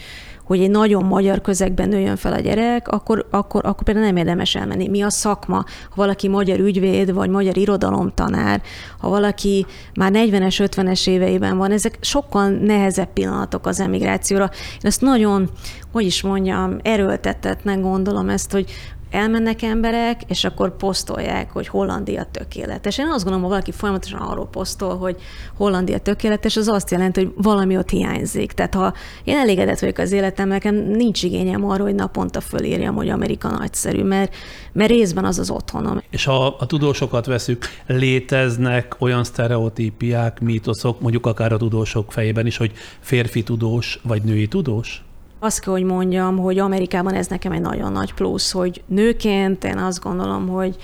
[0.48, 4.56] hogy egy nagyon magyar közegben nőjön fel a gyerek, akkor, akkor, akkor például nem érdemes
[4.56, 4.88] elmenni.
[4.88, 5.56] Mi a szakma?
[5.56, 8.62] Ha valaki magyar ügyvéd, vagy magyar irodalomtanár,
[9.00, 14.50] ha valaki már 40-es, 50-es éveiben van, ezek sokkal nehezebb pillanatok az emigrációra.
[14.54, 15.50] Én ezt nagyon,
[15.92, 18.72] hogy is mondjam, erőltetetnek gondolom ezt, hogy
[19.12, 22.98] elmennek emberek, és akkor posztolják, hogy Hollandia tökéletes.
[22.98, 25.16] Én azt gondolom, hogy valaki folyamatosan arról posztol, hogy
[25.56, 28.52] Hollandia tökéletes, az azt jelenti, hogy valami ott hiányzik.
[28.52, 28.94] Tehát ha
[29.24, 34.04] én elégedett vagyok az életem, nekem nincs igényem arra, hogy naponta fölírjam, hogy Amerika nagyszerű,
[34.04, 34.36] mert,
[34.72, 36.02] mert részben az az otthonom.
[36.10, 42.58] És ha a tudósokat veszük, léteznek olyan sztereotípiák, mítoszok, mondjuk akár a tudósok fejében is,
[42.58, 45.02] hogy férfi tudós vagy női tudós?
[45.40, 49.78] Azt kell, hogy mondjam, hogy Amerikában ez nekem egy nagyon nagy plusz, hogy nőként én
[49.78, 50.76] azt gondolom, hogy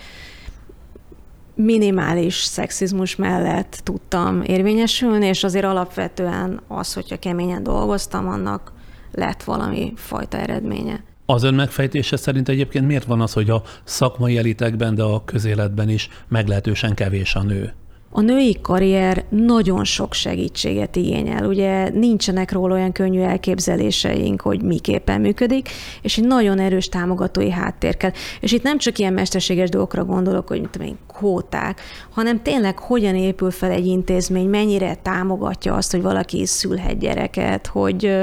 [1.56, 8.72] minimális szexizmus mellett tudtam érvényesülni, és azért alapvetően az, hogyha keményen dolgoztam, annak
[9.12, 11.04] lett valami fajta eredménye.
[11.26, 15.90] Az ön megfejtése szerint egyébként miért van az, hogy a szakmai elitekben, de a közéletben
[15.90, 17.74] is meglehetősen kevés a nő?
[18.16, 21.46] A női karrier nagyon sok segítséget igényel.
[21.46, 25.70] Ugye nincsenek róla olyan könnyű elképzeléseink, hogy miképpen működik,
[26.02, 28.12] és egy nagyon erős támogatói háttér kell.
[28.40, 33.16] És itt nem csak ilyen mesterséges dolgokra gondolok, hogy mit én, kvóták, hanem tényleg hogyan
[33.16, 38.16] épül fel egy intézmény, mennyire támogatja azt, hogy valaki szülhet gyereket, hogy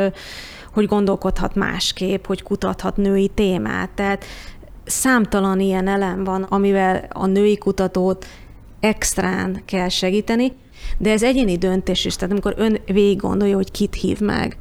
[0.73, 3.91] hogy gondolkodhat másképp, hogy kutathat női témát.
[3.91, 4.25] Tehát
[4.85, 8.27] számtalan ilyen elem van, amivel a női kutatót
[8.81, 10.52] extrán kell segíteni,
[10.98, 12.16] de ez egyéni döntés is.
[12.16, 14.57] Tehát amikor ön végig gondolja, hogy kit hív meg,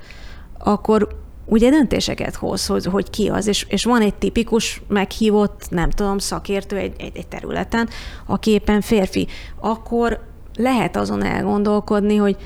[0.57, 1.07] akkor
[1.45, 6.17] ugye döntéseket hoz, hogy, hogy ki az, és, és van egy tipikus meghívott, nem tudom,
[6.17, 7.89] szakértő egy, egy, egy területen,
[8.25, 9.27] aki éppen férfi,
[9.59, 12.37] akkor lehet azon elgondolkodni, hogy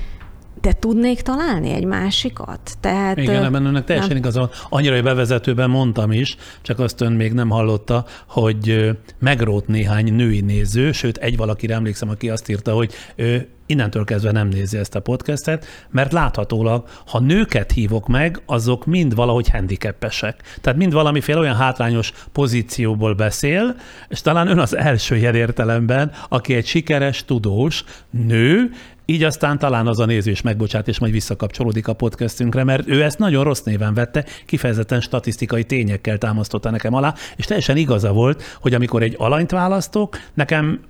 [0.64, 2.76] de tudnék találni egy másikat?
[2.80, 4.18] Tehát, Igen, ebben önnek teljesen nem.
[4.18, 10.14] igaza Annyira, hogy bevezetőben mondtam is, csak azt ön még nem hallotta, hogy megrót néhány
[10.14, 14.78] női néző, sőt, egy valakire emlékszem, aki azt írta, hogy ő innentől kezdve nem nézi
[14.78, 20.58] ezt a podcastet, mert láthatólag, ha nőket hívok meg, azok mind valahogy handicapesek.
[20.60, 23.76] Tehát mind valamiféle olyan hátrányos pozícióból beszél,
[24.08, 28.70] és talán ön az első ilyen értelemben, aki egy sikeres, tudós nő,
[29.06, 33.02] így aztán talán az a néző is megbocsát, és majd visszakapcsolódik a podcastünkre, mert ő
[33.02, 38.42] ezt nagyon rossz néven vette, kifejezetten statisztikai tényekkel támasztotta nekem alá, és teljesen igaza volt,
[38.60, 40.80] hogy amikor egy alanyt választok, nekem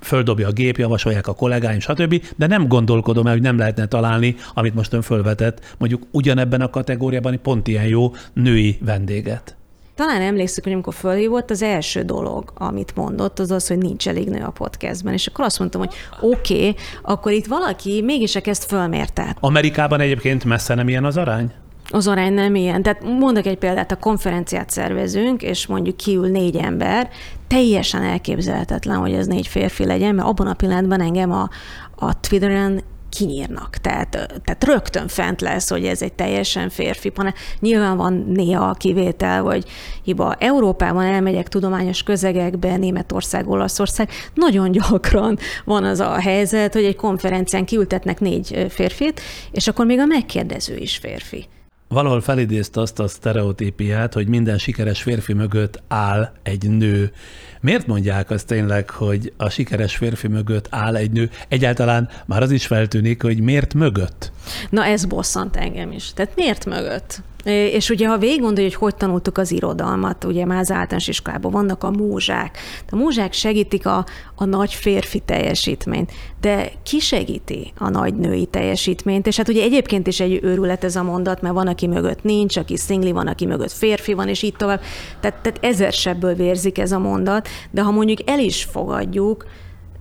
[0.00, 4.36] földobja a gép, javasolják a kollégáim, stb., de nem gondolkodom el, hogy nem lehetne találni,
[4.54, 9.57] amit most ön fölvetett, mondjuk ugyanebben a kategóriában pont ilyen jó női vendéget.
[9.98, 14.28] Talán emlékszik, hogy amikor fölhívott, az első dolog, amit mondott, az az, hogy nincs elég
[14.28, 15.12] nő a podcastben.
[15.12, 19.36] És akkor azt mondtam, hogy oké, okay, akkor itt valaki mégis ezt fölmérte.
[19.40, 21.52] Amerikában egyébként messze nem ilyen az arány?
[21.90, 22.82] Az arány nem ilyen.
[22.82, 27.08] Tehát mondok egy példát, a konferenciát szervezünk, és mondjuk kiül négy ember,
[27.46, 31.48] teljesen elképzelhetetlen, hogy ez négy férfi legyen, mert abban a pillanatban engem a,
[31.96, 33.76] a Twitteren kinyírnak.
[33.76, 34.10] Tehát,
[34.44, 37.34] tehát rögtön fent lesz, hogy ez egy teljesen férfi panel.
[37.60, 39.64] Nyilván van néha a kivétel, vagy
[40.02, 40.34] hiba.
[40.34, 47.64] Európában elmegyek tudományos közegekbe, Németország, Olaszország, nagyon gyakran van az a helyzet, hogy egy konferencián
[47.64, 49.20] kiültetnek négy férfit,
[49.50, 51.46] és akkor még a megkérdező is férfi
[51.88, 57.12] valahol felidézte azt a sztereotípiát, hogy minden sikeres férfi mögött áll egy nő.
[57.60, 61.30] Miért mondják azt tényleg, hogy a sikeres férfi mögött áll egy nő?
[61.48, 64.32] Egyáltalán már az is feltűnik, hogy miért mögött?
[64.70, 66.12] Na ez bosszant engem is.
[66.12, 67.22] Tehát miért mögött?
[67.48, 71.50] És ugye, ha végig gondolja, hogy hogy tanultuk az irodalmat, ugye már az általános iskolában
[71.50, 72.58] vannak a múzsák.
[72.90, 74.04] A múzsák segítik a,
[74.34, 79.26] a nagy férfi teljesítményt, de ki segíti a nagy női teljesítményt?
[79.26, 82.56] És hát ugye egyébként is egy őrület ez a mondat, mert van, aki mögött nincs,
[82.56, 84.80] aki szingli, van, aki mögött férfi van, és így tovább.
[85.20, 89.46] Tehát, tehát ezer sebből vérzik ez a mondat, de ha mondjuk el is fogadjuk,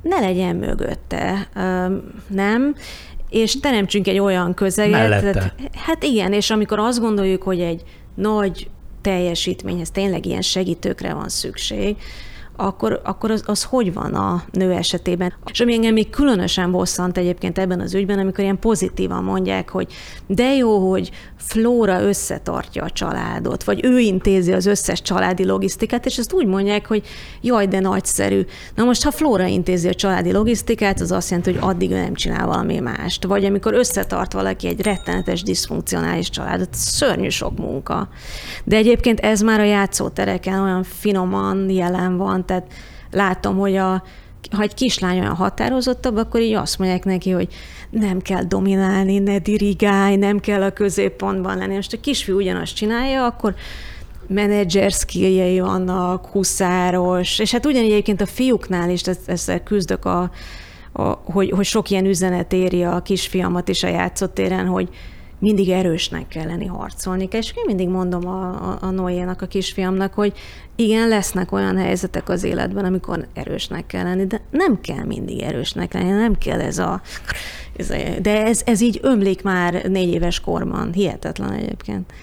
[0.02, 1.50] ne legyen mögötte,
[2.28, 2.76] nem?
[3.30, 5.22] És teremtsünk egy olyan közeget.
[5.22, 7.84] Tehát, hát igen, és amikor azt gondoljuk, hogy egy
[8.16, 8.70] nagy
[9.02, 11.96] teljesítményhez tényleg ilyen segítőkre van szükség,
[12.58, 15.34] akkor, akkor az, az hogy van a nő esetében.
[15.52, 19.94] És ami engem még különösen bosszant egyébként ebben az ügyben, amikor ilyen pozitívan mondják, hogy
[20.28, 26.18] de jó, hogy Flóra összetartja a családot, vagy ő intézi az összes családi logisztikát, és
[26.18, 27.04] ezt úgy mondják, hogy
[27.42, 28.46] jaj, de nagyszerű.
[28.76, 32.14] Na most, ha Flóra intézi a családi logisztikát, az azt jelenti, hogy addig ő nem
[32.14, 33.26] csinál valami mást.
[33.26, 38.10] Vagy amikor összetart valaki egy rettenetes, diszfunkcionális családot, szörnyű sok munka.
[38.64, 42.74] De egyébként ez már a játszótereken olyan finoman jelen van, tehát
[43.12, 44.04] látom, hogy a,
[44.52, 47.48] ha egy kislány olyan határozottabb, akkor így azt mondják neki, hogy
[47.90, 51.76] nem kell dominálni, ne dirigálj, nem kell a középpontban lenni.
[51.76, 53.56] Most a kisfiú ugyanazt csinálja, akkor
[54.28, 60.32] menedzser skilljei vannak, huszáros, és hát ugyanígy egyébként a fiúknál is ezzel küzdök, a,
[60.92, 64.90] a, hogy, hogy sok ilyen üzenet éri a kisfiamat is a játszottéren, hogy
[65.40, 67.40] mindig erősnek kell lenni, harcolni kell.
[67.40, 70.34] És én mindig mondom a, a, a Noénak, a kisfiamnak, hogy
[70.80, 75.94] igen, lesznek olyan helyzetek az életben, amikor erősnek kell lenni, de nem kell mindig erősnek
[75.94, 77.02] lenni, nem kell ez a...
[78.22, 80.94] De ez, ez így ömlik már négy éves korban.
[80.94, 82.14] Hihetetlen egyébként.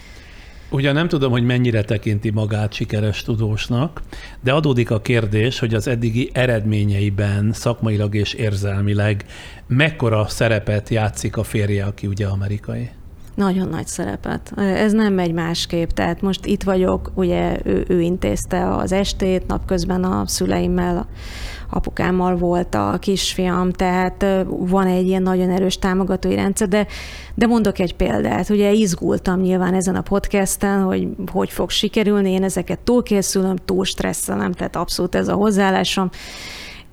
[0.70, 4.02] Ugye nem tudom, hogy mennyire tekinti magát sikeres tudósnak,
[4.40, 9.24] de adódik a kérdés, hogy az eddigi eredményeiben szakmailag és érzelmileg
[9.66, 12.90] mekkora szerepet játszik a férje, aki ugye amerikai.
[13.34, 14.52] Nagyon nagy szerepet.
[14.56, 15.88] Ez nem megy másképp.
[15.88, 21.06] Tehát most itt vagyok, ugye ő, ő intézte az estét, napközben a szüleimmel,
[21.70, 26.86] apukámmal volt a kisfiam, tehát van egy ilyen nagyon erős támogatói rendszer, de,
[27.34, 28.48] de mondok egy példát.
[28.48, 34.52] Ugye izgultam nyilván ezen a podcasten, hogy hogy fog sikerülni, én ezeket túlkészülöm, túl stresszelem,
[34.52, 36.10] tehát abszolút ez a hozzáállásom.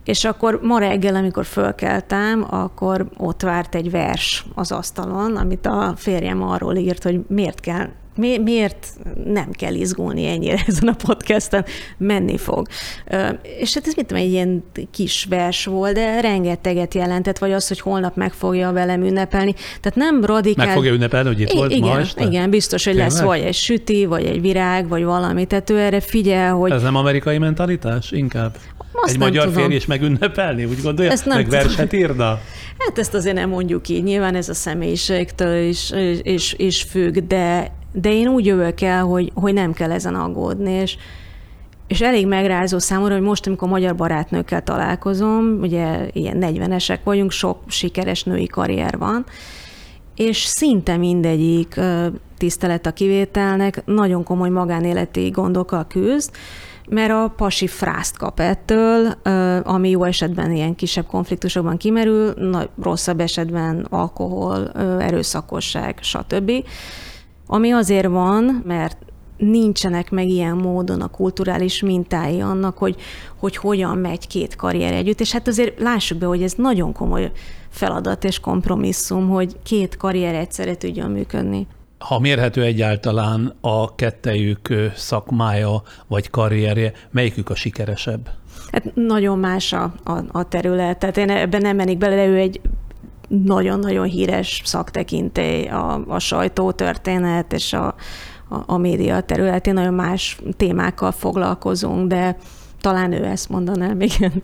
[0.05, 5.93] És akkor ma reggel, amikor fölkeltem, akkor ott várt egy vers az asztalon, amit a
[5.97, 8.87] férjem arról írt, hogy miért kell mi, miért
[9.25, 11.65] nem kell izgulni ennyire ezen a podcasten,
[11.97, 12.67] menni fog.
[13.57, 17.67] És hát ez mit tudom, egy ilyen kis vers volt, de rengeteget jelentett, vagy az,
[17.67, 19.53] hogy holnap meg fogja velem ünnepelni.
[19.81, 20.65] Tehát nem radikál...
[20.65, 22.23] Meg fogja ünnepelni, hogy itt I- volt igen, ma este?
[22.23, 23.11] Igen, biztos, hogy Tényleg?
[23.11, 25.45] lesz vagy egy süti, vagy egy virág, vagy valami.
[25.45, 26.71] Tehát ő erre figyel, hogy...
[26.71, 28.11] Ez nem amerikai mentalitás?
[28.11, 28.55] Inkább?
[29.01, 29.61] Azt egy magyar tudom.
[29.61, 31.11] férj is megünnepelni, úgy gondolja?
[31.11, 32.39] Ezt nem meg verset írna?
[32.77, 34.03] Hát ezt azért nem mondjuk így.
[34.03, 39.31] Nyilván ez a személyiségtől is, is, is függ, de, de én úgy jövök el, hogy,
[39.33, 40.97] hogy nem kell ezen aggódni, és,
[41.87, 47.57] és elég megrázó számomra, hogy most, amikor magyar barátnőkkel találkozom, ugye ilyen 40-esek vagyunk, sok
[47.67, 49.25] sikeres női karrier van,
[50.15, 51.79] és szinte mindegyik
[52.37, 56.31] tisztelet a kivételnek, nagyon komoly magánéleti gondokkal küzd,
[56.89, 59.07] mert a pasi frászt kap ettől,
[59.63, 66.51] ami jó esetben ilyen kisebb konfliktusokban kimerül, nagy, rosszabb esetben alkohol, erőszakosság, stb.
[67.47, 68.97] Ami azért van, mert
[69.37, 72.95] nincsenek meg ilyen módon a kulturális mintái annak, hogy,
[73.39, 77.31] hogy hogyan megy két karrier együtt, és hát azért lássuk be, hogy ez nagyon komoly
[77.69, 81.67] feladat és kompromisszum, hogy két karrier egyszerre tudjon működni.
[82.01, 88.29] Ha mérhető egyáltalán a kettejük szakmája vagy karrierje, melyikük a sikeresebb?
[88.71, 90.97] Hát nagyon más a, a, a terület.
[90.99, 92.61] Tehát én ebben nem menik bele, ő egy
[93.27, 97.85] nagyon-nagyon híres szaktekintély a, a sajtótörténet és a,
[98.49, 99.73] a, a média területén.
[99.73, 102.37] Nagyon más témákkal foglalkozunk, de
[102.79, 104.43] talán ő ezt mondanám, igen.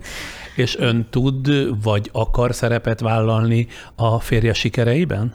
[0.56, 1.48] És ön tud
[1.82, 5.32] vagy akar szerepet vállalni a férje sikereiben?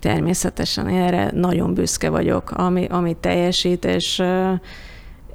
[0.00, 4.22] Természetesen, erre nagyon büszke vagyok, ami, amit teljesít, és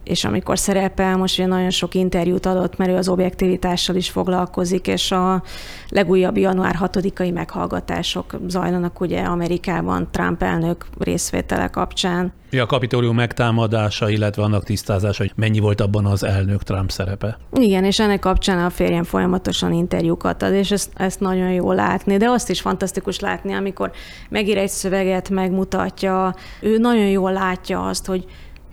[0.04, 4.88] és amikor szerepel, most ugye nagyon sok interjút adott, mert ő az objektivitással is foglalkozik,
[4.88, 5.44] és a
[5.90, 12.34] legújabb január 6-ai meghallgatások zajlanak ugye Amerikában Trump elnök részvétele kapcsán.
[12.54, 17.38] Ja, a kapitólium megtámadása, illetve annak tisztázása, hogy mennyi volt abban az elnök Trump szerepe.
[17.54, 22.18] Igen, és ennek kapcsán a férjem folyamatosan interjúkat ad, és ezt, ezt nagyon jó látni,
[22.18, 23.92] de azt is fantasztikus látni, amikor
[24.30, 28.26] megír egy szöveget, megmutatja, ő nagyon jól látja azt, hogy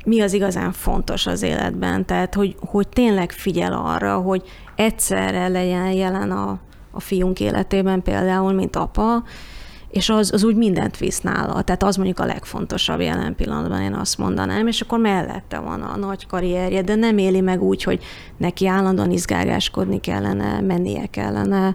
[0.05, 4.43] mi az igazán fontos az életben, tehát hogy, hogy tényleg figyel arra, hogy
[4.77, 6.59] egyszerre legyen jelen a,
[6.91, 9.23] a fiunk életében például, mint apa,
[9.91, 11.63] és az, az úgy mindent visz nála.
[11.63, 15.97] Tehát az mondjuk a legfontosabb jelen pillanatban, én azt mondanám, és akkor mellette van a
[15.97, 18.03] nagy karrierje, de nem éli meg úgy, hogy
[18.37, 21.75] neki állandóan izgágáskodni kellene, mennie kellene,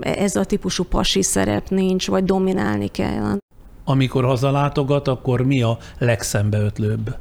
[0.00, 3.38] ez a típusú pasi szerep nincs, vagy dominálni kell
[3.88, 7.16] amikor hazalátogat, akkor mi a legszembeötlőbb?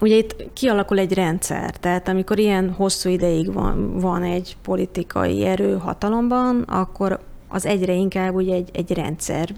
[0.00, 5.78] Ugye itt kialakul egy rendszer, tehát amikor ilyen hosszú ideig van, van egy politikai erő
[5.78, 9.54] hatalomban, akkor az egyre inkább ugye egy, egy rendszer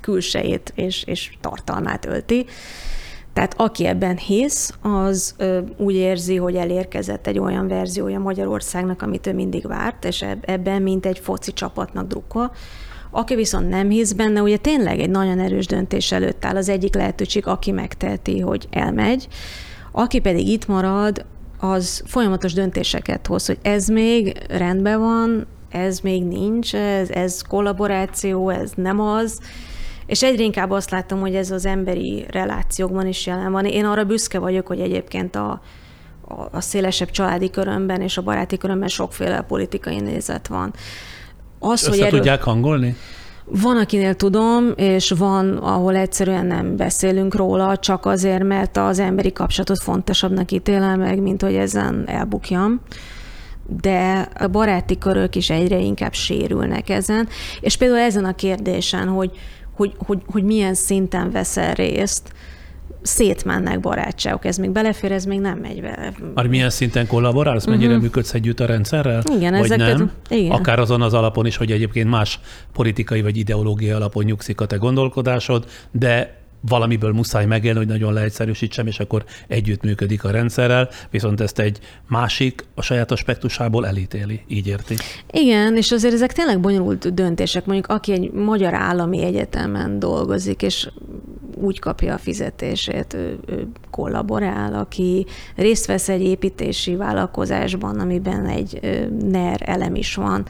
[0.00, 2.46] külsejét és, és tartalmát ölti.
[3.32, 5.36] Tehát aki ebben hisz, az
[5.76, 11.06] úgy érzi, hogy elérkezett egy olyan verziója Magyarországnak, amit ő mindig várt, és ebben mint
[11.06, 12.52] egy foci csapatnak drukkol.
[13.14, 16.94] Aki viszont nem hisz benne, ugye tényleg egy nagyon erős döntés előtt áll az egyik
[16.94, 19.28] lehetőség, aki megteheti, hogy elmegy.
[19.92, 21.24] Aki pedig itt marad,
[21.58, 28.48] az folyamatos döntéseket hoz, hogy ez még rendben van, ez még nincs, ez, ez kollaboráció,
[28.48, 29.40] ez nem az,
[30.06, 33.64] és egyre inkább azt látom, hogy ez az emberi relációkban is jelen van.
[33.64, 35.62] Én arra büszke vagyok, hogy egyébként a,
[36.28, 40.74] a, a szélesebb családi körömben és a baráti körömben sokféle politikai nézet van.
[41.64, 42.10] Az, hogy erről...
[42.10, 42.96] tudják hangolni?
[43.44, 49.32] Van, akinél tudom, és van, ahol egyszerűen nem beszélünk róla, csak azért, mert az emberi
[49.32, 52.80] kapcsolatot fontosabbnak ítélem meg, mint hogy ezen elbukjam
[53.80, 57.28] de a baráti körök is egyre inkább sérülnek ezen,
[57.60, 59.30] és például ezen a kérdésen, hogy,
[59.76, 62.32] hogy, hogy, hogy milyen szinten veszel részt,
[63.02, 64.44] szétmennek barátságok.
[64.44, 66.12] Ez még belefér, ez még nem megy bele.
[66.34, 67.66] Már milyen szinten kollaborálsz?
[67.66, 68.02] Mennyire uh-huh.
[68.02, 69.22] működsz együtt a rendszerrel?
[69.36, 70.10] Igen, vagy ezeket, nem?
[70.28, 70.50] Igen.
[70.50, 72.40] Akár azon az alapon is, hogy egyébként más
[72.72, 78.86] politikai vagy ideológiai alapon nyugszik a te gondolkodásod, de valamiből muszáj megélni, hogy nagyon leegyszerűsítsem,
[78.86, 81.78] és akkor együttműködik a rendszerrel, viszont ezt egy
[82.08, 84.96] másik a saját aspektusából elítéli, így érti.
[85.30, 87.64] Igen, és azért ezek tényleg bonyolult döntések.
[87.66, 90.88] Mondjuk aki egy magyar állami egyetemen dolgozik, és
[91.54, 95.26] úgy kapja a fizetését, ő, ő kollaborál, aki
[95.56, 98.80] részt vesz egy építési vállalkozásban, amiben egy
[99.20, 100.46] NER elem is van,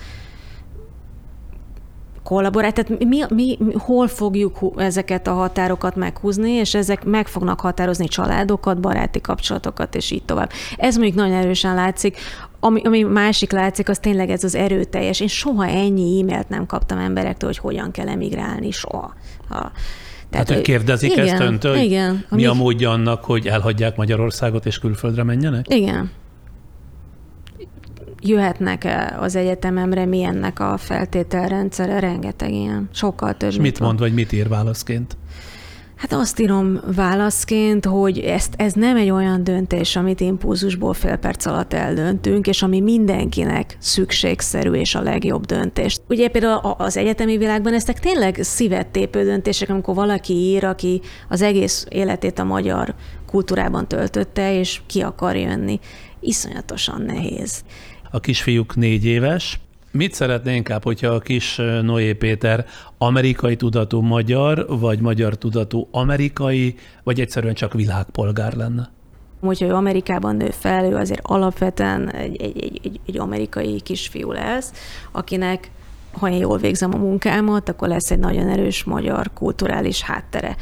[2.22, 2.72] kollaborál.
[2.72, 8.80] Tehát mi, mi, hol fogjuk ezeket a határokat meghúzni, és ezek meg fognak határozni családokat,
[8.80, 10.50] baráti kapcsolatokat, és így tovább.
[10.76, 12.18] Ez mondjuk nagyon erősen látszik.
[12.60, 15.20] Ami, ami másik látszik, az tényleg ez az erőteljes.
[15.20, 19.14] Én soha ennyi e-mailt nem kaptam emberektől, hogy hogyan kell emigrálni, soha.
[19.48, 19.72] Ha.
[20.30, 24.66] Tehát, hogy kérdezik igen, ezt öntől, hogy igen, mi a módja annak, hogy elhagyják Magyarországot
[24.66, 25.74] és külföldre menjenek?
[25.74, 26.10] Igen
[28.22, 33.50] jöhetnek-e az egyetememre, mi ennek a feltételrendszere, rengeteg ilyen, sokkal több.
[33.50, 35.16] És mit mond, vagy mit ír válaszként?
[36.02, 41.46] Hát azt írom válaszként, hogy ezt, ez nem egy olyan döntés, amit impulzusból fél perc
[41.46, 45.98] alatt eldöntünk, és ami mindenkinek szükségszerű és a legjobb döntés.
[46.08, 51.42] Ugye például az egyetemi világban ezek tényleg szívet tépő döntések, amikor valaki ír, aki az
[51.42, 52.94] egész életét a magyar
[53.26, 55.80] kultúrában töltötte, és ki akar jönni.
[56.20, 57.62] Iszonyatosan nehéz
[58.12, 59.60] a kisfiúk négy éves.
[59.90, 62.66] Mit szeretné inkább, hogyha a kis Noé Péter
[62.98, 68.90] amerikai tudatú magyar, vagy magyar tudatú amerikai, vagy egyszerűen csak világpolgár lenne?
[69.40, 74.32] Hogyha ő Amerikában nő fel, ő azért alapvetően egy, egy, egy, egy, egy amerikai kisfiú
[74.32, 74.72] lesz,
[75.12, 75.70] akinek
[76.12, 80.56] ha én jól végzem a munkámat, akkor lesz egy nagyon erős magyar kulturális háttere.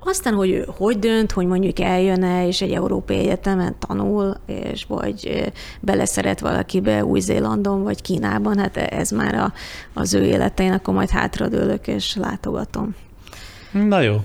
[0.00, 6.40] Aztán, hogy hogy dönt, hogy mondjuk eljön-e, és egy európai egyetemen tanul, és vagy beleszeret
[6.40, 9.52] valakibe Új-Zélandon, vagy Kínában, hát ez már a,
[9.94, 12.94] az ő életein, akkor majd hátradőlök, és látogatom.
[13.72, 14.16] Na jó.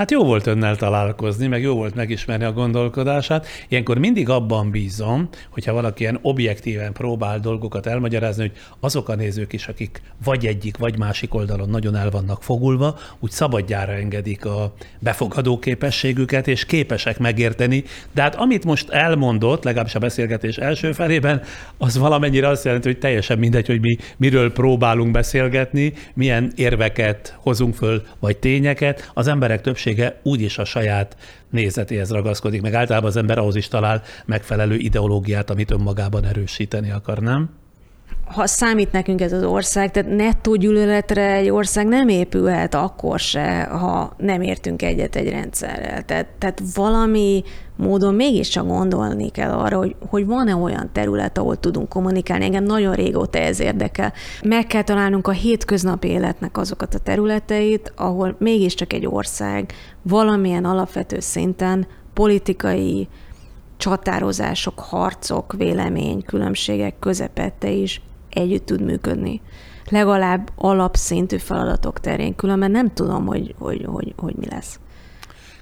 [0.00, 3.46] Hát jó volt önnel találkozni, meg jó volt megismerni a gondolkodását.
[3.68, 9.52] Ilyenkor mindig abban bízom, hogyha valaki ilyen objektíven próbál dolgokat elmagyarázni, hogy azok a nézők
[9.52, 14.74] is, akik vagy egyik, vagy másik oldalon nagyon el vannak fogulva, úgy szabadjára engedik a
[14.98, 17.84] befogadó képességüket, és képesek megérteni.
[18.12, 21.42] De hát amit most elmondott, legalábbis a beszélgetés első felében,
[21.78, 27.74] az valamennyire azt jelenti, hogy teljesen mindegy, hogy mi miről próbálunk beszélgetni, milyen érveket hozunk
[27.74, 29.10] föl, vagy tényeket.
[29.14, 31.16] Az emberek többsége többsége úgyis a saját
[31.50, 37.18] nézetéhez ragaszkodik, meg általában az ember ahhoz is talál megfelelő ideológiát, amit önmagában erősíteni akar,
[37.18, 37.50] nem?
[38.24, 43.62] ha számít nekünk ez az ország, tehát nettó gyűlöletre egy ország nem épülhet akkor se,
[43.62, 46.02] ha nem értünk egyet egy rendszerrel.
[46.04, 47.44] Tehát, tehát valami
[47.80, 52.44] módon mégiscsak gondolni kell arra, hogy, hogy van-e olyan terület, ahol tudunk kommunikálni.
[52.44, 54.12] Engem nagyon régóta ez érdekel.
[54.42, 61.20] Meg kell találnunk a hétköznapi életnek azokat a területeit, ahol mégiscsak egy ország valamilyen alapvető
[61.20, 63.08] szinten politikai
[63.76, 68.00] csatározások, harcok, vélemény, különbségek közepette is
[68.30, 69.40] együtt tud működni.
[69.90, 74.80] Legalább alapszintű feladatok terén, különben nem tudom, hogy, hogy, hogy, hogy mi lesz.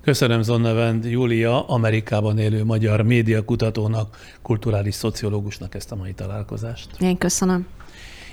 [0.02, 6.88] Köszönöm Zonnevend Júlia, Amerikában élő magyar médiakutatónak, kulturális szociológusnak ezt a mai találkozást.
[7.00, 7.66] Én köszönöm.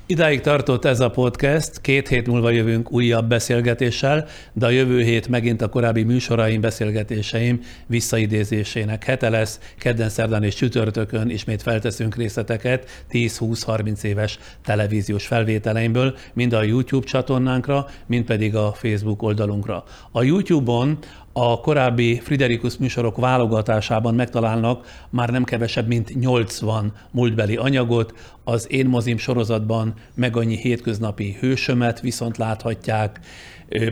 [0.08, 5.28] Idáig tartott ez a podcast, két hét múlva jövünk újabb beszélgetéssel, de a jövő hét
[5.28, 9.60] megint a korábbi műsoraim, beszélgetéseim visszaidézésének hete lesz.
[9.78, 17.88] Kedden, szerdán és csütörtökön ismét felteszünk részleteket 10-20-30 éves televíziós felvételeimből, mind a YouTube csatornánkra,
[18.08, 19.84] mind pedig a Facebook oldalunkra.
[20.12, 20.98] A YouTube-on
[21.38, 28.14] a korábbi Friderikus műsorok válogatásában megtalálnak már nem kevesebb, mint 80 múltbeli anyagot.
[28.44, 33.20] Az Én mozim sorozatban meg annyi hétköznapi hősömet viszont láthatják,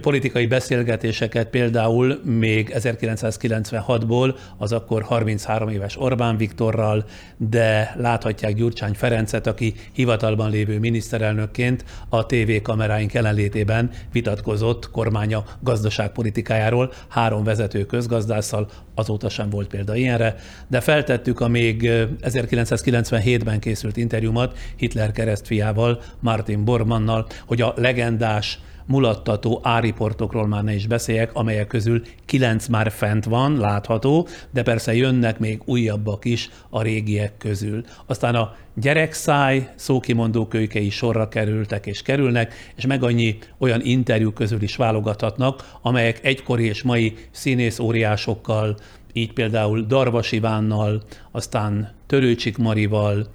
[0.01, 7.05] politikai beszélgetéseket például még 1996-ból, az akkor 33 éves Orbán Viktorral,
[7.37, 16.91] de láthatják Gyurcsány Ferencet, aki hivatalban lévő miniszterelnökként a TV kameráink jelenlétében vitatkozott kormánya gazdaságpolitikájáról.
[17.07, 20.35] Három vezető közgazdásszal, azóta sem volt példa ilyenre,
[20.67, 21.89] de feltettük a még
[22.21, 30.87] 1997-ben készült interjúmat Hitler keresztfiával, Martin Bormannal, hogy a legendás mulattató áriportokról már ne is
[30.87, 36.81] beszéljek, amelyek közül kilenc már fent van, látható, de persze jönnek még újabbak is a
[36.81, 37.83] régiek közül.
[38.05, 44.61] Aztán a gyerekszáj szókimondó kölykei sorra kerültek és kerülnek, és meg annyi olyan interjú közül
[44.61, 48.75] is válogathatnak, amelyek egykori és mai színész óriásokkal,
[49.13, 51.01] így például Darvas Ivánnal,
[51.31, 53.27] aztán Törőcsik Marival,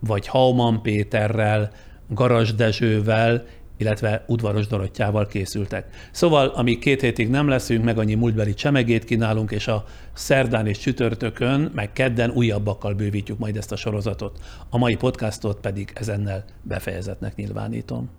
[0.00, 1.70] vagy Hauman Péterrel,
[2.08, 3.44] Garas Dezsővel
[3.76, 6.08] illetve udvaros Dorottyával készültek.
[6.10, 10.78] Szóval, amíg két hétig nem leszünk, meg annyi múltbeli csemegét kínálunk, és a szerdán és
[10.78, 14.38] csütörtökön, meg kedden újabbakkal bővítjük majd ezt a sorozatot.
[14.70, 18.10] A mai podcastot pedig ezennel befejezetnek nyilvánítom.